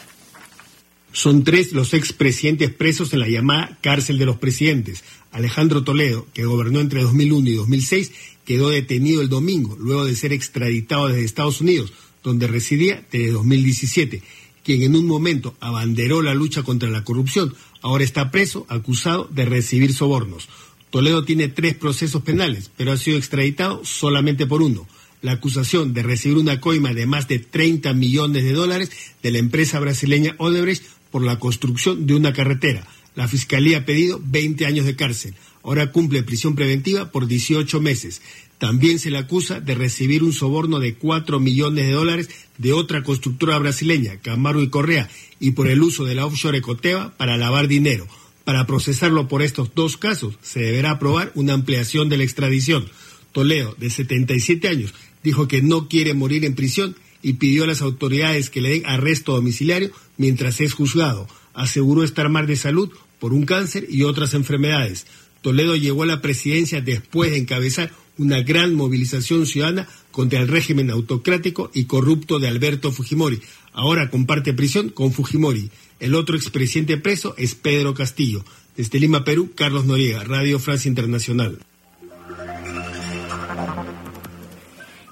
Son 1.11 1.43
tres 1.43 1.73
los 1.73 1.93
expresidentes 1.93 2.73
presos 2.73 3.13
en 3.13 3.19
la 3.19 3.27
llamada 3.27 3.77
cárcel 3.81 4.17
de 4.17 4.25
los 4.25 4.37
presidentes. 4.37 5.03
Alejandro 5.31 5.83
Toledo, 5.83 6.25
que 6.33 6.45
gobernó 6.45 6.79
entre 6.79 7.03
2001 7.03 7.47
y 7.47 7.53
2006, 7.53 8.11
quedó 8.43 8.71
detenido 8.71 9.21
el 9.21 9.29
domingo, 9.29 9.77
luego 9.79 10.03
de 10.03 10.15
ser 10.15 10.33
extraditado 10.33 11.07
desde 11.07 11.23
Estados 11.23 11.61
Unidos, 11.61 11.93
donde 12.23 12.47
residía 12.47 13.05
desde 13.11 13.31
2017. 13.31 14.23
Quien 14.63 14.81
en 14.81 14.95
un 14.95 15.05
momento 15.05 15.53
abanderó 15.59 16.23
la 16.23 16.33
lucha 16.33 16.63
contra 16.63 16.89
la 16.89 17.03
corrupción, 17.03 17.53
ahora 17.83 18.03
está 18.03 18.31
preso, 18.31 18.65
acusado 18.69 19.25
de 19.25 19.45
recibir 19.45 19.93
sobornos. 19.93 20.49
Toledo 20.89 21.23
tiene 21.23 21.49
tres 21.49 21.75
procesos 21.75 22.21
penales, 22.23 22.71
pero 22.77 22.91
ha 22.91 22.97
sido 22.97 23.17
extraditado 23.17 23.83
solamente 23.83 24.45
por 24.45 24.61
uno. 24.61 24.87
La 25.21 25.33
acusación 25.33 25.93
de 25.93 26.03
recibir 26.03 26.37
una 26.37 26.61
coima 26.61 26.93
de 26.93 27.05
más 27.05 27.27
de 27.27 27.39
30 27.39 27.93
millones 27.93 28.43
de 28.43 28.53
dólares 28.53 28.91
de 29.21 29.31
la 29.31 29.39
empresa 29.39 29.79
brasileña 29.79 30.35
Odebrecht 30.37 30.83
por 31.11 31.23
la 31.23 31.39
construcción 31.39 32.05
de 32.05 32.15
una 32.15 32.33
carretera. 32.33 32.87
La 33.15 33.27
fiscalía 33.27 33.79
ha 33.79 33.85
pedido 33.85 34.21
20 34.23 34.65
años 34.65 34.85
de 34.85 34.95
cárcel. 34.95 35.33
Ahora 35.63 35.91
cumple 35.91 36.23
prisión 36.23 36.55
preventiva 36.55 37.11
por 37.11 37.27
18 37.27 37.81
meses. 37.81 38.21
También 38.57 38.99
se 38.99 39.11
le 39.11 39.17
acusa 39.17 39.59
de 39.59 39.75
recibir 39.75 40.23
un 40.23 40.33
soborno 40.33 40.79
de 40.79 40.95
4 40.95 41.39
millones 41.39 41.87
de 41.87 41.93
dólares 41.93 42.29
de 42.57 42.73
otra 42.73 43.03
constructora 43.03 43.57
brasileña, 43.59 44.17
Camaro 44.17 44.61
y 44.61 44.69
Correa, 44.69 45.09
y 45.39 45.51
por 45.51 45.67
el 45.67 45.81
uso 45.81 46.05
de 46.05 46.15
la 46.15 46.25
offshore 46.25 46.59
Ecoteva 46.59 47.15
para 47.17 47.37
lavar 47.37 47.67
dinero. 47.67 48.07
Para 48.47 48.65
procesarlo 48.65 49.27
por 49.27 49.41
estos 49.41 49.75
dos 49.75 49.97
casos, 49.97 50.35
se 50.41 50.61
deberá 50.61 50.91
aprobar 50.91 51.33
una 51.35 51.51
ampliación 51.51 52.07
de 52.07 52.15
la 52.15 52.23
extradición. 52.23 52.85
Toledo, 53.33 53.75
de 53.77 53.89
77 53.89 54.69
años, 54.69 54.93
dijo 55.21 55.49
que 55.49 55.61
no 55.61 55.89
quiere 55.89 56.13
morir 56.13 56.45
en 56.45 56.55
prisión 56.55 56.95
y 57.21 57.33
pidió 57.33 57.65
a 57.65 57.67
las 57.67 57.81
autoridades 57.81 58.49
que 58.49 58.61
le 58.61 58.69
den 58.69 58.85
arresto 58.85 59.33
domiciliario 59.33 59.91
mientras 60.15 60.61
es 60.61 60.71
juzgado. 60.71 61.27
Aseguró 61.53 62.05
estar 62.05 62.29
mal 62.29 62.47
de 62.47 62.55
salud 62.55 62.89
por 63.19 63.33
un 63.33 63.45
cáncer 63.45 63.85
y 63.89 64.03
otras 64.03 64.33
enfermedades. 64.33 65.07
Toledo 65.41 65.75
llegó 65.75 66.03
a 66.03 66.05
la 66.05 66.21
presidencia 66.21 66.79
después 66.79 67.31
de 67.31 67.39
encabezar 67.39 67.91
una 68.17 68.43
gran 68.43 68.75
movilización 68.75 69.45
ciudadana 69.45 69.89
contra 70.11 70.39
el 70.39 70.47
régimen 70.47 70.89
autocrático 70.89 71.69
y 71.73 71.83
corrupto 71.83 72.39
de 72.39 72.47
Alberto 72.47 72.93
Fujimori. 72.93 73.41
Ahora 73.73 74.09
comparte 74.09 74.53
prisión 74.53 74.87
con 74.87 75.11
Fujimori. 75.11 75.69
El 75.99 76.15
otro 76.15 76.35
expresidente 76.35 76.97
preso 76.97 77.33
es 77.37 77.55
Pedro 77.55 77.93
Castillo. 77.93 78.43
Desde 78.75 78.99
Lima, 78.99 79.23
Perú, 79.23 79.51
Carlos 79.55 79.85
Noriega, 79.85 80.23
Radio 80.23 80.59
Francia 80.59 80.89
Internacional. 80.89 81.59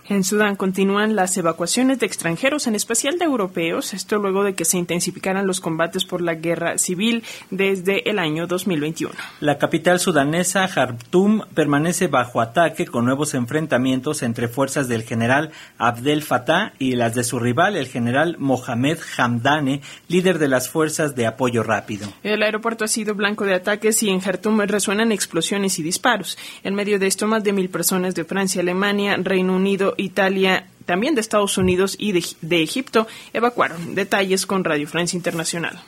En 0.08 0.24
Sudán 0.24 0.56
continúan 0.56 1.16
las 1.16 1.36
evacuaciones 1.36 1.98
de 1.98 2.06
extranjeros, 2.06 2.68
en 2.68 2.76
especial 2.76 3.18
de 3.18 3.26
europeos, 3.26 3.92
esto 3.96 4.20
luego 4.20 4.44
de 4.44 4.54
que 4.54 4.64
se 4.64 4.78
intensificaran 4.78 5.48
los 5.48 5.60
combates 5.60 6.06
por 6.06 6.22
la 6.22 6.36
guerra 6.36 6.78
civil 6.78 7.24
desde 7.50 8.08
el 8.08 8.20
año 8.20 8.46
2021. 8.46 9.16
La 9.40 9.58
capital 9.58 10.00
sudanesa, 10.00 10.68
Khartoum, 10.68 11.42
permanece 11.56 12.06
bajo 12.06 12.40
ataque 12.40 12.86
con 12.86 13.06
nuevos 13.06 13.34
enfrentamientos 13.34 14.22
entre 14.22 14.48
fuerzas 14.48 14.88
del 14.88 15.02
general 15.02 15.50
Abdel 15.80 16.22
Fattah 16.22 16.74
y 16.78 16.96
las 16.96 17.16
de 17.16 17.24
su 17.24 17.40
rival, 17.40 17.76
el 17.76 17.88
general 17.88 18.36
Mohamed 18.38 19.00
Hamdane, 19.18 19.82
líder 20.08 20.38
de 20.38 20.50
las 20.50 20.70
fuerzas 20.70 21.16
de 21.16 21.26
apoyo 21.26 21.64
rápido. 21.64 22.14
El 22.22 22.44
aeropuerto 22.44 22.86
ha 22.86 22.88
sido 22.88 23.16
blanco 23.16 23.46
de 23.46 23.56
ataques 23.56 24.04
y 24.04 24.10
en 24.10 24.20
Khartoum 24.20 24.60
resuenan 24.68 25.12
explosiones 25.12 25.80
y 25.80 25.84
disparos. 25.84 26.38
En 26.64 26.76
medio 26.76 27.00
de 27.00 27.08
esto, 27.08 27.26
más 27.26 27.44
de 27.44 27.54
mil 27.54 27.70
personas 27.70 28.14
de 28.14 28.24
Francia, 28.24 28.62
Alemania, 28.62 29.18
Reino 29.18 29.56
Unido 29.56 29.95
Italia, 29.98 30.68
también 30.86 31.16
de 31.16 31.22
Estados 31.22 31.58
Unidos 31.58 31.96
y 32.00 32.12
de, 32.12 32.64
Egipto 32.64 33.08
evacuaron. 33.34 33.96
Detalles 33.96 34.46
con 34.46 34.64
Radio 34.64 34.88
Francia 34.88 35.18
Internacional. 35.18 35.82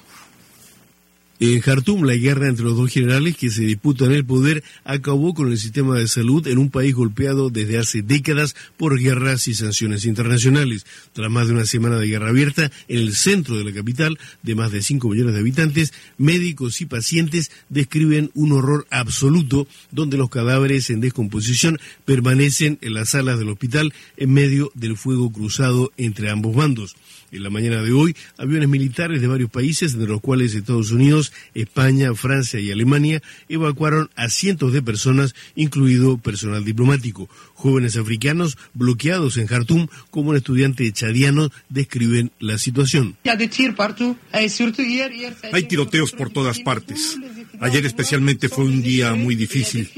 En 1.39 1.61
Jartum, 1.61 2.03
la 2.03 2.15
guerra 2.15 2.47
entre 2.47 2.65
los 2.65 2.75
dos 2.75 2.91
generales 2.91 3.37
que 3.37 3.51
se 3.51 3.61
disputan 3.61 4.11
el 4.11 4.25
poder 4.25 4.63
acabó 4.83 5.35
con 5.35 5.51
el 5.51 5.59
sistema 5.59 5.95
de 5.95 6.07
salud 6.07 6.47
en 6.47 6.57
un 6.57 6.71
país 6.71 6.95
golpeado 6.95 7.51
desde 7.51 7.77
hace 7.77 8.01
décadas 8.01 8.55
por 8.75 8.99
guerras 8.99 9.47
y 9.47 9.53
sanciones 9.53 10.05
internacionales. 10.05 10.87
Tras 11.13 11.29
más 11.29 11.45
de 11.45 11.53
una 11.53 11.67
semana 11.67 11.99
de 11.99 12.07
guerra 12.07 12.29
abierta, 12.29 12.71
en 12.87 12.97
el 12.97 13.13
centro 13.13 13.55
de 13.55 13.65
la 13.65 13.71
capital, 13.71 14.17
de 14.41 14.55
más 14.55 14.71
de 14.71 14.81
5 14.81 15.09
millones 15.09 15.35
de 15.35 15.41
habitantes, 15.41 15.93
médicos 16.17 16.81
y 16.81 16.87
pacientes 16.87 17.51
describen 17.69 18.31
un 18.33 18.53
horror 18.53 18.87
absoluto 18.89 19.67
donde 19.91 20.17
los 20.17 20.31
cadáveres 20.31 20.89
en 20.89 21.01
descomposición 21.01 21.77
permanecen 22.03 22.79
en 22.81 22.95
las 22.95 23.09
salas 23.09 23.37
del 23.37 23.49
hospital 23.49 23.93
en 24.17 24.33
medio 24.33 24.71
del 24.73 24.97
fuego 24.97 25.31
cruzado 25.31 25.91
entre 25.97 26.31
ambos 26.31 26.55
bandos. 26.55 26.95
En 27.31 27.43
la 27.43 27.49
mañana 27.49 27.81
de 27.81 27.91
hoy, 27.91 28.15
aviones 28.37 28.69
militares 28.69 29.19
de 29.19 29.27
varios 29.27 29.49
países, 29.49 29.93
entre 29.93 30.07
los 30.07 30.21
cuales 30.21 30.55
Estados 30.55 30.91
Unidos, 30.91 31.33
España, 31.53 32.13
Francia 32.15 32.59
y 32.59 32.71
Alemania, 32.71 33.21
evacuaron 33.49 34.09
a 34.15 34.29
cientos 34.29 34.71
de 34.71 34.81
personas, 34.81 35.35
incluido 35.55 36.17
personal 36.17 36.63
diplomático. 36.63 37.29
Jóvenes 37.53 37.97
africanos 37.97 38.57
bloqueados 38.73 39.37
en 39.37 39.47
Jartum, 39.47 39.87
como 40.09 40.29
un 40.29 40.37
estudiante 40.37 40.89
chadiano, 40.93 41.49
describen 41.67 42.31
la 42.39 42.57
situación. 42.57 43.17
Hay 45.53 45.63
tiroteos 45.63 46.13
por 46.13 46.29
todas 46.29 46.59
partes. 46.59 47.17
Ayer 47.59 47.85
especialmente 47.85 48.49
fue 48.49 48.65
un 48.65 48.81
día 48.81 49.13
muy 49.13 49.35
difícil. 49.35 49.89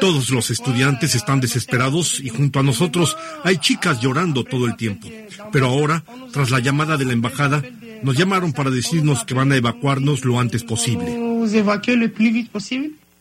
Todos 0.00 0.30
los 0.30 0.50
estudiantes 0.50 1.14
están 1.14 1.40
desesperados 1.40 2.20
y 2.20 2.28
junto 2.28 2.60
a 2.60 2.62
nosotros 2.62 3.16
hay 3.44 3.56
chicas 3.58 4.00
llorando 4.00 4.44
todo 4.44 4.66
el 4.66 4.76
tiempo. 4.76 5.08
Pero 5.52 5.66
ahora, 5.66 6.04
tras 6.32 6.50
la 6.50 6.60
llamada 6.60 6.96
de 6.96 7.04
la 7.04 7.12
embajada, 7.12 7.62
nos 8.02 8.16
llamaron 8.16 8.52
para 8.52 8.70
decirnos 8.70 9.24
que 9.24 9.34
van 9.34 9.52
a 9.52 9.56
evacuarnos 9.56 10.24
lo 10.24 10.38
antes 10.38 10.64
posible. 10.64 11.16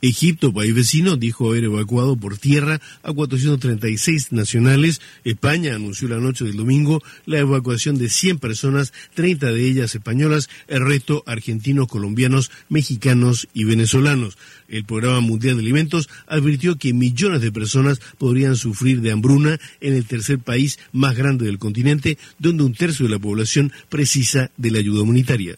Egipto, 0.08 0.54
país 0.54 0.76
vecino, 0.76 1.18
dijo 1.18 1.50
haber 1.50 1.64
evacuado 1.64 2.16
por 2.16 2.38
tierra 2.38 2.80
a 3.02 3.12
436 3.12 4.32
nacionales. 4.32 5.02
España 5.24 5.76
anunció 5.76 6.08
la 6.08 6.20
noche 6.20 6.46
del 6.46 6.58
domingo 6.58 7.02
la 7.26 7.40
evacuación 7.40 7.98
de 7.98 8.10
100 8.10 8.38
personas, 8.40 8.94
30 9.16 9.52
de 9.52 9.66
ellas 9.66 9.96
españolas, 9.96 10.50
el 10.68 10.86
resto 10.86 11.24
argentinos, 11.26 11.88
colombianos, 11.88 12.52
mexicanos 12.70 13.48
y 13.54 13.64
venezolanos. 13.64 14.38
El 14.68 14.86
Programa 14.86 15.22
Mundial 15.22 15.56
de 15.56 15.62
Alimentos 15.62 16.10
advirtió 16.28 16.78
que 16.78 16.94
millones 16.94 17.42
de 17.42 17.52
personas 17.52 18.00
podrían 18.18 18.56
sufrir 18.56 19.02
de 19.02 19.12
hambruna 19.12 19.60
en 19.82 19.94
el 19.94 20.06
tercer 20.06 20.40
país 20.40 20.80
más 20.92 21.16
grande 21.16 21.46
del 21.46 21.60
continente, 21.60 22.18
donde 22.38 22.64
un 22.64 22.74
tercio 22.74 23.06
de 23.06 23.14
la 23.14 23.20
población 23.20 23.72
precisa 23.90 24.52
de 24.58 24.72
la 24.72 24.80
ayuda 24.80 25.02
humanitaria. 25.02 25.58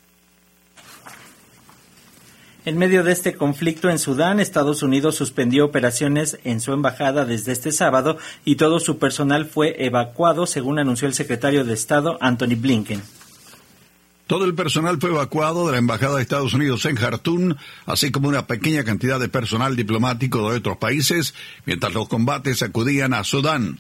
En 2.68 2.78
medio 2.78 3.06
de 3.06 3.14
este 3.14 3.34
conflicto 3.34 3.90
en 3.90 3.98
Sudán, 3.98 4.42
Estados 4.42 4.84
Unidos 4.84 5.16
suspendió 5.16 5.64
operaciones 5.64 6.38
en 6.44 6.60
su 6.60 6.74
embajada 6.74 7.24
desde 7.24 7.54
este 7.54 7.72
sábado 7.72 8.18
y 8.44 8.58
todo 8.58 8.82
su 8.82 8.98
personal 8.98 9.46
fue 9.46 9.86
evacuado, 9.86 10.46
según 10.46 10.78
anunció 10.78 11.08
el 11.08 11.14
secretario 11.14 11.64
de 11.64 11.74
Estado 11.74 12.18
Anthony 12.20 12.58
Blinken. 12.58 13.02
Todo 14.28 14.44
el 14.44 14.54
personal 14.54 15.00
fue 15.00 15.12
evacuado 15.12 15.68
de 15.68 15.72
la 15.72 15.78
Embajada 15.78 16.18
de 16.18 16.24
Estados 16.24 16.54
Unidos 16.54 16.84
en 16.84 16.98
Jartún, 16.98 17.56
así 17.86 18.12
como 18.12 18.28
una 18.28 18.48
pequeña 18.48 18.84
cantidad 18.84 19.18
de 19.18 19.30
personal 19.30 19.78
diplomático 19.78 20.52
de 20.52 20.58
otros 20.58 20.76
países, 20.76 21.36
mientras 21.64 21.94
los 21.94 22.10
combates 22.10 22.64
acudían 22.64 23.14
a 23.14 23.24
Sudán. 23.24 23.80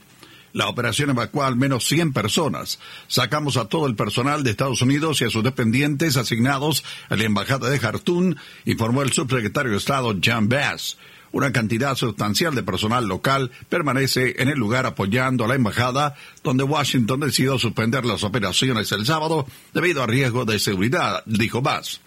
La 0.54 0.68
operación 0.68 1.10
evacuó 1.10 1.43
al 1.43 1.56
menos 1.56 1.86
100 1.86 2.14
personas. 2.14 2.80
Sacamos 3.08 3.58
a 3.58 3.66
todo 3.66 3.88
el 3.88 3.95
personal 3.95 4.43
de 4.43 4.52
Estados 4.52 4.82
Unidos 4.82 5.22
y 5.22 5.26
a 5.26 5.30
sus 5.30 5.43
dependientes 5.43 6.18
asignados 6.18 6.84
a 7.10 7.16
la 7.16 7.26
Embajada 7.26 7.70
de 7.70 7.80
Jartún, 7.80 8.38
informó 8.66 9.02
el 9.02 9.12
subsecretario 9.12 9.72
de 9.72 9.78
Estado 9.78 10.16
John 10.24 10.50
Bass. 10.50 10.98
Una 11.32 11.52
cantidad 11.52 11.95
sustancial 11.95 12.56
de 12.56 12.64
personal 12.64 13.06
local 13.06 13.52
permanece 13.70 14.41
en 14.41 14.50
el 14.50 14.58
lugar 14.58 14.86
apoyando 14.86 15.43
a 15.43 15.48
la 15.48 15.56
embajada, 15.56 16.16
donde 16.43 16.64
Washington 16.64 17.20
decidió 17.20 17.60
suspender 17.60 18.06
las 18.06 18.24
operaciones 18.24 18.91
el 18.91 19.06
sábado 19.06 19.45
debido 19.74 20.02
a 20.02 20.08
riesgo 20.08 20.45
de 20.45 20.58
seguridad, 20.58 21.24
dijo 21.26 21.62
Bass. 21.62 22.02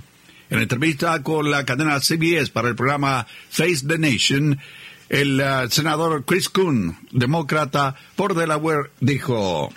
En 0.49 0.59
entrevista 0.59 1.22
con 1.22 1.49
la 1.51 1.64
cadena 1.64 2.01
CBS 2.01 2.51
para 2.51 2.68
el 2.68 2.74
programa 2.74 3.26
Face 3.51 3.86
the 3.86 3.99
Nation, 3.99 4.59
el 5.11 5.40
uh, 5.40 5.68
senador 5.68 6.24
Chris 6.24 6.48
Kuhn, 6.48 6.96
demócrata 7.11 7.96
por 8.16 8.34
Delaware, 8.34 8.90
dijo: 9.00 9.70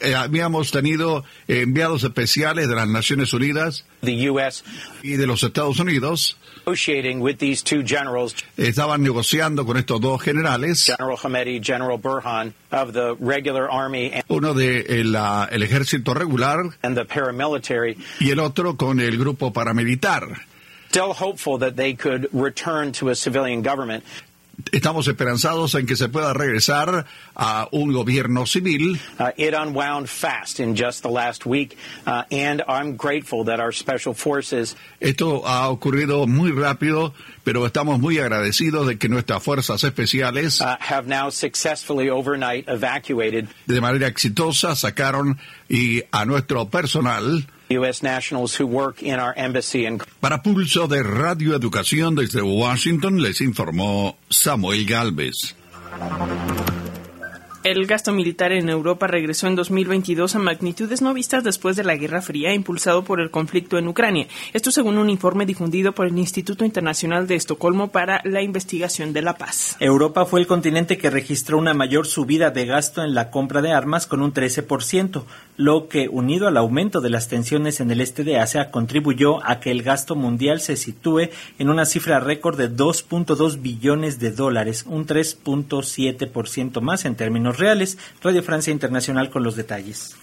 eh, 0.00 0.14
Habíamos 0.14 0.72
tenido 0.72 1.24
enviados 1.46 2.02
especiales 2.02 2.68
de 2.68 2.74
las 2.74 2.88
Naciones 2.88 3.32
Unidas 3.32 3.84
y 5.02 5.12
de 5.12 5.26
los 5.26 5.42
Estados 5.44 5.78
Unidos. 5.78 6.36
Estaban 8.56 9.02
negociando 9.02 9.64
con 9.64 9.76
estos 9.76 10.00
dos 10.00 10.20
generales. 10.20 10.92
Uno 14.28 14.52
de 14.54 14.80
el, 15.00 15.14
uh, 15.14 15.46
el 15.50 15.62
ejército 15.62 16.12
regular 16.12 16.58
y 18.20 18.30
el 18.30 18.40
otro 18.40 18.76
con 18.76 18.98
el 19.00 19.16
grupo 19.16 19.52
paramilitar. 19.52 20.48
Still 20.88 21.12
hopeful 21.12 21.58
that 21.58 21.76
they 21.76 21.94
could 21.94 22.28
return 22.32 22.92
to 22.92 23.10
a 23.10 23.14
civilian 23.14 23.62
government. 23.62 24.04
Estamos 24.72 25.06
esperanzados 25.06 25.76
en 25.76 25.86
que 25.86 25.94
se 25.94 26.08
pueda 26.08 26.34
regresar 26.34 27.06
a 27.36 27.68
un 27.70 27.92
gobierno 27.92 28.44
civil. 28.44 28.98
Uh, 29.16 29.30
it 29.36 29.54
unwound 29.54 30.08
fast 30.08 30.58
in 30.58 30.74
just 30.74 31.02
the 31.02 31.08
last 31.08 31.46
week, 31.46 31.76
uh, 32.06 32.24
and 32.32 32.62
I'm 32.66 32.96
grateful 32.96 33.44
that 33.44 33.60
our 33.60 33.70
special 33.70 34.14
forces. 34.14 34.74
Esto 35.00 35.42
ha 35.46 35.68
ocurrido 35.68 36.26
muy 36.26 36.50
rápido, 36.50 37.14
pero 37.44 37.64
estamos 37.66 38.00
muy 38.00 38.18
agradecidos 38.18 38.88
de 38.88 38.98
que 38.98 39.08
nuestras 39.08 39.44
fuerzas 39.44 39.84
especiales 39.84 40.60
uh, 40.60 40.76
have 40.80 41.06
now 41.06 41.30
successfully 41.30 42.10
overnight 42.10 42.68
evacuated. 42.68 43.46
De 43.68 43.80
manera 43.80 44.08
exitosa 44.08 44.74
sacaron 44.74 45.38
y 45.68 46.02
a 46.10 46.24
nuestro 46.24 46.68
personal. 46.68 47.46
U.S. 47.70 48.02
nationals 48.02 48.58
who 48.58 48.66
work 48.66 49.02
in 49.02 49.20
our 49.20 49.34
embassy 49.36 49.86
in... 49.86 50.00
Para 50.20 50.42
Pulso 50.42 50.88
de 50.88 51.02
Radio 51.02 51.54
Educación 51.54 52.14
desde 52.14 52.42
Washington 52.42 53.22
les 53.22 53.40
informó 53.40 54.16
Samuel 54.28 54.86
Galvez. 54.86 55.54
El 57.64 57.86
gasto 57.86 58.12
militar 58.12 58.52
en 58.52 58.70
Europa 58.70 59.08
regresó 59.08 59.46
en 59.48 59.56
2022 59.56 60.36
a 60.36 60.38
magnitudes 60.38 61.02
no 61.02 61.12
vistas 61.12 61.44
después 61.44 61.76
de 61.76 61.84
la 61.84 61.96
Guerra 61.96 62.22
Fría, 62.22 62.54
impulsado 62.54 63.04
por 63.04 63.20
el 63.20 63.30
conflicto 63.30 63.76
en 63.76 63.88
Ucrania. 63.88 64.26
Esto 64.54 64.70
según 64.70 64.96
un 64.96 65.10
informe 65.10 65.44
difundido 65.44 65.92
por 65.92 66.06
el 66.06 66.16
Instituto 66.16 66.64
Internacional 66.64 67.26
de 67.26 67.34
Estocolmo 67.34 67.88
para 67.88 68.22
la 68.24 68.42
Investigación 68.42 69.12
de 69.12 69.22
la 69.22 69.36
Paz. 69.36 69.76
Europa 69.80 70.24
fue 70.24 70.40
el 70.40 70.46
continente 70.46 70.96
que 70.96 71.10
registró 71.10 71.58
una 71.58 71.74
mayor 71.74 72.06
subida 72.06 72.50
de 72.50 72.64
gasto 72.64 73.02
en 73.02 73.12
la 73.12 73.30
compra 73.30 73.60
de 73.60 73.72
armas 73.72 74.06
con 74.06 74.22
un 74.22 74.32
13%, 74.32 75.24
lo 75.58 75.88
que, 75.88 76.08
unido 76.08 76.46
al 76.46 76.56
aumento 76.56 77.02
de 77.02 77.10
las 77.10 77.28
tensiones 77.28 77.80
en 77.80 77.90
el 77.90 78.00
este 78.00 78.24
de 78.24 78.38
Asia, 78.38 78.70
contribuyó 78.70 79.44
a 79.44 79.58
que 79.58 79.72
el 79.72 79.82
gasto 79.82 80.14
mundial 80.14 80.60
se 80.60 80.76
sitúe 80.76 81.30
en 81.58 81.68
una 81.68 81.84
cifra 81.84 82.20
récord 82.20 82.56
de 82.56 82.70
2.2 82.70 83.60
billones 83.60 84.20
de 84.20 84.30
dólares, 84.30 84.84
un 84.86 85.06
3.7% 85.06 86.80
más 86.80 87.04
en 87.04 87.16
términos 87.16 87.58
reales. 87.58 87.98
Radio 88.22 88.42
Francia 88.42 88.72
Internacional 88.72 89.30
con 89.30 89.42
los 89.42 89.56
detalles. 89.56 90.16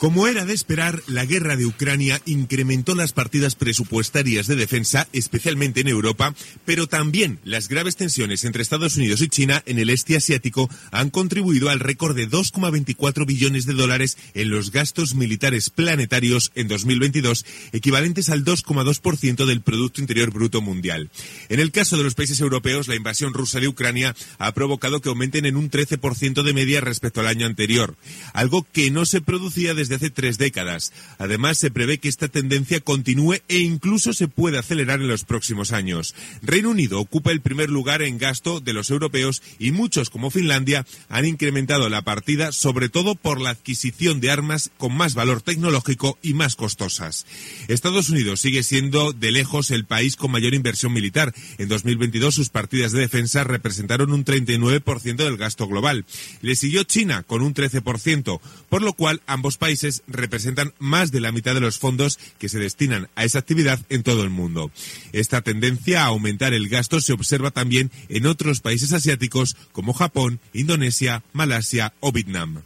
Como 0.00 0.26
era 0.26 0.46
de 0.46 0.54
esperar, 0.54 1.02
la 1.08 1.26
guerra 1.26 1.56
de 1.56 1.66
Ucrania 1.66 2.22
incrementó 2.24 2.94
las 2.94 3.12
partidas 3.12 3.54
presupuestarias 3.54 4.46
de 4.46 4.56
defensa, 4.56 5.06
especialmente 5.12 5.82
en 5.82 5.88
Europa, 5.88 6.34
pero 6.64 6.86
también 6.86 7.38
las 7.44 7.68
graves 7.68 7.96
tensiones 7.96 8.44
entre 8.44 8.62
Estados 8.62 8.96
Unidos 8.96 9.20
y 9.20 9.28
China 9.28 9.62
en 9.66 9.78
el 9.78 9.90
este 9.90 10.16
asiático 10.16 10.70
han 10.90 11.10
contribuido 11.10 11.68
al 11.68 11.80
récord 11.80 12.16
de 12.16 12.30
2,24 12.30 13.26
billones 13.26 13.66
de 13.66 13.74
dólares 13.74 14.16
en 14.32 14.48
los 14.48 14.70
gastos 14.70 15.14
militares 15.14 15.68
planetarios 15.68 16.50
en 16.54 16.68
2022, 16.68 17.44
equivalentes 17.72 18.30
al 18.30 18.42
2,2% 18.42 19.44
del 19.44 19.60
Producto 19.60 20.00
Interior 20.00 20.30
Bruto 20.30 20.62
Mundial. 20.62 21.10
En 21.50 21.60
el 21.60 21.72
caso 21.72 21.98
de 21.98 22.04
los 22.04 22.14
países 22.14 22.40
europeos, 22.40 22.88
la 22.88 22.96
invasión 22.96 23.34
rusa 23.34 23.60
de 23.60 23.68
Ucrania 23.68 24.16
ha 24.38 24.54
provocado 24.54 25.02
que 25.02 25.10
aumenten 25.10 25.44
en 25.44 25.58
un 25.58 25.70
13% 25.70 26.42
de 26.42 26.54
media 26.54 26.80
respecto 26.80 27.20
al 27.20 27.26
año 27.26 27.44
anterior, 27.44 27.96
algo 28.32 28.66
que 28.72 28.90
no 28.90 29.04
se 29.04 29.20
producía 29.20 29.74
desde 29.74 29.89
hace 29.94 30.10
tres 30.10 30.38
décadas. 30.38 30.92
Además, 31.18 31.58
se 31.58 31.70
prevé 31.70 31.98
que 31.98 32.08
esta 32.08 32.28
tendencia 32.28 32.80
continúe 32.80 33.38
e 33.48 33.58
incluso 33.58 34.12
se 34.12 34.28
puede 34.28 34.58
acelerar 34.58 35.00
en 35.00 35.08
los 35.08 35.24
próximos 35.24 35.72
años. 35.72 36.14
Reino 36.42 36.70
Unido 36.70 37.00
ocupa 37.00 37.32
el 37.32 37.40
primer 37.40 37.70
lugar 37.70 38.02
en 38.02 38.18
gasto 38.18 38.60
de 38.60 38.72
los 38.72 38.90
europeos 38.90 39.42
y 39.58 39.70
muchos, 39.72 40.10
como 40.10 40.30
Finlandia, 40.30 40.86
han 41.08 41.26
incrementado 41.26 41.88
la 41.88 42.02
partida 42.02 42.52
sobre 42.52 42.88
todo 42.88 43.14
por 43.14 43.40
la 43.40 43.50
adquisición 43.50 44.20
de 44.20 44.30
armas 44.30 44.70
con 44.78 44.94
más 44.94 45.14
valor 45.14 45.42
tecnológico 45.42 46.18
y 46.22 46.34
más 46.34 46.56
costosas. 46.56 47.26
Estados 47.68 48.10
Unidos 48.10 48.40
sigue 48.40 48.62
siendo 48.62 49.12
de 49.12 49.30
lejos 49.30 49.70
el 49.70 49.84
país 49.84 50.16
con 50.16 50.30
mayor 50.30 50.54
inversión 50.54 50.92
militar. 50.92 51.34
En 51.58 51.68
2022 51.68 52.34
sus 52.34 52.48
partidas 52.48 52.92
de 52.92 53.00
defensa 53.00 53.44
representaron 53.44 54.12
un 54.12 54.24
39% 54.24 55.16
del 55.16 55.36
gasto 55.36 55.66
global. 55.66 56.04
Le 56.42 56.56
siguió 56.56 56.84
China 56.84 57.22
con 57.22 57.42
un 57.42 57.54
13%, 57.54 58.40
por 58.68 58.82
lo 58.82 58.92
cual 58.92 59.22
ambos 59.26 59.56
países 59.56 59.79
representan 60.06 60.72
más 60.78 61.10
de 61.10 61.20
la 61.20 61.32
mitad 61.32 61.54
de 61.54 61.60
los 61.60 61.78
fondos 61.78 62.18
que 62.38 62.48
se 62.48 62.58
destinan 62.58 63.08
a 63.14 63.24
esa 63.24 63.38
actividad 63.38 63.80
en 63.88 64.02
todo 64.02 64.22
el 64.22 64.30
mundo. 64.30 64.70
Esta 65.12 65.40
tendencia 65.42 66.02
a 66.02 66.06
aumentar 66.06 66.52
el 66.52 66.68
gasto 66.68 67.00
se 67.00 67.12
observa 67.12 67.50
también 67.50 67.90
en 68.08 68.26
otros 68.26 68.60
países 68.60 68.92
asiáticos 68.92 69.56
como 69.72 69.92
Japón, 69.92 70.40
Indonesia, 70.52 71.22
Malasia 71.32 71.94
o 72.00 72.12
Vietnam 72.12 72.62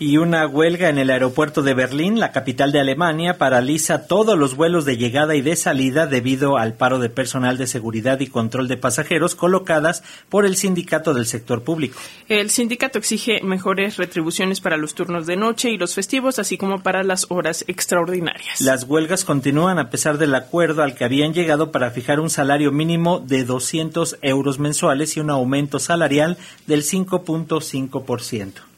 y 0.00 0.16
una 0.16 0.46
huelga 0.46 0.88
en 0.88 0.96
el 0.96 1.10
aeropuerto 1.10 1.60
de 1.60 1.74
Berlín, 1.74 2.18
la 2.18 2.32
capital 2.32 2.72
de 2.72 2.80
Alemania, 2.80 3.36
paraliza 3.36 4.06
todos 4.06 4.36
los 4.36 4.56
vuelos 4.56 4.86
de 4.86 4.96
llegada 4.96 5.36
y 5.36 5.42
de 5.42 5.56
salida 5.56 6.06
debido 6.06 6.56
al 6.56 6.72
paro 6.72 6.98
de 6.98 7.10
personal 7.10 7.58
de 7.58 7.66
seguridad 7.66 8.18
y 8.20 8.26
control 8.26 8.66
de 8.66 8.78
pasajeros 8.78 9.34
colocadas 9.34 10.02
por 10.30 10.46
el 10.46 10.56
sindicato 10.56 11.12
del 11.12 11.26
sector 11.26 11.62
público. 11.64 12.00
El 12.28 12.48
sindicato 12.48 12.98
exige 12.98 13.42
mejores 13.42 13.98
retribuciones 13.98 14.62
para 14.62 14.78
los 14.78 14.94
turnos 14.94 15.26
de 15.26 15.36
noche 15.36 15.70
y 15.70 15.76
los 15.76 15.94
festivos, 15.94 16.38
así 16.38 16.56
como 16.56 16.82
para 16.82 17.02
las 17.02 17.26
horas 17.28 17.66
extraordinarias. 17.68 18.62
Las 18.62 18.84
huelgas 18.84 19.26
continúan 19.26 19.78
a 19.78 19.90
pesar 19.90 20.16
del 20.16 20.34
acuerdo 20.34 20.82
al 20.82 20.94
que 20.94 21.04
habían 21.04 21.34
llegado 21.34 21.72
para 21.72 21.90
fijar 21.90 22.20
un 22.20 22.30
salario 22.30 22.72
mínimo 22.72 23.20
de 23.20 23.44
200 23.44 24.16
euros 24.22 24.58
mensuales 24.58 25.18
y 25.18 25.20
un 25.20 25.28
aumento 25.28 25.78
salarial 25.78 26.38
del 26.66 26.84
5.5%. 26.84 28.69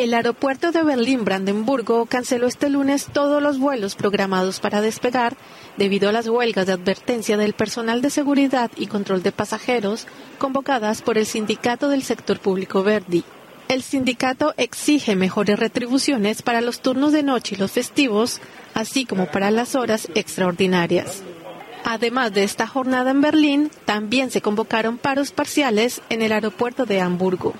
El 0.00 0.14
aeropuerto 0.14 0.72
de 0.72 0.82
Berlín-Brandenburgo 0.82 2.06
canceló 2.06 2.46
este 2.46 2.70
lunes 2.70 3.08
todos 3.12 3.42
los 3.42 3.58
vuelos 3.58 3.96
programados 3.96 4.58
para 4.58 4.80
despegar 4.80 5.36
debido 5.76 6.08
a 6.08 6.12
las 6.12 6.26
huelgas 6.26 6.66
de 6.66 6.72
advertencia 6.72 7.36
del 7.36 7.52
personal 7.52 8.00
de 8.00 8.08
seguridad 8.08 8.70
y 8.78 8.86
control 8.86 9.22
de 9.22 9.30
pasajeros 9.30 10.06
convocadas 10.38 11.02
por 11.02 11.18
el 11.18 11.26
sindicato 11.26 11.90
del 11.90 12.02
sector 12.02 12.40
público 12.40 12.82
Verdi. 12.82 13.24
El 13.68 13.82
sindicato 13.82 14.54
exige 14.56 15.16
mejores 15.16 15.58
retribuciones 15.58 16.40
para 16.40 16.62
los 16.62 16.80
turnos 16.80 17.12
de 17.12 17.22
noche 17.22 17.56
y 17.56 17.58
los 17.58 17.70
festivos, 17.70 18.40
así 18.72 19.04
como 19.04 19.26
para 19.26 19.50
las 19.50 19.74
horas 19.74 20.08
extraordinarias. 20.14 21.22
Además 21.84 22.32
de 22.32 22.44
esta 22.44 22.66
jornada 22.66 23.10
en 23.10 23.20
Berlín, 23.20 23.70
también 23.84 24.30
se 24.30 24.40
convocaron 24.40 24.96
paros 24.96 25.30
parciales 25.30 26.00
en 26.08 26.22
el 26.22 26.32
aeropuerto 26.32 26.86
de 26.86 27.02
Hamburgo. 27.02 27.52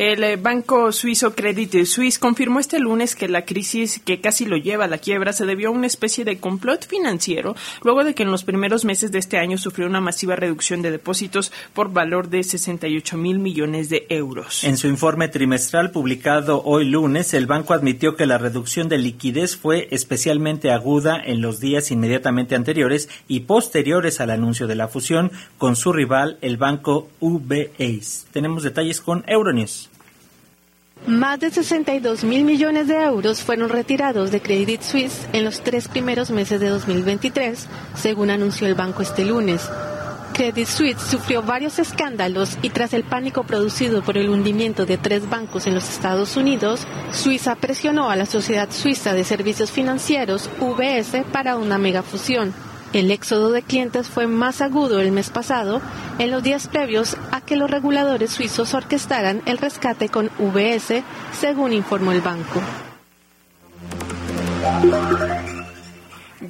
El 0.00 0.24
eh, 0.24 0.36
banco 0.36 0.92
suizo 0.92 1.34
Credit 1.34 1.84
Suisse 1.84 2.18
confirmó 2.18 2.58
este 2.58 2.78
lunes 2.78 3.14
que 3.14 3.28
la 3.28 3.44
crisis 3.44 4.00
que 4.02 4.18
casi 4.18 4.46
lo 4.46 4.56
lleva 4.56 4.86
a 4.86 4.88
la 4.88 4.96
quiebra 4.96 5.34
se 5.34 5.44
debió 5.44 5.68
a 5.68 5.72
una 5.72 5.86
especie 5.86 6.24
de 6.24 6.38
complot 6.38 6.86
financiero 6.86 7.54
luego 7.82 8.02
de 8.02 8.14
que 8.14 8.22
en 8.22 8.30
los 8.30 8.42
primeros 8.42 8.86
meses 8.86 9.12
de 9.12 9.18
este 9.18 9.36
año 9.36 9.58
sufrió 9.58 9.86
una 9.86 10.00
masiva 10.00 10.36
reducción 10.36 10.80
de 10.80 10.90
depósitos 10.90 11.52
por 11.74 11.92
valor 11.92 12.30
de 12.30 12.42
68 12.42 13.18
mil 13.18 13.40
millones 13.40 13.90
de 13.90 14.06
euros. 14.08 14.64
En 14.64 14.78
su 14.78 14.88
informe 14.88 15.28
trimestral 15.28 15.90
publicado 15.90 16.62
hoy 16.64 16.86
lunes, 16.86 17.34
el 17.34 17.44
banco 17.44 17.74
admitió 17.74 18.16
que 18.16 18.24
la 18.24 18.38
reducción 18.38 18.88
de 18.88 18.96
liquidez 18.96 19.54
fue 19.54 19.86
especialmente 19.90 20.70
aguda 20.70 21.20
en 21.22 21.42
los 21.42 21.60
días 21.60 21.90
inmediatamente 21.90 22.54
anteriores 22.54 23.10
y 23.28 23.40
posteriores 23.40 24.22
al 24.22 24.30
anuncio 24.30 24.66
de 24.66 24.76
la 24.76 24.88
fusión 24.88 25.30
con 25.58 25.76
su 25.76 25.92
rival, 25.92 26.38
el 26.40 26.56
banco 26.56 27.10
UBS. 27.20 28.28
Tenemos 28.32 28.62
detalles 28.62 29.02
con 29.02 29.24
Euronews. 29.26 29.89
Más 31.06 31.40
de 31.40 31.50
62 31.50 32.24
mil 32.24 32.44
millones 32.44 32.86
de 32.86 33.02
euros 33.02 33.40
fueron 33.40 33.70
retirados 33.70 34.30
de 34.30 34.42
Credit 34.42 34.82
Suisse 34.82 35.28
en 35.32 35.44
los 35.44 35.62
tres 35.62 35.88
primeros 35.88 36.30
meses 36.30 36.60
de 36.60 36.68
2023, 36.68 37.66
según 37.96 38.28
anunció 38.28 38.66
el 38.66 38.74
banco 38.74 39.00
este 39.00 39.24
lunes. 39.24 39.66
Credit 40.34 40.66
Suisse 40.66 41.00
sufrió 41.00 41.42
varios 41.42 41.78
escándalos 41.78 42.58
y 42.60 42.68
tras 42.68 42.92
el 42.92 43.04
pánico 43.04 43.44
producido 43.44 44.02
por 44.02 44.18
el 44.18 44.28
hundimiento 44.28 44.84
de 44.84 44.98
tres 44.98 45.28
bancos 45.28 45.66
en 45.66 45.74
los 45.74 45.88
Estados 45.88 46.36
Unidos, 46.36 46.86
Suiza 47.12 47.56
presionó 47.56 48.10
a 48.10 48.16
la 48.16 48.26
Sociedad 48.26 48.68
Suiza 48.70 49.14
de 49.14 49.24
Servicios 49.24 49.70
Financieros, 49.70 50.50
UBS, 50.60 51.24
para 51.32 51.56
una 51.56 51.78
megafusión. 51.78 52.52
El 52.92 53.10
éxodo 53.12 53.52
de 53.52 53.62
clientes 53.62 54.08
fue 54.08 54.26
más 54.26 54.60
agudo 54.60 55.00
el 55.00 55.12
mes 55.12 55.30
pasado, 55.30 55.80
en 56.18 56.32
los 56.32 56.42
días 56.42 56.66
previos 56.66 57.16
a 57.30 57.40
que 57.40 57.54
los 57.54 57.70
reguladores 57.70 58.30
suizos 58.32 58.74
orquestaran 58.74 59.42
el 59.46 59.58
rescate 59.58 60.08
con 60.08 60.30
VS, 60.38 61.04
según 61.32 61.72
informó 61.72 62.10
el 62.10 62.20
banco. 62.20 62.60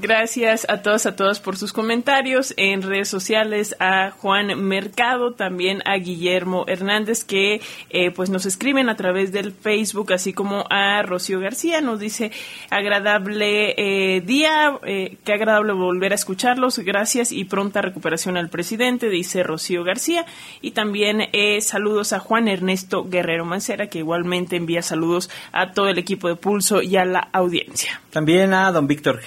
Gracias 0.01 0.65
a 0.71 0.81
todos, 0.81 1.05
a 1.05 1.15
todas 1.15 1.41
por 1.41 1.59
sus 1.59 1.75
comentarios. 1.75 2.55
En 2.57 2.81
redes 2.81 3.09
sociales, 3.09 3.77
a 3.81 4.11
Juan 4.11 4.59
Mercado, 4.67 5.33
también 5.33 5.83
a 5.85 5.97
Guillermo 5.97 6.65
Hernández, 6.69 7.23
que 7.25 7.61
eh, 7.91 8.11
pues 8.11 8.31
nos 8.31 8.47
escriben 8.47 8.89
a 8.89 8.97
través 8.97 9.31
del 9.31 9.53
Facebook, 9.53 10.15
así 10.15 10.33
como 10.33 10.65
a 10.71 11.03
Rocío 11.03 11.39
García, 11.39 11.83
nos 11.83 12.01
dice 12.01 12.33
agradable 12.71 13.75
eh, 13.77 14.23
día, 14.23 14.79
eh, 14.85 15.19
qué 15.23 15.35
agradable 15.35 15.73
volver 15.75 16.13
a 16.13 16.15
escucharlos, 16.15 16.79
gracias 16.79 17.31
y 17.31 17.45
pronta 17.45 17.83
recuperación 17.83 18.39
al 18.39 18.49
presidente, 18.49 19.11
dice 19.11 19.43
Rocío 19.43 19.85
García, 19.85 20.25
y 20.63 20.71
también 20.71 21.29
saludos 21.61 22.13
a 22.13 22.21
Juan 22.21 22.49
Ernesto 22.49 23.05
Guerrero 23.05 23.45
Mancera, 23.45 23.89
que 23.89 23.99
igualmente 23.99 24.57
envía 24.57 24.81
saludos 24.81 25.29
a 25.53 25.73
todo 25.73 25.89
el 25.89 25.99
equipo 25.99 26.29
de 26.29 26.37
Pulso 26.37 26.81
y 26.81 26.97
a 26.97 27.05
la 27.05 27.29
audiencia. 27.33 28.01
También 28.11 28.55
a 28.55 28.73
don 28.73 28.87
Víctor 28.87 29.21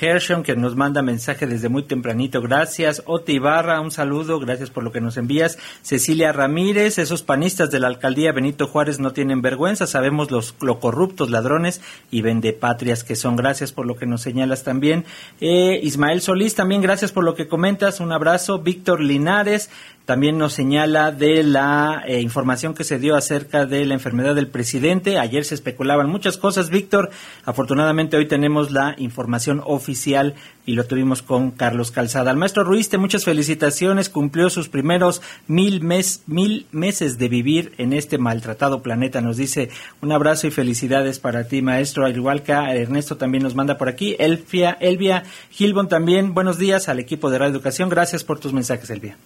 que 0.43 0.55
nos 0.64 0.78
manda 0.78 1.01
mensaje 1.01 1.45
desde 1.45 1.68
muy 1.68 1.84
tempranito. 1.84 2.41
Gracias. 2.41 3.03
Oti 3.05 3.34
Ibarra, 3.34 3.82
un 3.82 3.91
saludo. 3.91 4.39
Gracias 4.39 4.70
por 4.70 4.82
lo 4.82 4.93
que 4.93 5.01
nos 5.01 5.18
envías. 5.18 5.57
Cecilia 5.82 6.32
Ramírez, 6.32 6.99
esos 6.99 7.22
panistas 7.22 7.70
de 7.70 7.82
la 7.82 7.88
alcaldía 7.88 8.32
Benito 8.32 8.66
Juárez 8.68 8.97
no 8.97 9.11
tienen 9.11 9.41
vergüenza. 9.41 9.88
Sabemos 9.88 10.32
los 10.32 10.55
lo 10.61 10.80
corruptos, 10.80 11.30
ladrones 11.30 11.82
y 12.11 12.22
vendepatrias 12.22 13.03
que 13.03 13.18
son. 13.18 13.36
Gracias 13.36 13.74
por 13.74 13.86
lo 13.86 13.97
que 13.97 14.05
nos 14.05 14.22
señalas 14.22 14.64
también. 14.64 15.03
Eh, 15.41 15.82
Ismael 15.84 16.22
Solís, 16.22 16.55
también 16.55 16.82
gracias 16.82 17.11
por 17.11 17.26
lo 17.26 17.36
que 17.36 17.49
comentas. 17.49 17.99
Un 17.99 18.14
abrazo. 18.14 18.59
Víctor 18.59 19.01
Linares, 19.01 19.70
también 20.05 20.38
nos 20.38 20.53
señala 20.53 21.11
de 21.11 21.43
la 21.43 22.03
eh, 22.05 22.20
información 22.20 22.74
que 22.74 22.84
se 22.84 22.99
dio 22.99 23.16
acerca 23.16 23.66
de 23.66 23.86
la 23.86 23.93
enfermedad 23.93 24.36
del 24.36 24.47
presidente. 24.47 25.18
Ayer 25.18 25.45
se 25.45 25.55
especulaban 25.55 26.09
muchas 26.09 26.38
cosas, 26.38 26.70
Víctor. 26.70 27.09
Afortunadamente 27.45 28.18
hoy 28.18 28.28
tenemos 28.28 28.72
la 28.72 28.95
información 28.97 29.61
oficial 29.66 30.36
y 30.66 30.74
lo 30.74 30.86
tuvimos 30.86 31.22
con 31.22 31.51
Carlos 31.51 31.91
Calzada. 31.91 32.32
Al 32.32 32.38
maestro 32.38 32.64
Ruiste, 32.64 32.97
muchas 32.97 33.26
felicitaciones, 33.26 34.09
cumplió 34.09 34.49
sus 34.49 34.70
primeros 34.70 35.22
mil, 35.47 35.82
mes, 35.82 36.24
mil 36.26 36.68
meses 36.72 37.18
de 37.18 37.30
vivir 37.30 37.74
en 37.78 37.93
este 37.93 38.18
maltratado 38.18 38.82
planeta, 38.82 39.22
nos 39.22 39.38
dice 39.38 39.70
un 40.01 40.11
abrazo 40.11 40.47
y 40.47 40.51
felicidades 40.51 41.20
para 41.20 41.47
ti, 41.47 41.61
maestro, 41.61 42.05
al 42.05 42.16
igual 42.16 42.43
que 42.43 42.53
Ernesto 42.53 43.18
también 43.18 43.43
nos 43.43 43.55
manda 43.55 43.78
por 43.78 43.89
aquí, 43.89 44.16
Elfia, 44.20 44.78
Elvia 44.80 45.24
Gilbon 45.51 45.89
también, 45.89 46.34
buenos 46.34 46.57
días 46.57 46.89
al 46.89 46.99
equipo 46.99 47.30
de 47.30 47.39
Radio 47.39 47.53
Educación, 47.53 47.89
gracias 47.89 48.24
por 48.24 48.39
tus 48.39 48.53
mensajes, 48.53 48.89
Elvia. 48.89 49.18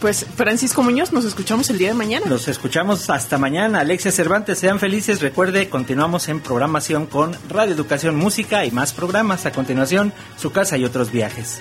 Pues 0.00 0.24
Francisco 0.34 0.82
Muñoz, 0.82 1.12
nos 1.12 1.26
escuchamos 1.26 1.68
el 1.68 1.76
día 1.76 1.88
de 1.88 1.94
mañana. 1.94 2.24
Nos 2.26 2.48
escuchamos 2.48 3.10
hasta 3.10 3.36
mañana. 3.36 3.80
Alexia 3.80 4.10
Cervantes, 4.10 4.58
sean 4.58 4.78
felices. 4.78 5.20
Recuerde, 5.20 5.68
continuamos 5.68 6.28
en 6.28 6.40
programación 6.40 7.04
con 7.04 7.36
Radio 7.50 7.74
Educación, 7.74 8.16
Música 8.16 8.64
y 8.64 8.70
más 8.70 8.94
programas. 8.94 9.44
A 9.44 9.52
continuación, 9.52 10.14
su 10.38 10.52
casa 10.52 10.78
y 10.78 10.86
otros 10.86 11.12
viajes. 11.12 11.60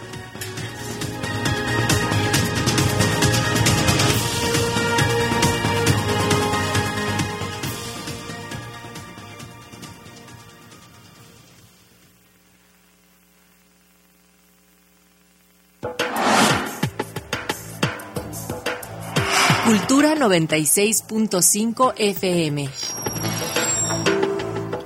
Cultura 20.10 20.28
96.5 20.28 21.94
FM. 21.96 22.70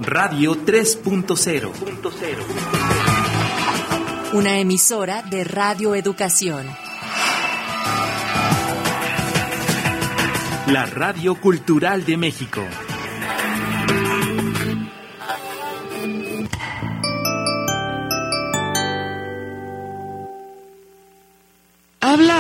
Radio 0.02 0.56
3.0. 0.66 1.72
Una 4.34 4.60
emisora 4.60 5.22
de 5.22 5.46
Radio 5.46 5.96
Educación. 5.96 6.68
La 10.68 10.86
Radio 10.88 11.40
Cultural 11.40 12.04
de 12.06 12.18
México. 12.18 12.62